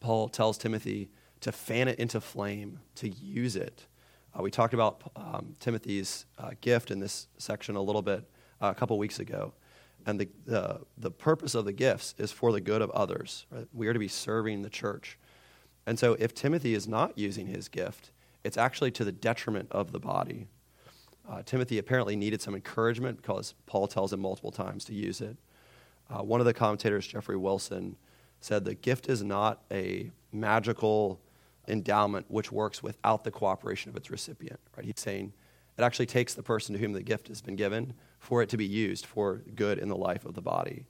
Paul 0.00 0.28
tells 0.28 0.58
Timothy 0.58 1.10
to 1.40 1.52
fan 1.52 1.88
it 1.88 1.98
into 1.98 2.20
flame, 2.20 2.80
to 2.96 3.08
use 3.08 3.56
it. 3.56 3.86
Uh, 4.36 4.42
we 4.42 4.50
talked 4.50 4.74
about 4.74 5.10
um, 5.16 5.54
Timothy's 5.60 6.26
uh, 6.38 6.50
gift 6.60 6.90
in 6.90 7.00
this 7.00 7.28
section 7.38 7.76
a 7.76 7.82
little 7.82 8.02
bit 8.02 8.28
uh, 8.60 8.68
a 8.68 8.74
couple 8.74 8.98
weeks 8.98 9.18
ago. 9.18 9.52
And 10.06 10.20
the, 10.20 10.28
the, 10.44 10.80
the 10.98 11.10
purpose 11.10 11.54
of 11.54 11.64
the 11.64 11.72
gifts 11.72 12.14
is 12.18 12.30
for 12.30 12.52
the 12.52 12.60
good 12.60 12.80
of 12.80 12.90
others. 12.90 13.46
Right? 13.50 13.66
We 13.72 13.88
are 13.88 13.92
to 13.92 13.98
be 13.98 14.08
serving 14.08 14.62
the 14.62 14.70
church. 14.70 15.18
And 15.86 15.98
so 15.98 16.16
if 16.18 16.34
Timothy 16.34 16.74
is 16.74 16.86
not 16.86 17.16
using 17.18 17.46
his 17.46 17.68
gift, 17.68 18.10
it's 18.44 18.56
actually 18.56 18.90
to 18.92 19.04
the 19.04 19.12
detriment 19.12 19.68
of 19.72 19.92
the 19.92 19.98
body. 19.98 20.46
Uh, 21.28 21.42
Timothy 21.44 21.78
apparently 21.78 22.14
needed 22.14 22.40
some 22.40 22.54
encouragement 22.54 23.16
because 23.20 23.54
Paul 23.66 23.88
tells 23.88 24.12
him 24.12 24.20
multiple 24.20 24.52
times 24.52 24.84
to 24.84 24.94
use 24.94 25.20
it. 25.20 25.36
Uh, 26.08 26.22
one 26.22 26.40
of 26.40 26.46
the 26.46 26.54
commentators, 26.54 27.06
Geoffrey 27.06 27.36
Wilson, 27.36 27.96
said 28.46 28.64
the 28.64 28.74
gift 28.74 29.08
is 29.08 29.24
not 29.24 29.64
a 29.72 30.10
magical 30.32 31.20
endowment 31.66 32.24
which 32.28 32.52
works 32.52 32.82
without 32.82 33.24
the 33.24 33.30
cooperation 33.30 33.90
of 33.90 33.96
its 33.96 34.08
recipient. 34.08 34.60
Right? 34.76 34.86
He's 34.86 34.94
saying 35.00 35.32
it 35.76 35.82
actually 35.82 36.06
takes 36.06 36.34
the 36.34 36.42
person 36.42 36.72
to 36.74 36.80
whom 36.80 36.92
the 36.92 37.02
gift 37.02 37.28
has 37.28 37.42
been 37.42 37.56
given 37.56 37.94
for 38.20 38.42
it 38.42 38.48
to 38.50 38.56
be 38.56 38.64
used 38.64 39.04
for 39.04 39.42
good 39.56 39.78
in 39.78 39.88
the 39.88 39.96
life 39.96 40.24
of 40.24 40.34
the 40.34 40.40
body. 40.40 40.86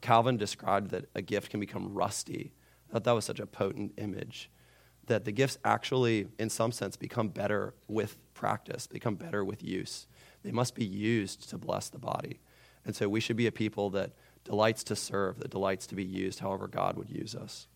Calvin 0.00 0.36
described 0.38 0.90
that 0.90 1.04
a 1.14 1.22
gift 1.22 1.50
can 1.50 1.60
become 1.60 1.92
rusty. 1.92 2.52
I 2.88 2.94
thought 2.94 3.04
that 3.04 3.14
was 3.14 3.24
such 3.26 3.40
a 3.40 3.46
potent 3.46 3.92
image 3.98 4.50
that 5.06 5.26
the 5.26 5.32
gifts 5.32 5.58
actually, 5.62 6.28
in 6.38 6.48
some 6.48 6.72
sense, 6.72 6.96
become 6.96 7.28
better 7.28 7.74
with 7.86 8.16
practice, 8.32 8.86
become 8.86 9.14
better 9.14 9.44
with 9.44 9.62
use. 9.62 10.06
They 10.42 10.50
must 10.50 10.74
be 10.74 10.84
used 10.86 11.50
to 11.50 11.58
bless 11.58 11.90
the 11.90 11.98
body. 11.98 12.40
And 12.86 12.96
so 12.96 13.08
we 13.08 13.20
should 13.20 13.36
be 13.36 13.46
a 13.46 13.52
people 13.52 13.90
that 13.90 14.12
delights 14.44 14.84
to 14.84 14.96
serve, 14.96 15.38
that 15.40 15.50
delights 15.50 15.86
to 15.88 15.94
be 15.94 16.04
used 16.04 16.40
however 16.40 16.68
God 16.68 16.96
would 16.96 17.10
use 17.10 17.34
us. 17.34 17.66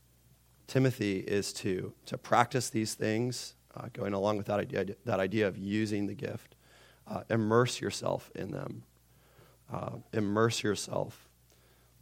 Timothy 0.67 1.21
is 1.21 1.53
to, 1.55 1.95
to 2.07 2.19
practice 2.19 2.69
these 2.69 2.95
things, 2.95 3.55
uh, 3.75 3.87
going 3.93 4.13
along 4.13 4.37
with 4.37 4.47
that 4.47 4.61
idea, 4.61 4.87
that 5.05 5.19
idea 5.19 5.49
of 5.49 5.57
using 5.57 6.07
the 6.07 6.15
gift. 6.15 6.55
Uh, 7.07 7.23
immerse 7.31 7.81
yourself 7.81 8.31
in 8.35 8.51
them. 8.51 8.83
Uh, 9.73 9.93
immerse 10.13 10.63
yourself. 10.63 11.29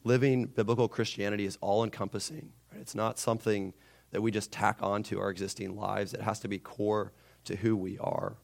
Living 0.02 0.46
biblical 0.46 0.88
Christianity 0.88 1.44
is 1.44 1.58
all 1.60 1.84
encompassing. 1.84 2.50
Right? 2.72 2.80
It's 2.80 2.94
not 2.94 3.18
something 3.18 3.72
that 4.10 4.20
we 4.20 4.30
just 4.30 4.50
tack 4.50 4.78
on 4.80 5.02
to 5.04 5.20
our 5.20 5.30
existing 5.30 5.76
lives, 5.76 6.12
it 6.12 6.22
has 6.22 6.40
to 6.40 6.48
be 6.48 6.58
core 6.58 7.12
to 7.44 7.56
who 7.56 7.76
we 7.76 7.98
are. 7.98 8.36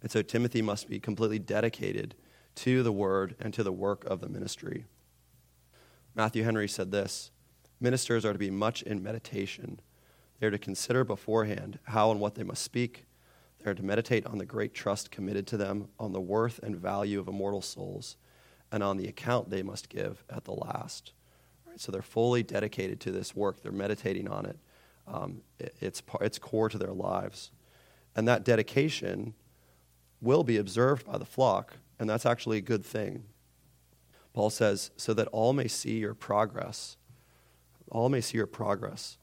And 0.00 0.10
so 0.10 0.22
Timothy 0.22 0.62
must 0.62 0.88
be 0.88 1.00
completely 1.00 1.38
dedicated 1.38 2.14
to 2.56 2.82
the 2.82 2.92
word 2.92 3.36
and 3.40 3.52
to 3.54 3.62
the 3.62 3.72
work 3.72 4.04
of 4.04 4.20
the 4.20 4.28
ministry. 4.28 4.84
Matthew 6.14 6.44
Henry 6.44 6.68
said 6.68 6.90
this 6.90 7.30
Ministers 7.80 8.24
are 8.24 8.32
to 8.32 8.38
be 8.38 8.50
much 8.50 8.82
in 8.82 9.02
meditation. 9.02 9.80
They 10.38 10.46
are 10.46 10.52
to 10.52 10.58
consider 10.58 11.04
beforehand 11.04 11.78
how 11.84 12.10
and 12.10 12.20
what 12.20 12.34
they 12.34 12.42
must 12.42 12.62
speak. 12.62 13.04
They 13.58 13.70
are 13.70 13.74
to 13.74 13.82
meditate 13.82 14.26
on 14.26 14.38
the 14.38 14.46
great 14.46 14.74
trust 14.74 15.10
committed 15.10 15.46
to 15.48 15.56
them, 15.56 15.88
on 15.98 16.12
the 16.12 16.20
worth 16.20 16.60
and 16.62 16.76
value 16.76 17.18
of 17.18 17.28
immortal 17.28 17.62
souls, 17.62 18.16
and 18.70 18.82
on 18.82 18.96
the 18.96 19.08
account 19.08 19.50
they 19.50 19.62
must 19.62 19.88
give 19.88 20.24
at 20.28 20.44
the 20.44 20.52
last. 20.52 21.12
Right, 21.66 21.80
so 21.80 21.90
they're 21.90 22.02
fully 22.02 22.42
dedicated 22.42 23.00
to 23.00 23.10
this 23.10 23.34
work. 23.34 23.62
They're 23.62 23.72
meditating 23.72 24.28
on 24.28 24.46
it. 24.46 24.58
Um, 25.06 25.42
it 25.58 25.74
it's, 25.80 26.02
it's 26.20 26.38
core 26.38 26.68
to 26.68 26.78
their 26.78 26.92
lives. 26.92 27.50
And 28.16 28.28
that 28.28 28.44
dedication 28.44 29.34
will 30.20 30.44
be 30.44 30.56
observed 30.56 31.06
by 31.06 31.18
the 31.18 31.24
flock, 31.24 31.78
and 31.98 32.08
that's 32.08 32.26
actually 32.26 32.58
a 32.58 32.62
good 32.62 32.84
thing. 32.84 33.24
Paul 34.34 34.50
says, 34.50 34.90
so 34.96 35.14
that 35.14 35.28
all 35.28 35.52
may 35.52 35.68
see 35.68 35.98
your 35.98 36.14
progress. 36.14 36.96
All 37.90 38.08
may 38.08 38.20
see 38.20 38.36
your 38.36 38.46
progress. 38.46 39.16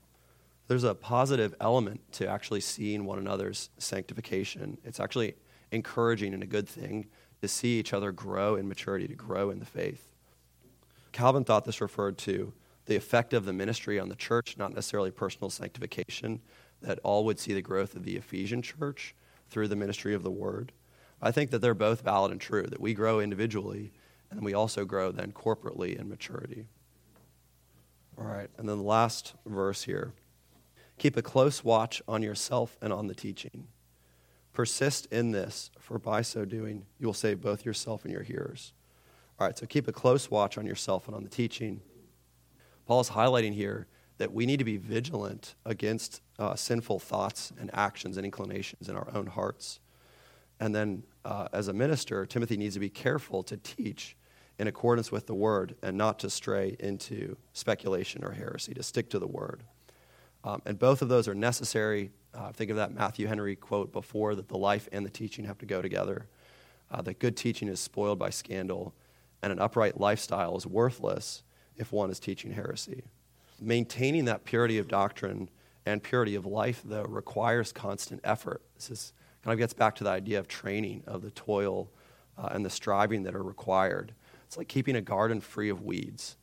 There's 0.67 0.85
a 0.85 0.95
positive 0.95 1.53
element 1.59 1.99
to 2.13 2.27
actually 2.27 2.61
seeing 2.61 3.03
one 3.03 3.19
another's 3.19 3.69
sanctification. 3.77 4.77
It's 4.85 5.01
actually 5.01 5.35
encouraging 5.71 6.33
and 6.33 6.41
a 6.41 6.47
good 6.47 6.67
thing 6.67 7.07
to 7.41 7.47
see 7.49 7.77
each 7.77 7.93
other 7.93 8.13
grow 8.13 8.55
in 8.55 8.69
maturity, 8.69 9.07
to 9.07 9.15
grow 9.15 9.49
in 9.49 9.59
the 9.59 9.65
faith. 9.65 10.07
Calvin 11.11 11.43
thought 11.43 11.65
this 11.65 11.81
referred 11.81 12.17
to 12.19 12.53
the 12.85 12.95
effect 12.95 13.33
of 13.33 13.43
the 13.43 13.51
ministry 13.51 13.99
on 13.99 14.07
the 14.07 14.15
church, 14.15 14.55
not 14.57 14.73
necessarily 14.73 15.11
personal 15.11 15.49
sanctification, 15.49 16.39
that 16.81 16.99
all 17.03 17.25
would 17.25 17.39
see 17.39 17.53
the 17.53 17.61
growth 17.61 17.95
of 17.95 18.05
the 18.05 18.15
Ephesian 18.15 18.61
church 18.61 19.13
through 19.49 19.67
the 19.67 19.75
ministry 19.75 20.13
of 20.13 20.23
the 20.23 20.31
word. 20.31 20.71
I 21.21 21.31
think 21.31 21.51
that 21.51 21.59
they're 21.59 21.73
both 21.73 22.01
valid 22.01 22.31
and 22.31 22.39
true, 22.39 22.63
that 22.63 22.79
we 22.79 22.93
grow 22.93 23.19
individually 23.19 23.91
and 24.31 24.41
we 24.41 24.53
also 24.53 24.85
grow 24.85 25.11
then 25.11 25.31
corporately 25.31 25.99
in 25.99 26.09
maturity. 26.09 26.67
All 28.17 28.25
right, 28.25 28.49
and 28.57 28.67
then 28.67 28.77
the 28.77 28.83
last 28.83 29.33
verse 29.45 29.83
here. 29.83 30.13
Keep 30.97 31.17
a 31.17 31.21
close 31.21 31.63
watch 31.63 32.01
on 32.07 32.21
yourself 32.21 32.77
and 32.81 32.93
on 32.93 33.07
the 33.07 33.15
teaching. 33.15 33.67
Persist 34.53 35.07
in 35.07 35.31
this, 35.31 35.71
for 35.79 35.97
by 35.97 36.21
so 36.21 36.45
doing, 36.45 36.85
you 36.99 37.07
will 37.07 37.13
save 37.13 37.41
both 37.41 37.65
yourself 37.65 38.03
and 38.03 38.13
your 38.13 38.23
hearers. 38.23 38.73
All 39.39 39.47
right, 39.47 39.57
so 39.57 39.65
keep 39.65 39.87
a 39.87 39.91
close 39.91 40.29
watch 40.29 40.57
on 40.57 40.65
yourself 40.65 41.07
and 41.07 41.15
on 41.15 41.23
the 41.23 41.29
teaching. 41.29 41.81
Paul 42.85 42.99
is 42.99 43.09
highlighting 43.09 43.53
here 43.53 43.87
that 44.17 44.31
we 44.31 44.45
need 44.45 44.57
to 44.57 44.65
be 44.65 44.77
vigilant 44.77 45.55
against 45.65 46.21
uh, 46.37 46.53
sinful 46.55 46.99
thoughts 46.99 47.51
and 47.59 47.71
actions 47.73 48.17
and 48.17 48.25
inclinations 48.25 48.87
in 48.87 48.95
our 48.95 49.07
own 49.15 49.25
hearts. 49.25 49.79
And 50.59 50.75
then, 50.75 51.03
uh, 51.25 51.47
as 51.53 51.67
a 51.69 51.73
minister, 51.73 52.27
Timothy 52.27 52.57
needs 52.57 52.75
to 52.75 52.79
be 52.79 52.89
careful 52.89 53.41
to 53.43 53.57
teach 53.57 54.15
in 54.61 54.67
accordance 54.67 55.11
with 55.11 55.25
the 55.25 55.33
word 55.33 55.73
and 55.81 55.97
not 55.97 56.19
to 56.19 56.29
stray 56.29 56.75
into 56.79 57.35
speculation 57.51 58.23
or 58.23 58.33
heresy, 58.33 58.75
to 58.75 58.83
stick 58.83 59.09
to 59.09 59.17
the 59.17 59.25
word. 59.25 59.63
Um, 60.43 60.61
and 60.67 60.77
both 60.77 61.01
of 61.01 61.09
those 61.09 61.27
are 61.27 61.33
necessary. 61.33 62.11
Uh, 62.31 62.51
think 62.51 62.69
of 62.69 62.77
that 62.77 62.93
Matthew 62.93 63.25
Henry 63.25 63.55
quote 63.55 63.91
before 63.91 64.35
that 64.35 64.49
the 64.49 64.59
life 64.59 64.87
and 64.91 65.03
the 65.03 65.09
teaching 65.09 65.45
have 65.45 65.57
to 65.57 65.65
go 65.65 65.81
together. 65.81 66.27
Uh, 66.91 67.01
that 67.01 67.17
good 67.17 67.35
teaching 67.35 67.69
is 67.69 67.79
spoiled 67.79 68.19
by 68.19 68.29
scandal, 68.29 68.93
and 69.41 69.51
an 69.51 69.57
upright 69.57 69.99
lifestyle 69.99 70.55
is 70.55 70.67
worthless 70.67 71.41
if 71.75 71.91
one 71.91 72.11
is 72.11 72.19
teaching 72.19 72.51
heresy. 72.51 73.03
Maintaining 73.59 74.25
that 74.25 74.45
purity 74.45 74.77
of 74.77 74.87
doctrine 74.87 75.49
and 75.87 76.03
purity 76.03 76.35
of 76.35 76.45
life, 76.45 76.83
though, 76.85 77.05
requires 77.05 77.71
constant 77.71 78.21
effort. 78.23 78.61
This 78.75 78.91
is, 78.91 79.13
kind 79.43 79.53
of 79.53 79.57
gets 79.57 79.73
back 79.73 79.95
to 79.95 80.03
the 80.03 80.11
idea 80.11 80.37
of 80.37 80.47
training, 80.47 81.01
of 81.07 81.23
the 81.23 81.31
toil 81.31 81.89
uh, 82.37 82.49
and 82.51 82.63
the 82.63 82.69
striving 82.69 83.23
that 83.23 83.33
are 83.33 83.41
required. 83.41 84.13
It's 84.51 84.57
like 84.57 84.67
keeping 84.67 84.97
a 84.97 85.01
garden 85.01 85.39
free 85.39 85.69
of 85.69 85.81
weeds. 85.81 86.35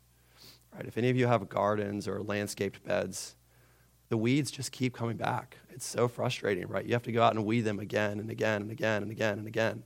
Right? 0.75 0.87
If 0.87 0.97
any 0.97 1.11
of 1.11 1.17
you 1.19 1.27
have 1.27 1.47
gardens 1.51 2.09
or 2.09 2.23
landscaped 2.23 2.83
beds, 2.83 3.37
the 4.09 4.17
weeds 4.17 4.51
just 4.51 4.73
keep 4.73 4.95
coming 4.95 5.19
back. 5.19 5.59
It's 5.69 5.85
so 5.85 6.09
frustrating, 6.09 6.69
right? 6.69 6.87
You 6.87 6.95
have 6.95 7.03
to 7.03 7.13
go 7.13 7.23
out 7.23 7.35
and 7.35 7.45
weed 7.45 7.67
them 7.67 7.79
again 7.79 8.19
and 8.19 8.31
again 8.31 8.63
and 8.63 8.71
again 8.71 9.03
and 9.03 9.13
again 9.13 9.39
and 9.39 9.47
again. 9.47 9.83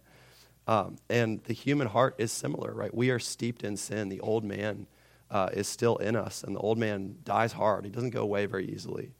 Um, 0.69 0.99
and 1.11 1.43
the 1.43 1.53
human 1.53 1.89
heart 1.89 2.15
is 2.19 2.31
similar, 2.31 2.73
right? 2.73 2.95
We 2.95 3.11
are 3.11 3.19
steeped 3.19 3.65
in 3.65 3.77
sin. 3.77 4.09
The 4.09 4.21
old 4.21 4.45
man 4.45 4.87
uh, 5.29 5.49
is 5.53 5.67
still 5.67 5.97
in 5.97 6.15
us, 6.15 6.45
and 6.45 6.55
the 6.55 6.61
old 6.61 6.79
man 6.79 7.17
dies 7.25 7.55
hard. 7.55 7.85
He 7.85 7.91
doesn't 7.91 8.11
go 8.11 8.23
away 8.23 8.47
very 8.47 8.71
easily. 8.71 9.17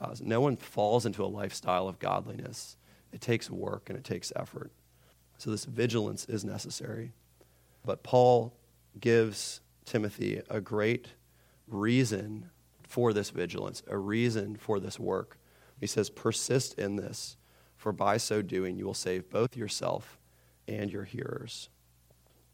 Uh, 0.00 0.14
no 0.20 0.40
one 0.40 0.56
falls 0.56 1.04
into 1.04 1.24
a 1.24 1.26
lifestyle 1.26 1.88
of 1.88 1.98
godliness. 1.98 2.76
It 3.12 3.20
takes 3.20 3.50
work 3.50 3.90
and 3.90 3.98
it 3.98 4.04
takes 4.04 4.32
effort. 4.36 4.70
So, 5.36 5.50
this 5.50 5.64
vigilance 5.64 6.26
is 6.26 6.44
necessary. 6.44 7.12
But 7.86 8.02
Paul 8.02 8.52
gives 9.00 9.60
Timothy 9.84 10.42
a 10.50 10.60
great 10.60 11.06
reason 11.68 12.50
for 12.82 13.12
this 13.12 13.30
vigilance, 13.30 13.82
a 13.86 13.96
reason 13.96 14.56
for 14.56 14.80
this 14.80 14.98
work. 14.98 15.38
He 15.78 15.86
says, 15.86 16.10
Persist 16.10 16.78
in 16.78 16.96
this, 16.96 17.36
for 17.76 17.92
by 17.92 18.16
so 18.16 18.42
doing 18.42 18.76
you 18.76 18.84
will 18.84 18.94
save 18.94 19.30
both 19.30 19.56
yourself 19.56 20.18
and 20.66 20.90
your 20.90 21.04
hearers. 21.04 21.68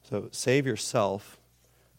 So, 0.03 0.29
save 0.33 0.67
yourself. 0.67 1.41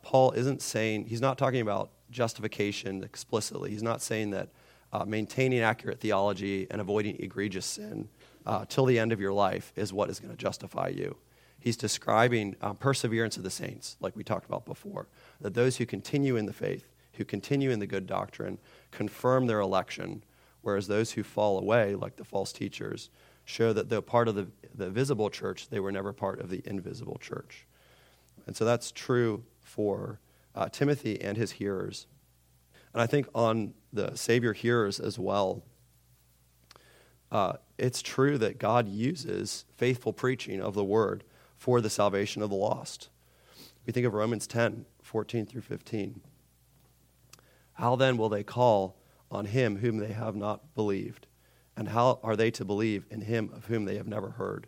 Paul 0.03 0.31
isn't 0.31 0.61
saying, 0.61 1.05
he's 1.05 1.21
not 1.21 1.37
talking 1.37 1.61
about 1.61 1.89
justification 2.11 3.03
explicitly. 3.03 3.71
He's 3.71 3.81
not 3.81 4.01
saying 4.01 4.31
that 4.31 4.49
uh, 4.91 5.05
maintaining 5.05 5.61
accurate 5.61 5.99
theology 5.99 6.67
and 6.69 6.79
avoiding 6.79 7.15
egregious 7.19 7.65
sin 7.65 8.09
uh, 8.45 8.65
till 8.67 8.85
the 8.85 8.99
end 8.99 9.11
of 9.11 9.19
your 9.19 9.33
life 9.33 9.71
is 9.75 9.91
what 9.91 10.09
is 10.09 10.19
going 10.19 10.31
to 10.31 10.37
justify 10.37 10.89
you 10.89 11.15
he's 11.59 11.77
describing 11.77 12.55
um, 12.61 12.75
perseverance 12.75 13.37
of 13.37 13.43
the 13.43 13.49
saints, 13.49 13.97
like 13.99 14.15
we 14.15 14.23
talked 14.23 14.45
about 14.45 14.65
before. 14.65 15.07
That 15.41 15.53
those 15.53 15.77
who 15.77 15.85
continue 15.85 16.35
in 16.35 16.45
the 16.45 16.53
faith, 16.53 16.89
who 17.13 17.25
continue 17.25 17.69
in 17.69 17.79
the 17.79 17.87
good 17.87 18.07
doctrine, 18.07 18.57
confirm 18.91 19.47
their 19.47 19.59
election, 19.59 20.23
whereas 20.61 20.87
those 20.87 21.11
who 21.11 21.23
fall 21.23 21.59
away, 21.59 21.95
like 21.95 22.15
the 22.15 22.23
false 22.23 22.51
teachers, 22.51 23.09
show 23.45 23.73
that 23.73 23.89
though 23.89 24.01
part 24.01 24.27
of 24.27 24.35
the, 24.35 24.47
the 24.73 24.89
visible 24.89 25.29
church, 25.29 25.69
they 25.69 25.79
were 25.79 25.91
never 25.91 26.13
part 26.13 26.39
of 26.39 26.49
the 26.49 26.61
invisible 26.65 27.17
church. 27.19 27.65
And 28.45 28.55
so 28.55 28.65
that's 28.65 28.91
true 28.91 29.43
for 29.61 30.19
uh, 30.55 30.69
Timothy 30.69 31.21
and 31.21 31.37
his 31.37 31.51
hearers. 31.51 32.07
And 32.93 33.01
I 33.01 33.07
think 33.07 33.27
on 33.33 33.73
the 33.91 34.15
Savior 34.15 34.53
hearers 34.53 34.99
as 34.99 35.17
well, 35.17 35.63
uh, 37.31 37.53
it's 37.77 38.01
true 38.01 38.37
that 38.37 38.59
God 38.59 38.87
uses 38.87 39.65
faithful 39.75 40.13
preaching 40.13 40.61
of 40.61 40.75
the 40.75 40.83
word 40.83 41.23
for 41.63 41.79
the 41.79 41.89
salvation 41.89 42.41
of 42.41 42.49
the 42.49 42.57
lost. 42.57 43.07
We 43.85 43.93
think 43.93 44.05
of 44.05 44.13
Romans 44.13 44.47
10 44.47 44.85
14 45.01 45.45
through 45.45 45.61
15. 45.61 46.19
How 47.75 47.95
then 47.95 48.17
will 48.17 48.27
they 48.27 48.43
call 48.43 48.97
on 49.31 49.45
him 49.45 49.77
whom 49.77 49.95
they 49.95 50.11
have 50.11 50.35
not 50.35 50.75
believed? 50.75 51.25
And 51.77 51.87
how 51.87 52.19
are 52.21 52.35
they 52.35 52.51
to 52.51 52.65
believe 52.65 53.05
in 53.09 53.21
him 53.21 53.49
of 53.55 53.67
whom 53.67 53.85
they 53.85 53.95
have 53.95 54.09
never 54.09 54.31
heard? 54.31 54.67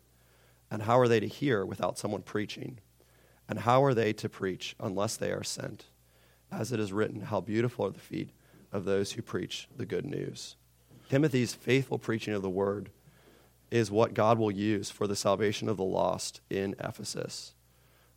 And 0.72 0.84
how 0.84 0.98
are 0.98 1.10
they 1.10 1.20
to 1.20 1.28
hear 1.28 1.66
without 1.66 1.98
someone 1.98 2.22
preaching? 2.22 2.80
And 3.50 3.60
how 3.60 3.84
are 3.84 3.93
they 3.93 4.14
to 4.14 4.30
preach 4.30 4.74
unless 4.80 5.18
they 5.18 5.34
are 5.34 5.43
sent? 5.43 5.88
As 6.50 6.72
it 6.72 6.80
is 6.80 6.93
written, 6.93 7.20
How 7.20 7.41
beautiful 7.41 7.88
are 7.88 7.91
the 7.91 8.00
feet 8.00 8.30
of 8.72 8.86
those 8.86 9.12
who 9.12 9.22
preach 9.22 9.68
the 9.76 9.86
good 9.86 10.06
news. 10.06 10.56
Timothy's 11.10 11.54
faithful 11.54 12.00
preaching 12.00 12.34
of 12.34 12.41
the 12.41 12.50
word 12.50 12.89
is 13.76 13.91
what 13.91 14.13
God 14.13 14.39
will 14.39 14.51
use 14.51 14.89
for 14.89 15.05
the 15.05 15.17
salvation 15.17 15.67
of 15.67 15.76
the 15.76 15.84
lost 15.84 16.39
in 16.49 16.76
Ephesus. 16.80 17.55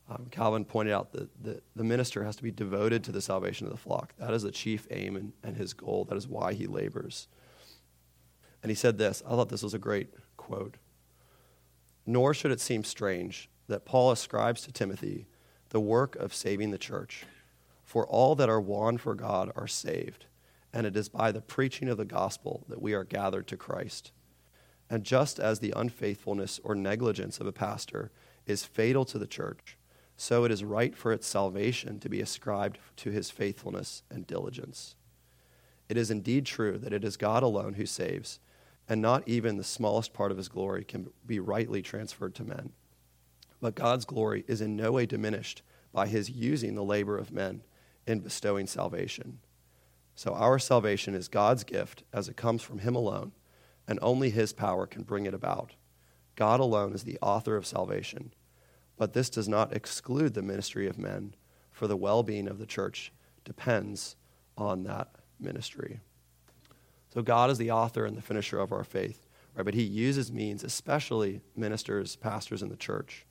Um, 0.08 0.28
Calvin 0.30 0.64
pointed 0.64 0.94
out 0.94 1.10
that 1.12 1.42
the, 1.42 1.60
the 1.74 1.82
minister 1.82 2.22
has 2.22 2.36
to 2.36 2.44
be 2.44 2.52
devoted 2.52 3.02
to 3.04 3.12
the 3.12 3.20
salvation 3.20 3.66
of 3.66 3.72
the 3.72 3.78
flock. 3.78 4.14
That 4.20 4.32
is 4.32 4.44
the 4.44 4.52
chief 4.52 4.86
aim 4.92 5.16
and, 5.16 5.32
and 5.42 5.56
his 5.56 5.74
goal. 5.74 6.04
That 6.04 6.16
is 6.16 6.28
why 6.28 6.54
he 6.54 6.68
labors. 6.68 7.26
And 8.62 8.70
he 8.70 8.76
said 8.76 8.98
this 8.98 9.20
I 9.26 9.30
thought 9.30 9.48
this 9.48 9.64
was 9.64 9.74
a 9.74 9.80
great 9.80 10.14
quote. 10.36 10.76
Nor 12.06 12.34
should 12.34 12.52
it 12.52 12.60
seem 12.60 12.84
strange 12.84 13.50
that 13.66 13.84
Paul 13.84 14.12
ascribes 14.12 14.62
to 14.62 14.72
Timothy 14.72 15.26
the 15.70 15.80
work 15.80 16.14
of 16.14 16.32
saving 16.32 16.70
the 16.70 16.78
church. 16.78 17.26
For 17.82 18.06
all 18.06 18.36
that 18.36 18.48
are 18.48 18.60
won 18.60 18.96
for 18.96 19.16
God 19.16 19.50
are 19.56 19.66
saved, 19.66 20.26
and 20.72 20.86
it 20.86 20.96
is 20.96 21.08
by 21.08 21.32
the 21.32 21.40
preaching 21.40 21.88
of 21.88 21.96
the 21.96 22.04
gospel 22.04 22.64
that 22.68 22.80
we 22.80 22.94
are 22.94 23.02
gathered 23.02 23.48
to 23.48 23.56
Christ. 23.56 24.12
And 24.90 25.04
just 25.04 25.38
as 25.38 25.58
the 25.58 25.72
unfaithfulness 25.76 26.60
or 26.64 26.74
negligence 26.74 27.40
of 27.40 27.46
a 27.46 27.52
pastor 27.52 28.10
is 28.46 28.64
fatal 28.64 29.04
to 29.06 29.18
the 29.18 29.26
church, 29.26 29.76
so 30.16 30.44
it 30.44 30.50
is 30.50 30.64
right 30.64 30.96
for 30.96 31.12
its 31.12 31.26
salvation 31.26 32.00
to 32.00 32.08
be 32.08 32.20
ascribed 32.20 32.78
to 32.96 33.10
his 33.10 33.30
faithfulness 33.30 34.02
and 34.10 34.26
diligence. 34.26 34.96
It 35.88 35.96
is 35.96 36.10
indeed 36.10 36.46
true 36.46 36.78
that 36.78 36.92
it 36.92 37.04
is 37.04 37.16
God 37.16 37.42
alone 37.42 37.74
who 37.74 37.86
saves, 37.86 38.40
and 38.88 39.02
not 39.02 39.28
even 39.28 39.56
the 39.56 39.64
smallest 39.64 40.12
part 40.12 40.30
of 40.30 40.38
his 40.38 40.48
glory 40.48 40.84
can 40.84 41.10
be 41.26 41.38
rightly 41.38 41.82
transferred 41.82 42.34
to 42.36 42.44
men. 42.44 42.72
But 43.60 43.74
God's 43.74 44.04
glory 44.04 44.44
is 44.46 44.60
in 44.60 44.76
no 44.76 44.92
way 44.92 45.06
diminished 45.06 45.62
by 45.92 46.06
his 46.06 46.30
using 46.30 46.74
the 46.74 46.84
labor 46.84 47.18
of 47.18 47.32
men 47.32 47.62
in 48.06 48.20
bestowing 48.20 48.66
salvation. 48.66 49.38
So 50.14 50.32
our 50.34 50.58
salvation 50.58 51.14
is 51.14 51.28
God's 51.28 51.64
gift 51.64 52.02
as 52.12 52.28
it 52.28 52.36
comes 52.36 52.62
from 52.62 52.78
him 52.78 52.96
alone, 52.96 53.32
and 53.88 53.98
only 54.00 54.30
his 54.30 54.52
power 54.52 54.86
can 54.86 55.02
bring 55.02 55.26
it 55.26 55.34
about. 55.34 55.72
God 56.36 56.60
alone 56.60 56.92
is 56.92 57.02
the 57.02 57.18
author 57.20 57.56
of 57.56 57.66
salvation 57.66 58.32
but 58.98 59.12
this 59.12 59.30
does 59.30 59.48
not 59.48 59.72
exclude 59.72 60.34
the 60.34 60.42
ministry 60.42 60.88
of 60.88 60.98
men, 60.98 61.34
for 61.70 61.86
the 61.86 61.96
well 61.96 62.22
being 62.22 62.48
of 62.48 62.58
the 62.58 62.66
church 62.66 63.12
depends 63.44 64.16
on 64.58 64.82
that 64.82 65.08
ministry. 65.40 66.00
So 67.14 67.22
God 67.22 67.48
is 67.48 67.58
the 67.58 67.70
author 67.70 68.04
and 68.04 68.16
the 68.16 68.22
finisher 68.22 68.58
of 68.58 68.72
our 68.72 68.84
faith, 68.84 69.26
right? 69.54 69.64
But 69.64 69.74
he 69.74 69.84
uses 69.84 70.32
means, 70.32 70.64
especially 70.64 71.40
ministers, 71.56 72.16
pastors 72.16 72.60
in 72.60 72.68
the 72.68 72.76
church. 72.76 73.24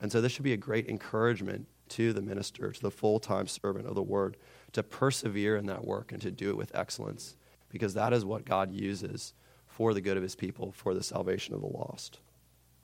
And 0.00 0.10
so 0.10 0.20
this 0.20 0.32
should 0.32 0.44
be 0.44 0.52
a 0.52 0.56
great 0.56 0.88
encouragement 0.88 1.66
to 1.90 2.12
the 2.12 2.22
minister, 2.22 2.70
to 2.70 2.80
the 2.80 2.90
full 2.90 3.18
time 3.18 3.48
servant 3.48 3.86
of 3.86 3.96
the 3.96 4.02
word, 4.02 4.36
to 4.72 4.84
persevere 4.84 5.56
in 5.56 5.66
that 5.66 5.84
work 5.84 6.12
and 6.12 6.22
to 6.22 6.30
do 6.30 6.48
it 6.50 6.56
with 6.56 6.74
excellence, 6.74 7.34
because 7.68 7.94
that 7.94 8.12
is 8.12 8.24
what 8.24 8.44
God 8.44 8.72
uses 8.72 9.34
for 9.78 9.94
the 9.94 10.00
good 10.00 10.16
of 10.16 10.24
his 10.24 10.34
people, 10.34 10.72
for 10.72 10.92
the 10.92 11.04
salvation 11.04 11.54
of 11.54 11.60
the 11.60 11.68
lost. 11.68 12.18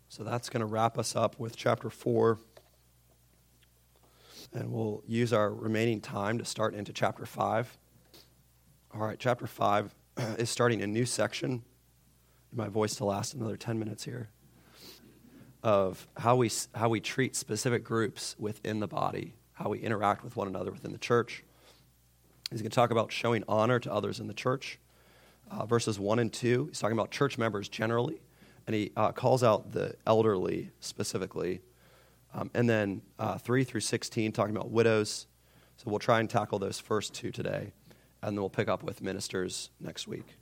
So 0.09 0.23
that's 0.23 0.49
going 0.49 0.61
to 0.61 0.67
wrap 0.67 0.97
us 0.97 1.17
up 1.17 1.41
with 1.41 1.57
chapter 1.57 1.91
4. 1.91 2.39
And 4.53 4.71
we'll 4.71 5.03
use 5.05 5.33
our 5.33 5.53
remaining 5.53 6.01
time 6.01 6.39
to 6.39 6.45
start 6.45 6.73
into 6.73 6.93
chapter 6.93 7.27
5. 7.27 7.77
All 8.95 9.01
right, 9.01 9.19
chapter 9.19 9.49
5 9.49 9.93
is 10.39 10.49
starting 10.49 10.83
a 10.83 10.87
new 10.87 11.05
section. 11.05 11.65
My 12.53 12.69
voice 12.69 12.95
to 12.95 13.05
last 13.05 13.35
another 13.35 13.57
10 13.57 13.77
minutes 13.77 14.05
here 14.05 14.29
of 15.65 16.07
how 16.17 16.37
we, 16.37 16.49
how 16.77 16.91
we 16.91 17.01
treat 17.01 17.35
specific 17.35 17.83
groups 17.83 18.37
within 18.39 18.79
the 18.79 18.87
body, 18.87 19.35
how 19.55 19.69
we 19.69 19.81
interact 19.81 20.23
with 20.23 20.37
one 20.37 20.47
another 20.47 20.71
within 20.71 20.93
the 20.93 20.99
church. 20.99 21.43
He's 22.53 22.63
going 22.63 22.71
to 22.71 22.77
talk 22.77 22.93
about 22.93 23.11
showing 23.11 23.43
honor 23.49 23.81
to 23.81 23.93
others 23.93 24.21
in 24.21 24.29
the 24.29 24.33
church. 24.35 24.79
Uh, 25.51 25.67
verses 25.67 25.99
1 25.99 26.19
and 26.19 26.33
2, 26.33 26.67
he's 26.67 26.79
talking 26.79 26.97
about 26.97 27.11
church 27.11 27.39
members 27.39 27.69
generally 27.69 28.21
and 28.67 28.75
he 28.75 28.93
uh, 28.97 29.13
calls 29.13 29.43
out 29.43 29.73
the 29.73 29.95
elderly 30.07 30.71
specifically. 30.81 31.61
Um, 32.33 32.51
and 32.55 32.69
then 32.69 33.03
uh, 33.19 33.39
3 33.39 33.65
through 33.65 33.81
16, 33.81 34.33
talking 34.33 34.57
about 34.57 34.71
widows. 34.71 35.27
So 35.77 35.91
we'll 35.91 35.99
try 35.99 36.21
and 36.21 36.29
tackle 36.29 36.59
those 36.59 36.81
first 36.81 37.15
two 37.15 37.31
today, 37.31 37.73
and 38.23 38.37
then 38.37 38.37
we'll 38.37 38.51
pick 38.51 38.69
up 38.69 38.83
with 38.83 39.03
ministers 39.03 39.71
next 39.81 40.09
week. 40.09 40.37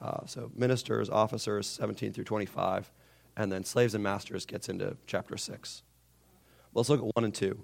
Uh, 0.00 0.26
so 0.26 0.50
ministers, 0.54 1.10
officers, 1.10 1.66
17 1.66 2.12
through 2.12 2.24
25, 2.24 2.90
and 3.36 3.52
then 3.52 3.64
slaves 3.64 3.94
and 3.94 4.02
masters 4.02 4.46
gets 4.46 4.68
into 4.68 4.96
chapter 5.06 5.36
6. 5.36 5.82
Let's 6.74 6.88
look 6.88 7.00
at 7.00 7.16
1 7.16 7.24
and 7.24 7.34
2. 7.34 7.62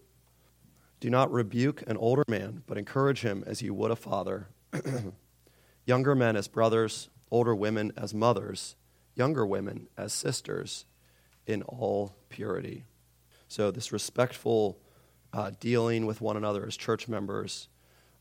Do 1.00 1.10
not 1.10 1.30
rebuke 1.30 1.82
an 1.86 1.96
older 1.96 2.24
man, 2.28 2.62
but 2.66 2.78
encourage 2.78 3.20
him 3.20 3.44
as 3.46 3.60
you 3.60 3.74
would 3.74 3.90
a 3.90 3.96
father. 3.96 4.48
Younger 5.86 6.14
men 6.14 6.36
as 6.36 6.48
brothers, 6.48 7.08
older 7.30 7.54
women 7.54 7.92
as 7.96 8.12
mothers 8.12 8.76
younger 9.16 9.44
women 9.44 9.88
as 9.96 10.12
sisters 10.12 10.84
in 11.46 11.62
all 11.62 12.14
purity. 12.28 12.84
So, 13.48 13.70
this 13.70 13.92
respectful 13.92 14.78
uh, 15.32 15.52
dealing 15.58 16.06
with 16.06 16.20
one 16.20 16.36
another 16.36 16.66
as 16.66 16.76
church 16.76 17.08
members, 17.08 17.68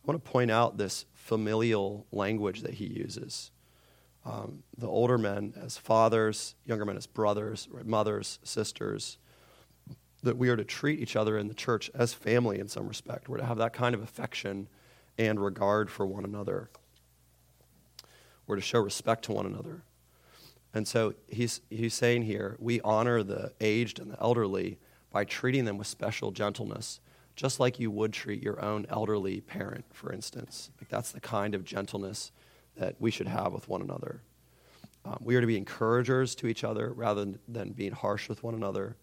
I 0.04 0.12
want 0.12 0.24
to 0.24 0.32
point 0.32 0.52
out 0.52 0.78
this 0.78 1.06
familial 1.14 2.08
language 2.12 2.62
that 2.62 2.76
he 2.76 2.86
uses. 2.86 3.52
Um, 4.26 4.64
the 4.78 4.88
older 4.88 5.18
men 5.18 5.54
as 5.62 5.78
fathers, 5.78 6.56
younger 6.66 6.86
men 6.86 6.98
as 6.98 7.06
brothers, 7.06 7.68
mothers, 7.84 8.40
sisters, 8.44 9.18
that 10.24 10.38
we 10.38 10.50
are 10.50 10.56
to 10.56 10.64
treat 10.64 11.00
each 11.00 11.16
other 11.16 11.38
in 11.38 11.48
the 11.48 11.54
church 11.54 11.92
as 11.94 12.14
family 12.14 12.60
in 12.60 12.68
some 12.68 12.88
respect. 12.88 13.30
We're 13.30 13.38
to 13.38 13.46
have 13.46 13.58
that 13.58 13.74
kind 13.74 13.94
of 13.94 14.02
affection 14.02 14.68
and 15.18 15.44
regard 15.44 15.92
for 15.92 16.08
one 16.08 16.26
another. 16.26 16.70
We're 18.48 18.56
to 18.56 18.62
show 18.62 18.80
respect 18.80 19.26
to 19.26 19.32
one 19.32 19.46
another. 19.46 19.84
And 20.74 20.88
so 20.88 21.16
he's, 21.28 21.62
he's 21.70 21.94
saying 21.94 22.24
here, 22.24 22.58
we 22.60 22.82
honor 22.82 23.24
the 23.24 23.54
aged 23.62 24.00
and 24.00 24.12
the 24.12 24.20
elderly 24.20 24.78
by 25.10 25.24
treating 25.24 25.64
them 25.64 25.78
with 25.78 25.88
special 25.88 26.32
gentleness, 26.32 27.00
just 27.38 27.60
like 27.62 27.80
you 27.80 27.90
would 27.90 28.12
treat 28.12 28.44
your 28.44 28.64
own 28.64 28.86
elderly 28.90 29.40
parent, 29.40 29.86
for 29.94 30.12
instance. 30.12 30.70
Like 30.80 30.90
that's 30.90 31.14
the 31.14 31.22
kind 31.22 31.56
of 31.56 31.64
gentleness 31.64 32.34
that 32.76 32.96
we 33.00 33.10
should 33.10 33.28
have 33.28 33.54
with 33.54 33.70
one 33.70 33.82
another. 33.82 34.22
Um, 35.06 35.18
we 35.22 35.36
are 35.38 35.42
to 35.42 35.48
be 35.48 35.56
encouragers 35.56 36.36
to 36.36 36.48
each 36.48 36.66
other 36.66 36.92
rather 36.92 37.26
than 37.48 37.72
being 37.72 37.94
harsh 37.94 38.28
with 38.28 38.44
one 38.44 38.56
another. 38.56 38.98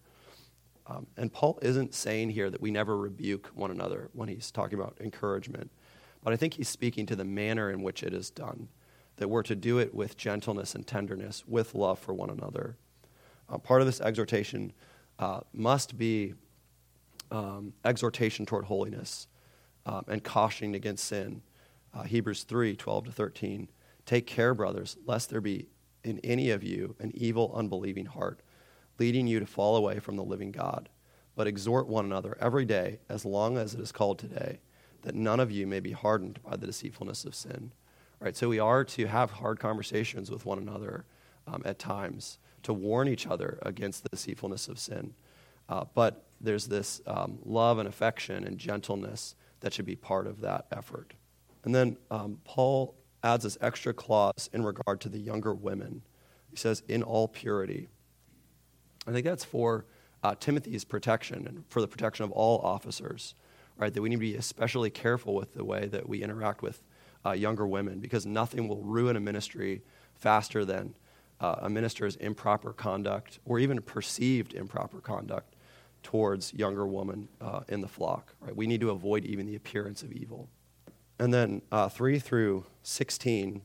Um, 0.85 1.07
and 1.17 1.33
Paul 1.33 1.57
isn't 1.63 1.95
saying 1.95 2.29
here 2.29 2.51
that 2.51 2.61
we 2.61 2.69
never 2.69 2.95
rebuke 2.95 3.49
one 3.55 3.71
another 3.71 4.09
when 4.13 4.29
he's 4.29 4.51
talking 4.51 4.77
about 4.77 4.97
encouragement, 4.99 5.71
but 6.23 6.33
I 6.33 6.35
think 6.35 6.53
he's 6.53 6.69
speaking 6.69 7.07
to 7.07 7.15
the 7.15 7.25
manner 7.25 7.71
in 7.71 7.81
which 7.81 8.03
it 8.03 8.13
is 8.13 8.29
done 8.29 8.67
that 9.17 9.27
we're 9.27 9.43
to 9.43 9.55
do 9.55 9.77
it 9.79 9.93
with 9.93 10.17
gentleness 10.17 10.75
and 10.75 10.85
tenderness, 10.85 11.43
with 11.47 11.75
love 11.75 11.99
for 11.99 12.13
one 12.13 12.29
another. 12.29 12.77
Uh, 13.49 13.57
part 13.57 13.81
of 13.81 13.87
this 13.87 14.01
exhortation 14.01 14.73
uh, 15.19 15.41
must 15.53 15.97
be 15.97 16.33
um, 17.31 17.73
exhortation 17.85 18.45
toward 18.45 18.65
holiness 18.65 19.27
um, 19.85 20.03
and 20.07 20.23
cautioning 20.23 20.75
against 20.75 21.05
sin. 21.05 21.41
Uh, 21.93 22.03
Hebrews 22.03 22.43
3 22.43 22.75
12 22.75 23.05
to 23.05 23.11
13. 23.11 23.67
Take 24.05 24.27
care, 24.27 24.53
brothers, 24.53 24.97
lest 25.05 25.29
there 25.29 25.41
be 25.41 25.67
in 26.03 26.19
any 26.19 26.49
of 26.49 26.63
you 26.63 26.95
an 26.99 27.11
evil, 27.15 27.53
unbelieving 27.55 28.05
heart, 28.05 28.41
leading 28.99 29.27
you 29.27 29.39
to 29.39 29.45
fall 29.45 29.75
away 29.75 29.99
from 29.99 30.15
the 30.15 30.23
living 30.23 30.51
God. 30.51 30.89
But 31.35 31.47
exhort 31.47 31.87
one 31.87 32.05
another 32.05 32.37
every 32.39 32.65
day, 32.65 32.99
as 33.09 33.25
long 33.25 33.57
as 33.57 33.73
it 33.73 33.79
is 33.79 33.91
called 33.91 34.19
today, 34.19 34.59
that 35.01 35.15
none 35.15 35.39
of 35.39 35.51
you 35.51 35.65
may 35.65 35.79
be 35.79 35.91
hardened 35.91 36.39
by 36.43 36.57
the 36.57 36.67
deceitfulness 36.67 37.25
of 37.25 37.33
sin. 37.33 37.71
Right? 38.23 38.37
So 38.37 38.47
we 38.47 38.59
are 38.59 38.85
to 38.85 39.05
have 39.05 39.31
hard 39.31 39.59
conversations 39.59 40.31
with 40.31 40.45
one 40.45 40.57
another 40.57 41.03
um, 41.45 41.61
at 41.65 41.77
times 41.77 42.37
to 42.63 42.71
warn 42.71 43.09
each 43.09 43.27
other 43.27 43.59
against 43.63 44.03
the 44.03 44.09
deceitfulness 44.09 44.69
of 44.69 44.79
sin. 44.79 45.13
Uh, 45.67 45.83
but 45.93 46.23
there's 46.39 46.67
this 46.67 47.01
um, 47.05 47.39
love 47.43 47.79
and 47.79 47.89
affection 47.89 48.45
and 48.45 48.57
gentleness 48.57 49.35
that 49.59 49.73
should 49.73 49.85
be 49.85 49.97
part 49.97 50.25
of 50.25 50.39
that 50.39 50.67
effort. 50.71 51.15
And 51.65 51.75
then 51.75 51.97
um, 52.09 52.39
Paul 52.45 52.95
adds 53.23 53.43
this 53.43 53.57
extra 53.59 53.93
clause 53.93 54.49
in 54.53 54.63
regard 54.63 55.01
to 55.01 55.09
the 55.09 55.19
younger 55.19 55.53
women. 55.53 56.01
He 56.49 56.55
says, 56.55 56.81
in 56.87 57.03
all 57.03 57.27
purity. 57.27 57.89
I 59.05 59.11
think 59.11 59.25
that's 59.25 59.43
for 59.43 59.83
uh, 60.23 60.35
Timothy's 60.39 60.85
protection 60.85 61.45
and 61.45 61.65
for 61.67 61.81
the 61.81 61.89
protection 61.89 62.23
of 62.23 62.31
all 62.31 62.59
officers, 62.59 63.35
right? 63.77 63.93
That 63.93 64.01
we 64.01 64.07
need 64.07 64.15
to 64.15 64.21
be 64.21 64.35
especially 64.35 64.91
careful 64.91 65.35
with 65.35 65.55
the 65.55 65.65
way 65.65 65.87
that 65.87 66.07
we 66.07 66.23
interact 66.23 66.61
with 66.61 66.81
uh, 67.25 67.31
younger 67.31 67.65
women 67.65 67.99
because 67.99 68.25
nothing 68.25 68.67
will 68.67 68.81
ruin 68.81 69.15
a 69.15 69.19
ministry 69.19 69.81
faster 70.15 70.65
than 70.65 70.93
uh, 71.39 71.55
a 71.61 71.69
minister's 71.69 72.15
improper 72.17 72.73
conduct 72.73 73.39
or 73.45 73.59
even 73.59 73.81
perceived 73.81 74.53
improper 74.53 74.99
conduct 74.99 75.55
towards 76.03 76.53
younger 76.53 76.85
women 76.85 77.27
uh, 77.41 77.61
in 77.69 77.81
the 77.81 77.87
flock. 77.87 78.33
Right? 78.41 78.55
We 78.55 78.67
need 78.67 78.81
to 78.81 78.91
avoid 78.91 79.25
even 79.25 79.45
the 79.45 79.55
appearance 79.55 80.03
of 80.03 80.11
evil. 80.11 80.49
And 81.19 81.33
then 81.33 81.61
uh, 81.71 81.89
3 81.89 82.19
through 82.19 82.65
16, 82.83 83.61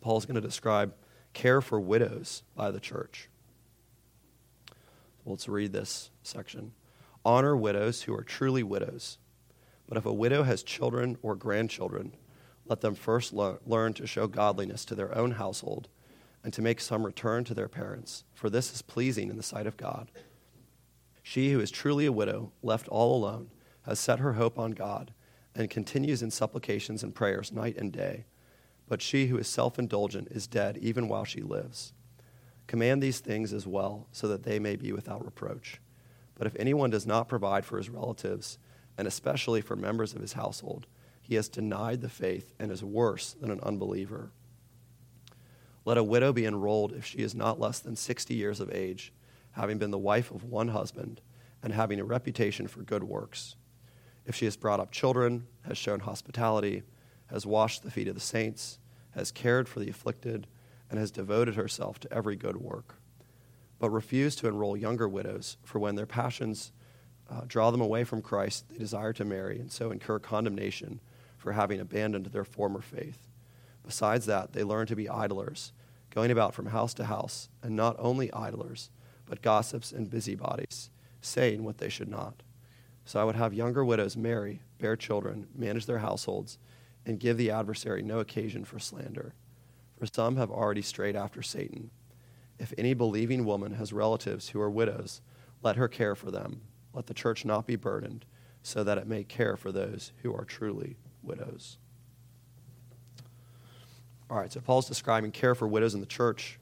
Paul's 0.00 0.26
going 0.26 0.34
to 0.34 0.40
describe 0.40 0.94
care 1.32 1.60
for 1.60 1.80
widows 1.80 2.42
by 2.56 2.70
the 2.70 2.80
church. 2.80 3.28
Let's 5.24 5.48
read 5.48 5.72
this 5.72 6.10
section. 6.22 6.72
Honor 7.24 7.56
widows 7.56 8.02
who 8.02 8.14
are 8.14 8.24
truly 8.24 8.62
widows. 8.62 9.18
But 9.88 9.96
if 9.96 10.06
a 10.06 10.12
widow 10.12 10.42
has 10.42 10.62
children 10.62 11.16
or 11.22 11.36
grandchildren, 11.36 12.12
let 12.66 12.80
them 12.80 12.94
first 12.94 13.32
learn 13.32 13.92
to 13.94 14.06
show 14.06 14.26
godliness 14.26 14.84
to 14.86 14.94
their 14.94 15.16
own 15.16 15.32
household 15.32 15.88
and 16.44 16.52
to 16.52 16.62
make 16.62 16.80
some 16.80 17.04
return 17.04 17.44
to 17.44 17.54
their 17.54 17.68
parents, 17.68 18.24
for 18.34 18.50
this 18.50 18.72
is 18.72 18.82
pleasing 18.82 19.30
in 19.30 19.36
the 19.36 19.42
sight 19.42 19.66
of 19.66 19.76
God. 19.76 20.10
She 21.22 21.52
who 21.52 21.60
is 21.60 21.70
truly 21.70 22.06
a 22.06 22.12
widow, 22.12 22.52
left 22.62 22.88
all 22.88 23.16
alone, 23.16 23.50
has 23.82 24.00
set 24.00 24.18
her 24.18 24.34
hope 24.34 24.58
on 24.58 24.72
God 24.72 25.12
and 25.54 25.70
continues 25.70 26.22
in 26.22 26.30
supplications 26.30 27.02
and 27.02 27.14
prayers 27.14 27.52
night 27.52 27.76
and 27.76 27.92
day. 27.92 28.24
But 28.88 29.02
she 29.02 29.26
who 29.26 29.38
is 29.38 29.46
self 29.46 29.78
indulgent 29.78 30.28
is 30.30 30.46
dead 30.46 30.78
even 30.78 31.08
while 31.08 31.24
she 31.24 31.40
lives. 31.40 31.92
Command 32.66 33.02
these 33.02 33.20
things 33.20 33.52
as 33.52 33.66
well, 33.66 34.06
so 34.12 34.28
that 34.28 34.44
they 34.44 34.58
may 34.58 34.76
be 34.76 34.92
without 34.92 35.24
reproach. 35.24 35.80
But 36.34 36.46
if 36.46 36.56
anyone 36.58 36.90
does 36.90 37.06
not 37.06 37.28
provide 37.28 37.64
for 37.64 37.76
his 37.76 37.90
relatives, 37.90 38.58
and 38.96 39.06
especially 39.06 39.60
for 39.60 39.76
members 39.76 40.14
of 40.14 40.20
his 40.20 40.32
household, 40.32 40.86
he 41.22 41.36
has 41.36 41.48
denied 41.48 42.00
the 42.00 42.08
faith 42.08 42.52
and 42.58 42.70
is 42.70 42.82
worse 42.82 43.32
than 43.32 43.50
an 43.50 43.60
unbeliever. 43.60 44.32
Let 45.84 45.96
a 45.96 46.04
widow 46.04 46.32
be 46.32 46.44
enrolled 46.44 46.92
if 46.92 47.06
she 47.06 47.18
is 47.18 47.34
not 47.34 47.60
less 47.60 47.78
than 47.78 47.96
60 47.96 48.34
years 48.34 48.60
of 48.60 48.72
age, 48.72 49.12
having 49.52 49.78
been 49.78 49.90
the 49.90 49.98
wife 49.98 50.30
of 50.30 50.44
one 50.44 50.68
husband, 50.68 51.20
and 51.62 51.72
having 51.72 52.00
a 52.00 52.04
reputation 52.04 52.66
for 52.66 52.82
good 52.82 53.04
works. 53.04 53.56
If 54.26 54.34
she 54.34 54.44
has 54.44 54.56
brought 54.56 54.80
up 54.80 54.90
children, 54.90 55.46
has 55.62 55.78
shown 55.78 56.00
hospitality, 56.00 56.82
has 57.26 57.46
washed 57.46 57.82
the 57.82 57.90
feet 57.90 58.08
of 58.08 58.14
the 58.14 58.20
saints, 58.20 58.78
has 59.12 59.32
cared 59.32 59.68
for 59.68 59.80
the 59.80 59.90
afflicted, 59.90 60.46
and 60.90 60.98
has 60.98 61.10
devoted 61.10 61.54
herself 61.54 61.98
to 62.00 62.12
every 62.12 62.36
good 62.36 62.56
work. 62.56 62.96
But 63.78 63.90
refuse 63.90 64.36
to 64.36 64.48
enroll 64.48 64.76
younger 64.76 65.08
widows, 65.08 65.56
for 65.62 65.78
when 65.78 65.94
their 65.94 66.06
passions 66.06 66.72
uh, 67.30 67.42
draw 67.46 67.70
them 67.70 67.80
away 67.80 68.04
from 68.04 68.22
Christ, 68.22 68.68
they 68.68 68.78
desire 68.78 69.12
to 69.14 69.24
marry, 69.24 69.58
and 69.58 69.72
so 69.72 69.90
incur 69.90 70.18
condemnation 70.18 71.00
for 71.42 71.52
having 71.52 71.80
abandoned 71.80 72.26
their 72.26 72.44
former 72.44 72.80
faith. 72.80 73.26
Besides 73.84 74.26
that, 74.26 74.52
they 74.52 74.62
learn 74.62 74.86
to 74.86 74.94
be 74.94 75.08
idlers, 75.08 75.72
going 76.10 76.30
about 76.30 76.54
from 76.54 76.66
house 76.66 76.94
to 76.94 77.06
house, 77.06 77.48
and 77.64 77.74
not 77.74 77.96
only 77.98 78.32
idlers, 78.32 78.90
but 79.26 79.42
gossips 79.42 79.90
and 79.90 80.08
busybodies, 80.08 80.88
saying 81.20 81.64
what 81.64 81.78
they 81.78 81.88
should 81.88 82.08
not. 82.08 82.44
So 83.04 83.20
I 83.20 83.24
would 83.24 83.34
have 83.34 83.52
younger 83.52 83.84
widows 83.84 84.16
marry, 84.16 84.60
bear 84.78 84.94
children, 84.94 85.48
manage 85.52 85.86
their 85.86 85.98
households, 85.98 86.58
and 87.04 87.18
give 87.18 87.36
the 87.36 87.50
adversary 87.50 88.02
no 88.02 88.20
occasion 88.20 88.64
for 88.64 88.78
slander. 88.78 89.34
For 89.98 90.06
some 90.06 90.36
have 90.36 90.50
already 90.50 90.82
strayed 90.82 91.16
after 91.16 91.42
Satan. 91.42 91.90
If 92.60 92.72
any 92.78 92.94
believing 92.94 93.44
woman 93.44 93.74
has 93.74 93.92
relatives 93.92 94.50
who 94.50 94.60
are 94.60 94.70
widows, 94.70 95.20
let 95.60 95.74
her 95.74 95.88
care 95.88 96.14
for 96.14 96.30
them. 96.30 96.60
Let 96.92 97.06
the 97.06 97.14
church 97.14 97.44
not 97.44 97.66
be 97.66 97.74
burdened, 97.74 98.26
so 98.62 98.84
that 98.84 98.98
it 98.98 99.08
may 99.08 99.24
care 99.24 99.56
for 99.56 99.72
those 99.72 100.12
who 100.22 100.32
are 100.32 100.44
truly 100.44 100.96
widows. 101.22 101.78
All 104.30 104.38
right, 104.38 104.52
so 104.52 104.60
Paul's 104.60 104.88
describing 104.88 105.30
care 105.30 105.54
for 105.54 105.68
widows 105.68 105.94
in 105.94 106.00
the 106.00 106.06
church. 106.06 106.58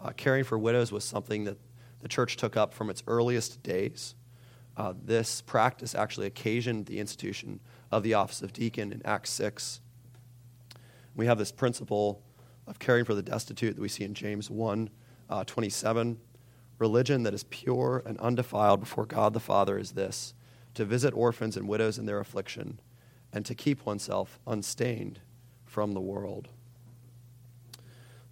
Uh, 0.00 0.10
caring 0.10 0.44
for 0.44 0.58
widows 0.58 0.92
was 0.92 1.04
something 1.04 1.44
that 1.44 1.56
the 2.00 2.08
church 2.08 2.36
took 2.36 2.56
up 2.56 2.74
from 2.74 2.90
its 2.90 3.02
earliest 3.06 3.62
days. 3.62 4.14
Uh, 4.76 4.92
this 5.02 5.40
practice 5.40 5.94
actually 5.94 6.26
occasioned 6.26 6.86
the 6.86 6.98
institution 6.98 7.60
of 7.90 8.02
the 8.02 8.14
office 8.14 8.42
of 8.42 8.52
deacon 8.52 8.92
in 8.92 9.00
Acts 9.06 9.30
6. 9.30 9.80
We 11.14 11.26
have 11.26 11.38
this 11.38 11.50
principle 11.50 12.22
of 12.66 12.78
caring 12.78 13.04
for 13.04 13.14
the 13.14 13.22
destitute 13.22 13.76
that 13.76 13.82
we 13.82 13.88
see 13.88 14.04
in 14.04 14.12
James 14.12 14.50
1 14.50 14.90
uh, 15.30 15.44
27. 15.44 16.18
Religion 16.78 17.22
that 17.22 17.32
is 17.32 17.44
pure 17.44 18.02
and 18.04 18.18
undefiled 18.18 18.80
before 18.80 19.06
God 19.06 19.32
the 19.32 19.40
Father 19.40 19.78
is 19.78 19.92
this 19.92 20.34
to 20.74 20.84
visit 20.84 21.14
orphans 21.14 21.56
and 21.56 21.66
widows 21.66 21.98
in 21.98 22.04
their 22.04 22.20
affliction, 22.20 22.78
and 23.36 23.44
to 23.44 23.54
keep 23.54 23.84
oneself 23.84 24.38
unstained 24.46 25.20
from 25.66 25.92
the 25.92 26.00
world. 26.00 26.48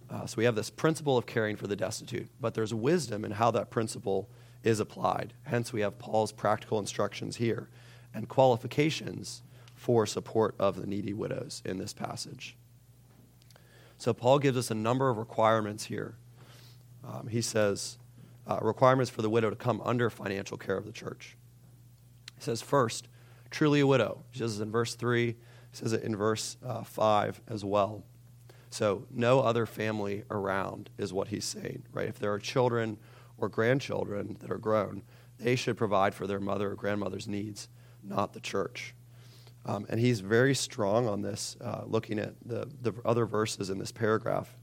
Uh, 0.09 0.25
so 0.25 0.33
we 0.35 0.45
have 0.45 0.55
this 0.55 0.71
principle 0.71 1.15
of 1.15 1.27
caring 1.27 1.55
for 1.55 1.67
the 1.67 1.75
destitute, 1.75 2.27
but 2.41 2.55
there's 2.55 2.73
wisdom 2.73 3.23
in 3.23 3.29
how 3.29 3.51
that 3.51 3.69
principle 3.69 4.27
is 4.63 4.79
applied. 4.79 5.33
Hence, 5.43 5.71
we 5.71 5.81
have 5.81 5.99
Paul's 5.99 6.31
practical 6.31 6.79
instructions 6.79 7.35
here 7.35 7.69
and 8.15 8.27
qualifications 8.27 9.43
for 9.75 10.07
support 10.07 10.55
of 10.57 10.81
the 10.81 10.87
needy 10.87 11.13
widows 11.13 11.61
in 11.63 11.77
this 11.77 11.93
passage. 11.93 12.55
So, 13.99 14.11
Paul 14.11 14.39
gives 14.39 14.57
us 14.57 14.71
a 14.71 14.75
number 14.75 15.11
of 15.11 15.19
requirements 15.19 15.85
here. 15.85 16.15
Um, 17.07 17.27
he 17.27 17.43
says, 17.43 17.99
uh, 18.47 18.57
requirements 18.59 19.11
for 19.11 19.21
the 19.21 19.29
widow 19.29 19.51
to 19.51 19.55
come 19.55 19.81
under 19.85 20.09
financial 20.09 20.57
care 20.57 20.77
of 20.77 20.85
the 20.87 20.91
church. 20.91 21.37
He 22.37 22.41
says, 22.41 22.63
first, 22.63 23.07
truly 23.55 23.79
a 23.79 23.87
widow. 23.87 24.21
He 24.31 24.39
says 24.39 24.59
it 24.59 24.63
in 24.63 24.71
verse 24.71 24.95
3, 24.95 25.27
he 25.27 25.35
says 25.71 25.93
it 25.93 26.03
in 26.03 26.13
verse 26.13 26.57
uh, 26.63 26.83
5 26.83 27.39
as 27.47 27.63
well. 27.63 28.03
So, 28.69 29.05
no 29.09 29.39
other 29.39 29.65
family 29.65 30.23
around 30.29 30.89
is 30.97 31.13
what 31.13 31.29
he's 31.29 31.45
saying, 31.45 31.83
right? 31.93 32.09
If 32.09 32.19
there 32.19 32.33
are 32.33 32.39
children 32.39 32.97
or 33.37 33.47
grandchildren 33.47 34.35
that 34.41 34.51
are 34.51 34.57
grown, 34.57 35.03
they 35.39 35.55
should 35.55 35.77
provide 35.77 36.13
for 36.13 36.27
their 36.27 36.41
mother 36.41 36.71
or 36.71 36.75
grandmother's 36.75 37.29
needs, 37.29 37.69
not 38.03 38.33
the 38.33 38.41
church. 38.41 38.93
Um, 39.65 39.85
and 39.87 40.01
he's 40.01 40.19
very 40.19 40.53
strong 40.53 41.07
on 41.07 41.21
this, 41.21 41.55
uh, 41.63 41.83
looking 41.85 42.19
at 42.19 42.33
the, 42.45 42.69
the 42.81 42.93
other 43.05 43.25
verses 43.25 43.69
in 43.69 43.79
this 43.79 43.91
paragraph, 43.93 44.57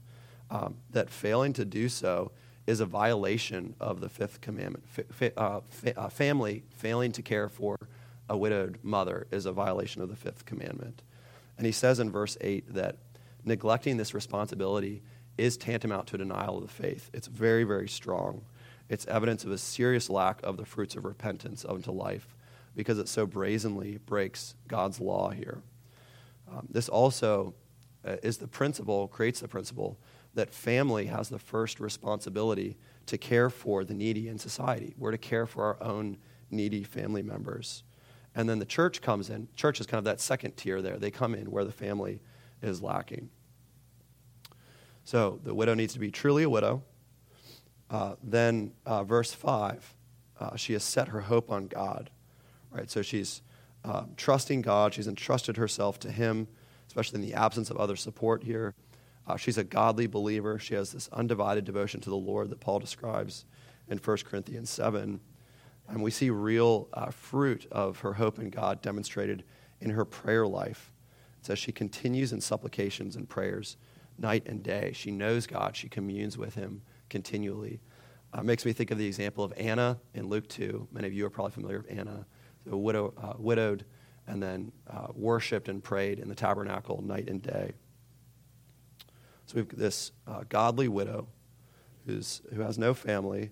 um, 0.51 0.75
that 0.91 1.09
failing 1.09 1.53
to 1.53 1.65
do 1.65 1.89
so 1.89 2.31
is 2.67 2.79
a 2.79 2.85
violation 2.85 3.75
of 3.79 4.01
the 4.01 4.09
fifth 4.09 4.39
commandment. 4.39 4.85
Uh, 5.35 5.61
fa- 5.67 5.99
uh, 5.99 6.09
family 6.09 6.61
failing 6.69 7.11
to 7.13 7.23
care 7.23 7.49
for 7.49 7.75
a 8.29 8.37
widowed 8.37 8.79
mother 8.83 9.27
is 9.31 9.45
a 9.45 9.51
violation 9.51 10.01
of 10.01 10.09
the 10.09 10.15
fifth 10.15 10.45
commandment. 10.45 11.01
And 11.57 11.65
he 11.65 11.71
says 11.71 11.99
in 11.99 12.11
verse 12.11 12.37
8 12.41 12.73
that 12.73 12.97
neglecting 13.43 13.97
this 13.97 14.13
responsibility 14.13 15.01
is 15.37 15.57
tantamount 15.57 16.07
to 16.07 16.15
a 16.15 16.19
denial 16.19 16.57
of 16.57 16.63
the 16.63 16.73
faith. 16.73 17.09
It's 17.13 17.27
very, 17.27 17.63
very 17.63 17.87
strong. 17.87 18.43
It's 18.89 19.05
evidence 19.07 19.43
of 19.43 19.51
a 19.51 19.57
serious 19.57 20.09
lack 20.09 20.41
of 20.43 20.57
the 20.57 20.65
fruits 20.65 20.95
of 20.95 21.05
repentance 21.05 21.65
unto 21.67 21.91
life 21.91 22.35
because 22.75 22.99
it 22.99 23.07
so 23.07 23.25
brazenly 23.25 23.99
breaks 24.05 24.55
God's 24.67 24.99
law 24.99 25.29
here. 25.29 25.61
Um, 26.51 26.67
this 26.69 26.89
also 26.89 27.53
uh, 28.05 28.17
is 28.23 28.37
the 28.37 28.47
principle, 28.47 29.07
creates 29.07 29.39
the 29.39 29.47
principle 29.47 29.97
that 30.33 30.53
family 30.53 31.05
has 31.05 31.29
the 31.29 31.39
first 31.39 31.79
responsibility 31.79 32.77
to 33.05 33.17
care 33.17 33.49
for 33.49 33.83
the 33.83 33.93
needy 33.93 34.27
in 34.27 34.39
society. 34.39 34.93
We're 34.97 35.11
to 35.11 35.17
care 35.17 35.45
for 35.45 35.63
our 35.65 35.83
own 35.83 36.17
needy 36.49 36.83
family 36.83 37.21
members. 37.21 37.83
And 38.35 38.49
then 38.49 38.59
the 38.59 38.65
church 38.65 39.01
comes 39.01 39.29
in. 39.29 39.47
Church 39.55 39.79
is 39.79 39.85
kind 39.85 39.99
of 39.99 40.05
that 40.05 40.19
second 40.19 40.57
tier 40.57 40.81
there. 40.81 40.97
They 40.97 41.11
come 41.11 41.35
in 41.35 41.51
where 41.51 41.65
the 41.65 41.71
family 41.71 42.19
is 42.61 42.81
lacking. 42.81 43.29
So 45.03 45.39
the 45.43 45.53
widow 45.53 45.73
needs 45.73 45.93
to 45.93 45.99
be 45.99 46.11
truly 46.11 46.43
a 46.43 46.49
widow. 46.49 46.83
Uh, 47.89 48.15
then, 48.23 48.71
uh, 48.85 49.03
verse 49.03 49.33
5, 49.33 49.95
uh, 50.39 50.55
she 50.55 50.73
has 50.73 50.83
set 50.83 51.09
her 51.09 51.21
hope 51.21 51.51
on 51.51 51.67
God. 51.67 52.09
Right? 52.71 52.89
So 52.89 53.01
she's 53.01 53.41
uh, 53.85 54.05
trusting 54.17 54.61
God. 54.61 54.93
She's 54.93 55.07
entrusted 55.07 55.57
herself 55.57 55.99
to 55.99 56.11
Him, 56.11 56.47
especially 56.87 57.21
in 57.21 57.27
the 57.27 57.35
absence 57.35 57.69
of 57.69 57.77
other 57.77 57.95
support 57.95 58.43
here. 58.43 58.73
Uh, 59.27 59.37
she's 59.37 59.57
a 59.57 59.63
godly 59.63 60.07
believer. 60.07 60.57
She 60.57 60.73
has 60.73 60.91
this 60.91 61.07
undivided 61.13 61.65
devotion 61.65 62.01
to 62.01 62.09
the 62.09 62.15
Lord 62.15 62.49
that 62.49 62.59
Paul 62.59 62.79
describes 62.79 63.45
in 63.87 63.97
1 63.97 64.17
Corinthians 64.25 64.69
7. 64.69 65.19
And 65.87 66.01
we 66.01 66.11
see 66.11 66.29
real 66.29 66.87
uh, 66.93 67.11
fruit 67.11 67.67
of 67.71 67.99
her 67.99 68.13
hope 68.13 68.39
in 68.39 68.49
God 68.49 68.81
demonstrated 68.81 69.43
in 69.81 69.91
her 69.91 70.05
prayer 70.05 70.47
life. 70.47 70.91
It 71.39 71.47
says 71.47 71.59
she 71.59 71.71
continues 71.71 72.31
in 72.31 72.41
supplications 72.41 73.15
and 73.15 73.27
prayers 73.27 73.77
night 74.17 74.43
and 74.45 74.63
day. 74.63 74.91
She 74.93 75.11
knows 75.11 75.45
God, 75.45 75.75
she 75.75 75.89
communes 75.89 76.37
with 76.37 76.55
Him 76.55 76.81
continually. 77.09 77.81
Uh, 78.33 78.41
makes 78.41 78.65
me 78.65 78.73
think 78.73 78.91
of 78.91 78.97
the 78.97 79.05
example 79.05 79.43
of 79.43 79.53
Anna 79.57 79.99
in 80.13 80.27
Luke 80.27 80.47
2. 80.47 80.87
Many 80.91 81.07
of 81.07 81.13
you 81.13 81.25
are 81.25 81.29
probably 81.29 81.51
familiar 81.51 81.79
with 81.79 81.91
Anna 81.91 82.25
so 82.65 82.77
widow, 82.77 83.13
uh, 83.17 83.33
widowed, 83.37 83.85
and 84.27 84.41
then 84.41 84.71
uh, 84.89 85.07
worshiped 85.13 85.67
and 85.67 85.83
prayed 85.83 86.19
in 86.19 86.29
the 86.29 86.35
tabernacle 86.35 87.01
night 87.01 87.29
and 87.29 87.41
day. 87.41 87.73
So 89.45 89.55
we've 89.55 89.67
got 89.67 89.79
this 89.79 90.11
uh, 90.25 90.43
godly 90.47 90.87
widow 90.87 91.27
who's, 92.05 92.41
who 92.53 92.61
has 92.61 92.77
no 92.77 92.93
family 92.93 93.51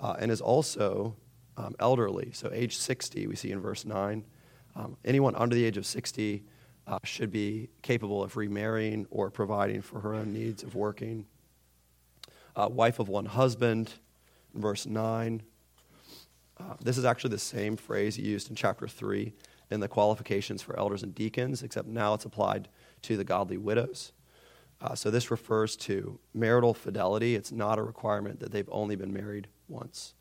uh, 0.00 0.14
and 0.18 0.30
is 0.30 0.40
also 0.40 1.16
um, 1.56 1.74
elderly. 1.78 2.30
So 2.32 2.50
age 2.52 2.76
60, 2.76 3.26
we 3.26 3.36
see 3.36 3.52
in 3.52 3.60
verse 3.60 3.84
9. 3.84 4.24
Um, 4.76 4.96
anyone 5.04 5.34
under 5.36 5.54
the 5.54 5.64
age 5.64 5.76
of 5.76 5.86
60 5.86 6.42
uh, 6.86 6.98
should 7.04 7.30
be 7.30 7.68
capable 7.82 8.22
of 8.22 8.36
remarrying 8.36 9.06
or 9.10 9.30
providing 9.30 9.80
for 9.82 10.00
her 10.00 10.14
own 10.14 10.32
needs 10.32 10.62
of 10.62 10.74
working. 10.74 11.26
Uh, 12.56 12.68
wife 12.70 12.98
of 12.98 13.08
one 13.08 13.26
husband, 13.26 13.92
verse 14.54 14.86
9. 14.86 15.42
Uh, 16.58 16.74
this 16.80 16.98
is 16.98 17.04
actually 17.04 17.30
the 17.30 17.38
same 17.38 17.76
phrase 17.76 18.18
used 18.18 18.48
in 18.48 18.56
chapter 18.56 18.86
3 18.86 19.32
in 19.70 19.80
the 19.80 19.88
qualifications 19.88 20.62
for 20.62 20.78
elders 20.78 21.02
and 21.02 21.14
deacons, 21.14 21.62
except 21.62 21.88
now 21.88 22.14
it's 22.14 22.24
applied 22.24 22.68
to 23.02 23.16
the 23.16 23.24
godly 23.24 23.56
widows. 23.56 24.12
Uh, 24.80 24.94
so 24.94 25.10
this 25.10 25.30
refers 25.30 25.76
to 25.76 26.18
marital 26.34 26.74
fidelity. 26.74 27.34
It's 27.34 27.50
not 27.50 27.78
a 27.78 27.82
requirement 27.82 28.40
that 28.40 28.52
they've 28.52 28.68
only 28.70 28.96
been 28.96 29.12
married 29.12 29.48
once. 29.68 30.14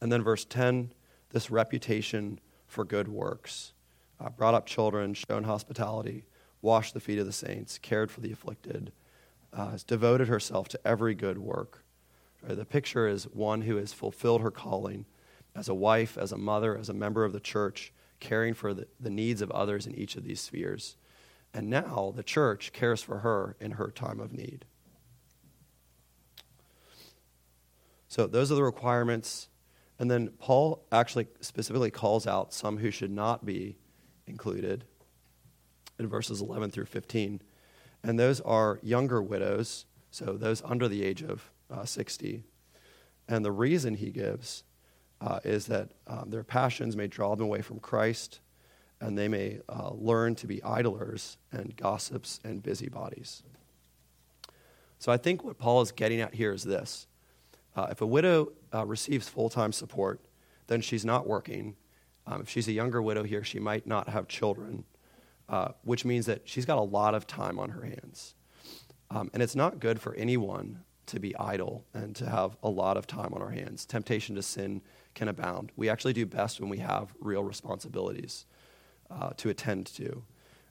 And 0.00 0.10
then 0.12 0.22
verse 0.22 0.44
10 0.44 0.92
this 1.30 1.50
reputation 1.50 2.38
for 2.66 2.84
good 2.84 3.08
works. 3.08 3.72
Uh, 4.20 4.30
brought 4.30 4.54
up 4.54 4.66
children, 4.66 5.14
shown 5.14 5.42
hospitality, 5.42 6.24
washed 6.62 6.94
the 6.94 7.00
feet 7.00 7.18
of 7.18 7.26
the 7.26 7.32
saints, 7.32 7.76
cared 7.78 8.10
for 8.10 8.20
the 8.20 8.30
afflicted, 8.30 8.92
uh, 9.52 9.70
has 9.70 9.82
devoted 9.82 10.28
herself 10.28 10.68
to 10.68 10.80
every 10.86 11.14
good 11.14 11.38
work. 11.38 11.84
The 12.46 12.64
picture 12.64 13.08
is 13.08 13.24
one 13.24 13.62
who 13.62 13.76
has 13.76 13.92
fulfilled 13.92 14.42
her 14.42 14.50
calling 14.50 15.06
as 15.56 15.68
a 15.68 15.74
wife, 15.74 16.16
as 16.16 16.30
a 16.30 16.38
mother, 16.38 16.76
as 16.76 16.88
a 16.88 16.94
member 16.94 17.24
of 17.24 17.32
the 17.32 17.40
church, 17.40 17.92
caring 18.20 18.54
for 18.54 18.74
the, 18.74 18.86
the 19.00 19.10
needs 19.10 19.42
of 19.42 19.50
others 19.50 19.86
in 19.86 19.94
each 19.94 20.16
of 20.16 20.24
these 20.24 20.40
spheres. 20.40 20.96
And 21.52 21.70
now 21.70 22.12
the 22.14 22.22
church 22.22 22.72
cares 22.72 23.02
for 23.02 23.18
her 23.18 23.56
in 23.60 23.72
her 23.72 23.90
time 23.90 24.20
of 24.20 24.32
need. 24.32 24.64
So 28.08 28.26
those 28.26 28.52
are 28.52 28.56
the 28.56 28.62
requirements. 28.62 29.48
And 29.98 30.10
then 30.10 30.28
Paul 30.38 30.84
actually 30.90 31.28
specifically 31.40 31.90
calls 31.90 32.26
out 32.26 32.52
some 32.52 32.78
who 32.78 32.90
should 32.90 33.12
not 33.12 33.44
be 33.44 33.76
included 34.26 34.84
in 35.98 36.08
verses 36.08 36.40
11 36.40 36.70
through 36.70 36.86
15. 36.86 37.40
And 38.02 38.18
those 38.18 38.40
are 38.40 38.80
younger 38.82 39.22
widows, 39.22 39.86
so 40.10 40.36
those 40.36 40.62
under 40.64 40.88
the 40.88 41.04
age 41.04 41.22
of 41.22 41.50
uh, 41.70 41.84
60. 41.84 42.42
And 43.28 43.44
the 43.44 43.52
reason 43.52 43.94
he 43.94 44.10
gives 44.10 44.64
uh, 45.20 45.40
is 45.44 45.66
that 45.66 45.90
um, 46.06 46.30
their 46.30 46.44
passions 46.44 46.96
may 46.96 47.06
draw 47.06 47.34
them 47.34 47.46
away 47.46 47.62
from 47.62 47.78
Christ, 47.78 48.40
and 49.00 49.16
they 49.16 49.28
may 49.28 49.60
uh, 49.68 49.90
learn 49.92 50.34
to 50.36 50.46
be 50.46 50.62
idlers 50.62 51.38
and 51.52 51.74
gossips 51.76 52.40
and 52.44 52.62
busybodies. 52.62 53.42
So 54.98 55.12
I 55.12 55.16
think 55.16 55.44
what 55.44 55.58
Paul 55.58 55.82
is 55.82 55.92
getting 55.92 56.20
at 56.20 56.34
here 56.34 56.52
is 56.52 56.64
this 56.64 57.06
uh, 57.76 57.88
if 57.90 58.00
a 58.00 58.06
widow 58.06 58.52
uh, 58.72 58.84
receives 58.86 59.28
full 59.28 59.48
time 59.48 59.72
support, 59.72 60.20
then 60.66 60.80
she's 60.80 61.04
not 61.04 61.26
working. 61.26 61.76
Um, 62.26 62.42
if 62.42 62.48
she's 62.48 62.68
a 62.68 62.72
younger 62.72 63.02
widow 63.02 63.22
here, 63.22 63.44
she 63.44 63.58
might 63.58 63.86
not 63.86 64.08
have 64.08 64.28
children, 64.28 64.84
uh, 65.48 65.68
which 65.82 66.04
means 66.04 66.26
that 66.26 66.42
she's 66.44 66.64
got 66.64 66.78
a 66.78 66.82
lot 66.82 67.14
of 67.14 67.26
time 67.26 67.58
on 67.58 67.70
her 67.70 67.82
hands. 67.82 68.34
Um, 69.10 69.30
and 69.34 69.42
it's 69.42 69.54
not 69.54 69.80
good 69.80 70.00
for 70.00 70.14
anyone 70.14 70.80
to 71.06 71.20
be 71.20 71.36
idle 71.36 71.84
and 71.92 72.16
to 72.16 72.28
have 72.28 72.56
a 72.62 72.68
lot 72.68 72.96
of 72.96 73.06
time 73.06 73.34
on 73.34 73.42
our 73.42 73.50
hands. 73.50 73.84
Temptation 73.84 74.34
to 74.36 74.42
sin 74.42 74.80
can 75.14 75.28
abound. 75.28 75.70
We 75.76 75.88
actually 75.88 76.14
do 76.14 76.24
best 76.24 76.60
when 76.60 76.70
we 76.70 76.78
have 76.78 77.12
real 77.20 77.44
responsibilities 77.44 78.46
uh, 79.10 79.30
to 79.36 79.50
attend 79.50 79.86
to. 79.88 80.22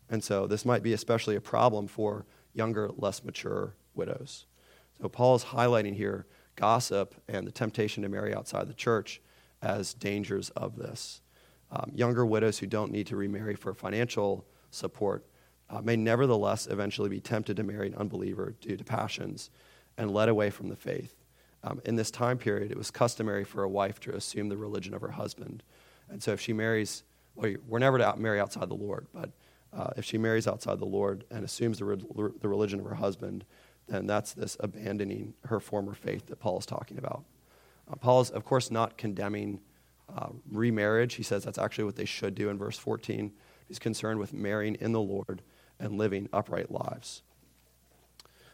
And 0.09 0.23
so 0.23 0.47
this 0.47 0.65
might 0.65 0.83
be 0.83 0.93
especially 0.93 1.35
a 1.35 1.41
problem 1.41 1.87
for 1.87 2.25
younger, 2.53 2.89
less 2.97 3.23
mature 3.23 3.75
widows. 3.93 4.45
So 5.01 5.07
Paul 5.07 5.35
is 5.35 5.45
highlighting 5.45 5.95
here 5.95 6.25
gossip 6.55 7.15
and 7.27 7.45
the 7.47 7.51
temptation 7.51 8.03
to 8.03 8.09
marry 8.09 8.33
outside 8.33 8.67
the 8.67 8.73
church 8.73 9.21
as 9.61 9.93
dangers 9.93 10.49
of 10.51 10.75
this. 10.75 11.21
Um, 11.71 11.91
younger 11.95 12.25
widows 12.25 12.59
who 12.59 12.67
don't 12.67 12.91
need 12.91 13.07
to 13.07 13.15
remarry 13.15 13.55
for 13.55 13.73
financial 13.73 14.45
support 14.71 15.25
uh, 15.69 15.81
may 15.81 15.95
nevertheless 15.95 16.67
eventually 16.67 17.09
be 17.09 17.19
tempted 17.19 17.57
to 17.57 17.63
marry 17.63 17.87
an 17.87 17.95
unbeliever 17.95 18.53
due 18.61 18.77
to 18.77 18.83
passions 18.83 19.49
and 19.97 20.11
led 20.11 20.29
away 20.29 20.49
from 20.49 20.69
the 20.69 20.75
faith. 20.75 21.15
Um, 21.63 21.81
in 21.85 21.95
this 21.95 22.11
time 22.11 22.37
period, 22.37 22.71
it 22.71 22.77
was 22.77 22.91
customary 22.91 23.43
for 23.43 23.63
a 23.63 23.69
wife 23.69 23.99
to 24.01 24.15
assume 24.15 24.49
the 24.49 24.57
religion 24.57 24.93
of 24.93 25.01
her 25.01 25.11
husband. 25.11 25.63
And 26.09 26.21
so 26.21 26.33
if 26.33 26.41
she 26.41 26.53
marries, 26.53 27.03
well, 27.35 27.53
we're 27.67 27.79
never 27.79 27.97
to 27.97 28.15
marry 28.17 28.39
outside 28.39 28.69
the 28.69 28.75
Lord, 28.75 29.07
but 29.13 29.31
uh, 29.75 29.91
if 29.97 30.05
she 30.05 30.17
marries 30.17 30.47
outside 30.47 30.79
the 30.79 30.85
Lord 30.85 31.23
and 31.31 31.43
assumes 31.43 31.79
the, 31.79 31.85
re- 31.85 32.31
the 32.41 32.47
religion 32.47 32.79
of 32.79 32.85
her 32.85 32.95
husband, 32.95 33.45
then 33.87 34.07
that's 34.07 34.33
this 34.33 34.57
abandoning 34.59 35.33
her 35.45 35.59
former 35.59 35.93
faith 35.93 36.27
that 36.27 36.39
Paul 36.39 36.59
is 36.59 36.65
talking 36.65 36.97
about. 36.97 37.23
Uh, 37.91 37.95
Paul 37.95 38.21
is, 38.21 38.29
of 38.29 38.45
course, 38.45 38.71
not 38.71 38.97
condemning 38.97 39.59
uh, 40.15 40.29
remarriage. 40.51 41.15
He 41.15 41.23
says 41.23 41.43
that's 41.43 41.57
actually 41.57 41.85
what 41.85 41.95
they 41.95 42.05
should 42.05 42.35
do 42.35 42.49
in 42.49 42.57
verse 42.57 42.77
14. 42.77 43.31
He's 43.67 43.79
concerned 43.79 44.19
with 44.19 44.33
marrying 44.33 44.75
in 44.75 44.91
the 44.91 45.01
Lord 45.01 45.41
and 45.79 45.97
living 45.97 46.29
upright 46.31 46.71
lives. 46.71 47.23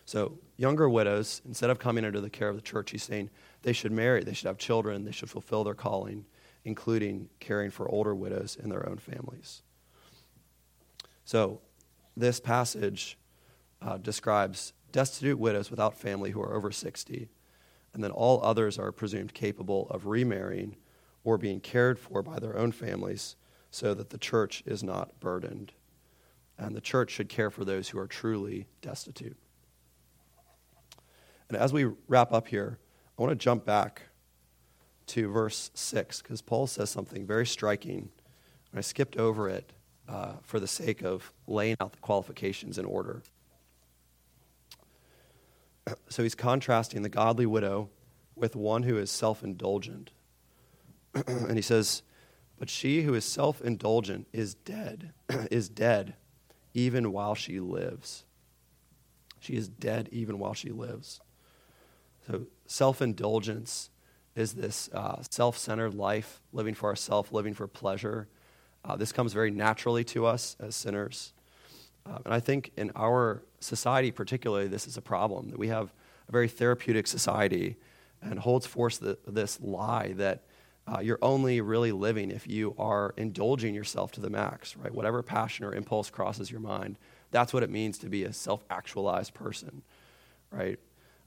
So, 0.05 0.39
younger 0.57 0.89
widows, 0.89 1.41
instead 1.45 1.69
of 1.69 1.77
coming 1.77 2.03
under 2.03 2.19
the 2.19 2.31
care 2.31 2.49
of 2.49 2.55
the 2.55 2.63
church, 2.63 2.89
he's 2.89 3.03
saying 3.03 3.29
they 3.61 3.73
should 3.73 3.91
marry, 3.91 4.23
they 4.23 4.33
should 4.33 4.47
have 4.47 4.57
children, 4.57 5.05
they 5.05 5.11
should 5.11 5.29
fulfill 5.29 5.63
their 5.63 5.75
calling, 5.75 6.25
including 6.65 7.29
caring 7.39 7.69
for 7.69 7.87
older 7.87 8.15
widows 8.15 8.57
in 8.61 8.69
their 8.69 8.89
own 8.89 8.97
families. 8.97 9.61
So, 11.25 11.61
this 12.17 12.39
passage 12.39 13.19
uh, 13.83 13.97
describes 13.97 14.73
destitute 14.91 15.39
widows 15.39 15.69
without 15.69 15.97
family 15.97 16.31
who 16.31 16.41
are 16.41 16.55
over 16.55 16.71
60, 16.71 17.29
and 17.93 18.03
then 18.03 18.11
all 18.11 18.43
others 18.43 18.77
are 18.77 18.91
presumed 18.91 19.33
capable 19.33 19.87
of 19.89 20.05
remarrying 20.05 20.77
or 21.23 21.37
being 21.37 21.59
cared 21.59 21.99
for 21.99 22.21
by 22.21 22.39
their 22.39 22.57
own 22.57 22.71
families 22.71 23.35
so 23.71 23.93
that 23.93 24.09
the 24.09 24.17
church 24.17 24.63
is 24.65 24.83
not 24.83 25.19
burdened. 25.19 25.73
And 26.57 26.75
the 26.75 26.81
church 26.81 27.11
should 27.11 27.29
care 27.29 27.49
for 27.49 27.63
those 27.63 27.89
who 27.89 27.99
are 27.99 28.07
truly 28.07 28.67
destitute. 28.81 29.37
And 31.47 31.57
as 31.57 31.73
we 31.73 31.85
wrap 32.07 32.31
up 32.31 32.47
here, 32.47 32.77
I 33.17 33.21
want 33.21 33.31
to 33.31 33.35
jump 33.35 33.65
back 33.65 34.03
to 35.07 35.29
verse 35.29 35.71
6 35.73 36.21
because 36.21 36.41
Paul 36.41 36.67
says 36.67 36.89
something 36.89 37.25
very 37.25 37.45
striking. 37.45 38.09
And 38.71 38.77
I 38.77 38.81
skipped 38.81 39.17
over 39.17 39.49
it 39.49 39.73
uh, 40.07 40.33
for 40.43 40.59
the 40.59 40.67
sake 40.67 41.01
of 41.01 41.33
laying 41.47 41.75
out 41.79 41.93
the 41.93 41.99
qualifications 41.99 42.77
in 42.77 42.85
order. 42.85 43.23
So 46.09 46.23
he's 46.23 46.35
contrasting 46.35 47.01
the 47.01 47.09
godly 47.09 47.45
widow 47.45 47.89
with 48.35 48.55
one 48.55 48.83
who 48.83 48.97
is 48.97 49.11
self 49.11 49.43
indulgent. 49.43 50.11
and 51.27 51.55
he 51.55 51.61
says, 51.61 52.03
But 52.57 52.69
she 52.69 53.03
who 53.03 53.13
is 53.13 53.25
self 53.25 53.61
indulgent 53.61 54.27
is 54.33 54.53
dead, 54.53 55.13
is 55.51 55.69
dead 55.69 56.15
even 56.73 57.11
while 57.11 57.35
she 57.35 57.59
lives. 57.59 58.23
She 59.39 59.55
is 59.55 59.67
dead 59.67 60.09
even 60.11 60.37
while 60.39 60.53
she 60.53 60.69
lives. 60.69 61.21
So, 62.27 62.47
self 62.67 63.01
indulgence 63.01 63.89
is 64.35 64.53
this 64.53 64.89
uh, 64.93 65.21
self 65.29 65.57
centered 65.57 65.93
life, 65.93 66.41
living 66.51 66.73
for 66.73 66.89
ourselves, 66.89 67.31
living 67.31 67.53
for 67.53 67.67
pleasure. 67.67 68.27
Uh, 68.85 68.95
this 68.95 69.11
comes 69.11 69.33
very 69.33 69.51
naturally 69.51 70.03
to 70.05 70.25
us 70.25 70.55
as 70.59 70.75
sinners. 70.75 71.33
Uh, 72.05 72.19
and 72.23 72.33
I 72.33 72.39
think 72.39 72.71
in 72.77 72.91
our 72.95 73.43
society, 73.59 74.11
particularly, 74.11 74.67
this 74.67 74.87
is 74.87 74.97
a 74.97 75.01
problem. 75.01 75.49
That 75.49 75.59
we 75.59 75.67
have 75.67 75.93
a 76.27 76.31
very 76.31 76.47
therapeutic 76.47 77.07
society 77.07 77.77
and 78.21 78.39
holds 78.39 78.65
forth 78.65 78.99
the, 78.99 79.17
this 79.27 79.59
lie 79.61 80.13
that 80.13 80.43
uh, 80.87 80.99
you're 80.99 81.19
only 81.21 81.61
really 81.61 81.91
living 81.91 82.31
if 82.31 82.47
you 82.47 82.75
are 82.77 83.13
indulging 83.17 83.75
yourself 83.75 84.11
to 84.13 84.21
the 84.21 84.29
max, 84.29 84.75
right? 84.75 84.93
Whatever 84.93 85.21
passion 85.21 85.65
or 85.65 85.73
impulse 85.73 86.09
crosses 86.09 86.49
your 86.49 86.59
mind, 86.59 86.97
that's 87.31 87.53
what 87.53 87.61
it 87.63 87.69
means 87.69 87.97
to 87.99 88.09
be 88.09 88.23
a 88.23 88.33
self 88.33 88.63
actualized 88.69 89.33
person, 89.33 89.83
right? 90.51 90.79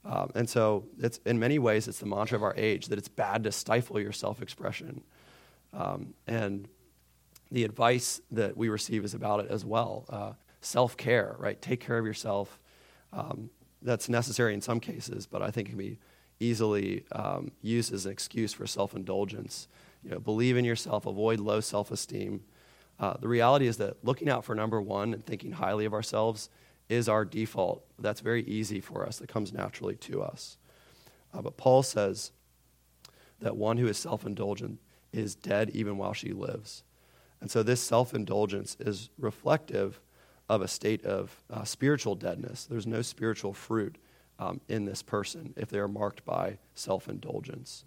Um, 0.05 0.31
and 0.35 0.51
so, 0.51 0.85
it's, 0.99 1.21
in 1.25 1.39
many 1.39 1.61
ways, 1.61 1.87
it's 1.87 2.01
the 2.01 2.07
mantra 2.07 2.37
of 2.37 2.43
our 2.43 2.55
age 2.57 2.87
that 2.87 2.99
it's 2.99 3.09
bad 3.09 3.45
to 3.45 3.53
stifle 3.53 4.01
your 4.01 4.11
self 4.11 4.43
expression. 4.43 5.03
Um, 5.73 6.15
and 6.27 6.69
the 7.53 7.65
advice 7.65 8.21
that 8.31 8.57
we 8.57 8.69
receive 8.69 9.05
is 9.05 9.15
about 9.15 9.41
it 9.41 9.51
as 9.51 9.65
well 9.65 10.07
uh, 10.09 10.33
self 10.63 10.97
care, 10.97 11.37
right? 11.39 11.61
Take 11.61 11.81
care 11.81 11.99
of 11.99 12.07
yourself. 12.07 12.59
Um, 13.13 13.51
that's 13.83 14.09
necessary 14.09 14.55
in 14.55 14.61
some 14.61 14.81
cases, 14.81 15.27
but 15.27 15.43
I 15.43 15.51
think 15.51 15.69
it 15.69 15.71
can 15.73 15.79
be 15.79 15.99
easily 16.41 17.05
um, 17.13 17.51
used 17.61 17.93
as 17.93 18.07
an 18.07 18.13
excuse 18.13 18.53
for 18.53 18.67
self 18.67 18.95
indulgence. 18.95 19.69
You 20.03 20.11
know, 20.11 20.19
believe 20.19 20.57
in 20.57 20.65
yourself, 20.65 21.07
avoid 21.07 21.41
low 21.41 21.61
self 21.61 21.91
esteem. 21.91 22.43
Uh, 22.99 23.15
the 23.19 23.29
reality 23.29 23.67
is 23.67 23.79
that 23.79 24.05
looking 24.05 24.29
out 24.29 24.45
for 24.45 24.55
number 24.55 24.81
one 24.81 25.13
and 25.15 25.25
thinking 25.25 25.53
highly 25.53 25.85
of 25.85 25.93
ourselves 25.93 26.49
is 26.89 27.09
our 27.09 27.25
default. 27.25 27.85
That's 27.99 28.21
very 28.21 28.45
easy 28.45 28.81
for 28.81 29.07
us, 29.07 29.19
that 29.19 29.29
comes 29.29 29.53
naturally 29.53 29.97
to 29.97 30.23
us. 30.23 30.59
Uh, 31.33 31.43
but 31.43 31.57
Paul 31.57 31.83
says 31.83 32.33
that 33.41 33.57
one 33.57 33.79
who 33.79 33.89
is 33.89 33.99
self 33.99 34.25
indulgent 34.25 34.79
is 35.13 35.35
dead 35.35 35.71
even 35.71 35.99
while 35.99 36.13
she 36.13 36.33
lives. 36.33 36.85
And 37.41 37.51
so 37.51 37.63
this 37.63 37.81
self 37.81 38.15
indulgence 38.15 38.77
is 38.79 39.11
reflective 39.19 40.01
of 40.53 40.61
a 40.61 40.69
state 40.69 41.03
of 41.07 41.43
uh, 41.51 41.65
spiritual 41.65 42.15
deadness. 42.15 42.67
There's 42.67 42.87
no 42.87 43.01
spiritual 43.01 43.55
fruit 43.55 43.97
um, 44.39 44.61
in 44.69 44.85
this 44.85 45.01
person 45.01 45.55
if 45.57 45.71
they 45.71 45.79
are 45.79 45.89
marked 45.89 46.27
by 46.27 46.59
self 46.75 47.09
indulgence. 47.09 47.87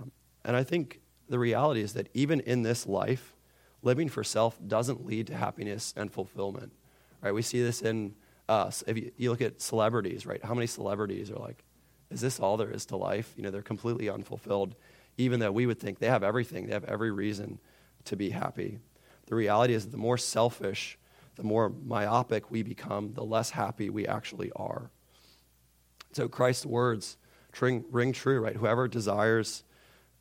Um, 0.00 0.10
and 0.44 0.56
I 0.56 0.64
think 0.64 1.00
the 1.28 1.38
reality 1.38 1.82
is 1.82 1.92
that 1.92 2.08
even 2.12 2.40
in 2.40 2.62
this 2.62 2.88
life, 2.88 3.36
living 3.82 4.08
for 4.08 4.24
self 4.24 4.58
doesn't 4.66 5.06
lead 5.06 5.28
to 5.28 5.36
happiness 5.36 5.94
and 5.96 6.10
fulfillment. 6.10 6.72
Right? 7.22 7.32
We 7.32 7.42
see 7.42 7.62
this 7.62 7.82
in 7.82 8.16
us. 8.48 8.82
If 8.88 8.96
you, 8.96 9.12
you 9.16 9.30
look 9.30 9.40
at 9.40 9.60
celebrities, 9.60 10.26
right? 10.26 10.44
How 10.44 10.54
many 10.54 10.66
celebrities 10.66 11.30
are 11.30 11.38
like, 11.38 11.62
is 12.10 12.20
this 12.20 12.40
all 12.40 12.56
there 12.56 12.70
is 12.70 12.84
to 12.86 12.96
life? 12.96 13.32
You 13.36 13.44
know, 13.44 13.52
they're 13.52 13.62
completely 13.62 14.08
unfulfilled, 14.08 14.74
even 15.18 15.38
though 15.38 15.52
we 15.52 15.66
would 15.66 15.78
think 15.78 16.00
they 16.00 16.08
have 16.08 16.24
everything, 16.24 16.66
they 16.66 16.72
have 16.72 16.84
every 16.84 17.12
reason 17.12 17.60
to 18.06 18.16
be 18.16 18.30
happy. 18.30 18.80
The 19.26 19.36
reality 19.36 19.74
is, 19.74 19.86
the 19.86 19.96
more 19.96 20.18
selfish, 20.18 20.98
the 21.36 21.42
more 21.42 21.68
myopic 21.68 22.50
we 22.50 22.62
become, 22.62 23.12
the 23.12 23.24
less 23.24 23.50
happy 23.50 23.90
we 23.90 24.06
actually 24.06 24.50
are. 24.56 24.90
So 26.12 26.28
Christ's 26.28 26.66
words 26.66 27.16
ring, 27.60 27.84
ring 27.90 28.12
true, 28.12 28.40
right? 28.40 28.56
Whoever 28.56 28.88
desires 28.88 29.64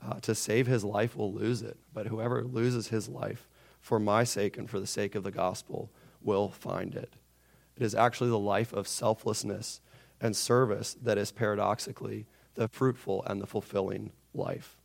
uh, 0.03 0.19
to 0.21 0.35
save 0.35 0.67
his 0.67 0.83
life 0.83 1.15
will 1.15 1.33
lose 1.33 1.61
it, 1.61 1.77
but 1.93 2.07
whoever 2.07 2.43
loses 2.43 2.89
his 2.89 3.09
life 3.09 3.47
for 3.81 3.99
my 3.99 4.23
sake 4.23 4.57
and 4.57 4.69
for 4.69 4.79
the 4.79 4.87
sake 4.87 5.15
of 5.15 5.23
the 5.23 5.31
gospel 5.31 5.89
will 6.21 6.49
find 6.49 6.95
it. 6.95 7.13
It 7.75 7.83
is 7.83 7.95
actually 7.95 8.29
the 8.29 8.39
life 8.39 8.73
of 8.73 8.87
selflessness 8.87 9.81
and 10.21 10.35
service 10.35 10.95
that 11.01 11.17
is 11.17 11.31
paradoxically 11.31 12.25
the 12.55 12.67
fruitful 12.67 13.23
and 13.25 13.41
the 13.41 13.47
fulfilling 13.47 14.11
life. 14.33 14.77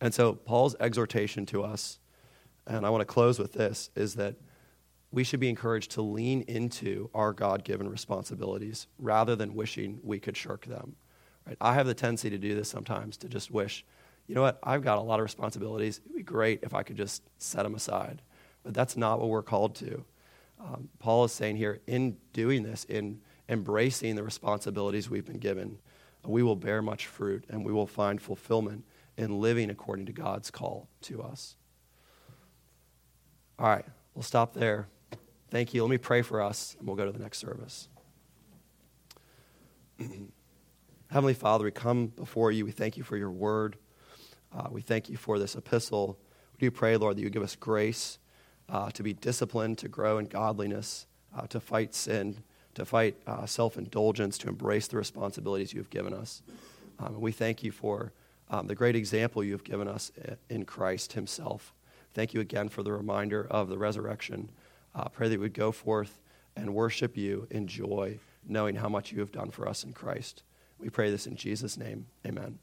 And 0.00 0.14
so, 0.14 0.34
Paul's 0.34 0.76
exhortation 0.78 1.46
to 1.46 1.62
us, 1.62 1.98
and 2.66 2.86
I 2.86 2.90
want 2.90 3.00
to 3.00 3.06
close 3.06 3.38
with 3.38 3.54
this, 3.54 3.90
is 3.94 4.14
that 4.14 4.36
we 5.12 5.24
should 5.24 5.40
be 5.40 5.48
encouraged 5.48 5.92
to 5.92 6.02
lean 6.02 6.42
into 6.42 7.10
our 7.14 7.32
God 7.32 7.64
given 7.64 7.88
responsibilities 7.88 8.86
rather 8.98 9.36
than 9.36 9.54
wishing 9.54 10.00
we 10.02 10.18
could 10.18 10.36
shirk 10.36 10.66
them. 10.66 10.96
Right? 11.46 11.56
I 11.60 11.74
have 11.74 11.86
the 11.86 11.94
tendency 11.94 12.30
to 12.30 12.38
do 12.38 12.54
this 12.54 12.68
sometimes, 12.68 13.16
to 13.18 13.28
just 13.28 13.50
wish, 13.50 13.84
you 14.26 14.34
know 14.34 14.42
what, 14.42 14.58
I've 14.62 14.82
got 14.82 14.98
a 14.98 15.02
lot 15.02 15.20
of 15.20 15.22
responsibilities. 15.22 15.98
It 15.98 16.08
would 16.08 16.16
be 16.16 16.22
great 16.22 16.60
if 16.62 16.74
I 16.74 16.82
could 16.82 16.96
just 16.96 17.22
set 17.38 17.62
them 17.62 17.74
aside. 17.74 18.22
But 18.64 18.74
that's 18.74 18.96
not 18.96 19.20
what 19.20 19.28
we're 19.28 19.42
called 19.42 19.76
to. 19.76 20.04
Um, 20.58 20.88
Paul 20.98 21.24
is 21.24 21.32
saying 21.32 21.56
here, 21.56 21.80
in 21.86 22.16
doing 22.32 22.62
this, 22.62 22.84
in 22.84 23.20
embracing 23.48 24.16
the 24.16 24.24
responsibilities 24.24 25.08
we've 25.08 25.24
been 25.24 25.38
given, 25.38 25.78
we 26.24 26.42
will 26.42 26.56
bear 26.56 26.82
much 26.82 27.06
fruit 27.06 27.44
and 27.48 27.64
we 27.64 27.72
will 27.72 27.86
find 27.86 28.20
fulfillment 28.20 28.84
in 29.16 29.40
living 29.40 29.70
according 29.70 30.06
to 30.06 30.12
God's 30.12 30.50
call 30.50 30.88
to 31.02 31.22
us. 31.22 31.56
All 33.58 33.68
right, 33.68 33.84
we'll 34.14 34.22
stop 34.22 34.52
there. 34.52 34.88
Thank 35.50 35.74
you. 35.74 35.82
Let 35.82 35.90
me 35.90 35.98
pray 35.98 36.22
for 36.22 36.40
us, 36.40 36.74
and 36.78 36.88
we'll 36.88 36.96
go 36.96 37.06
to 37.06 37.12
the 37.12 37.20
next 37.20 37.38
service. 37.38 37.88
Heavenly 41.08 41.34
Father, 41.34 41.64
we 41.64 41.70
come 41.70 42.08
before 42.08 42.50
you. 42.50 42.64
We 42.64 42.72
thank 42.72 42.96
you 42.96 43.04
for 43.04 43.16
your 43.16 43.30
word. 43.30 43.76
Uh, 44.52 44.66
we 44.70 44.80
thank 44.80 45.08
you 45.08 45.16
for 45.16 45.38
this 45.38 45.54
epistle. 45.54 46.18
We 46.54 46.66
do 46.66 46.70
pray, 46.72 46.96
Lord, 46.96 47.16
that 47.16 47.22
you 47.22 47.30
give 47.30 47.44
us 47.44 47.54
grace 47.54 48.18
uh, 48.68 48.90
to 48.90 49.02
be 49.04 49.12
disciplined, 49.12 49.78
to 49.78 49.88
grow 49.88 50.18
in 50.18 50.26
godliness, 50.26 51.06
uh, 51.36 51.46
to 51.46 51.60
fight 51.60 51.94
sin, 51.94 52.38
to 52.74 52.84
fight 52.84 53.16
uh, 53.28 53.46
self 53.46 53.78
indulgence, 53.78 54.38
to 54.38 54.48
embrace 54.48 54.88
the 54.88 54.96
responsibilities 54.96 55.72
you 55.72 55.78
have 55.78 55.90
given 55.90 56.12
us. 56.12 56.42
Um, 56.98 57.14
and 57.14 57.20
we 57.20 57.30
thank 57.30 57.62
you 57.62 57.70
for 57.70 58.12
um, 58.50 58.66
the 58.66 58.74
great 58.74 58.96
example 58.96 59.44
you 59.44 59.52
have 59.52 59.64
given 59.64 59.86
us 59.86 60.10
in 60.50 60.64
Christ 60.64 61.12
Himself. 61.12 61.72
Thank 62.14 62.34
you 62.34 62.40
again 62.40 62.68
for 62.68 62.82
the 62.82 62.92
reminder 62.92 63.46
of 63.48 63.68
the 63.68 63.78
resurrection. 63.78 64.48
Uh, 64.96 65.08
pray 65.08 65.28
that 65.28 65.38
we 65.38 65.44
would 65.44 65.54
go 65.54 65.70
forth 65.70 66.20
and 66.56 66.74
worship 66.74 67.16
you 67.16 67.46
in 67.50 67.66
joy, 67.66 68.18
knowing 68.48 68.74
how 68.76 68.88
much 68.88 69.12
you 69.12 69.20
have 69.20 69.30
done 69.30 69.50
for 69.50 69.68
us 69.68 69.84
in 69.84 69.92
Christ. 69.92 70.42
We 70.78 70.88
pray 70.88 71.10
this 71.10 71.26
in 71.26 71.36
Jesus' 71.36 71.76
name. 71.76 72.06
Amen. 72.26 72.58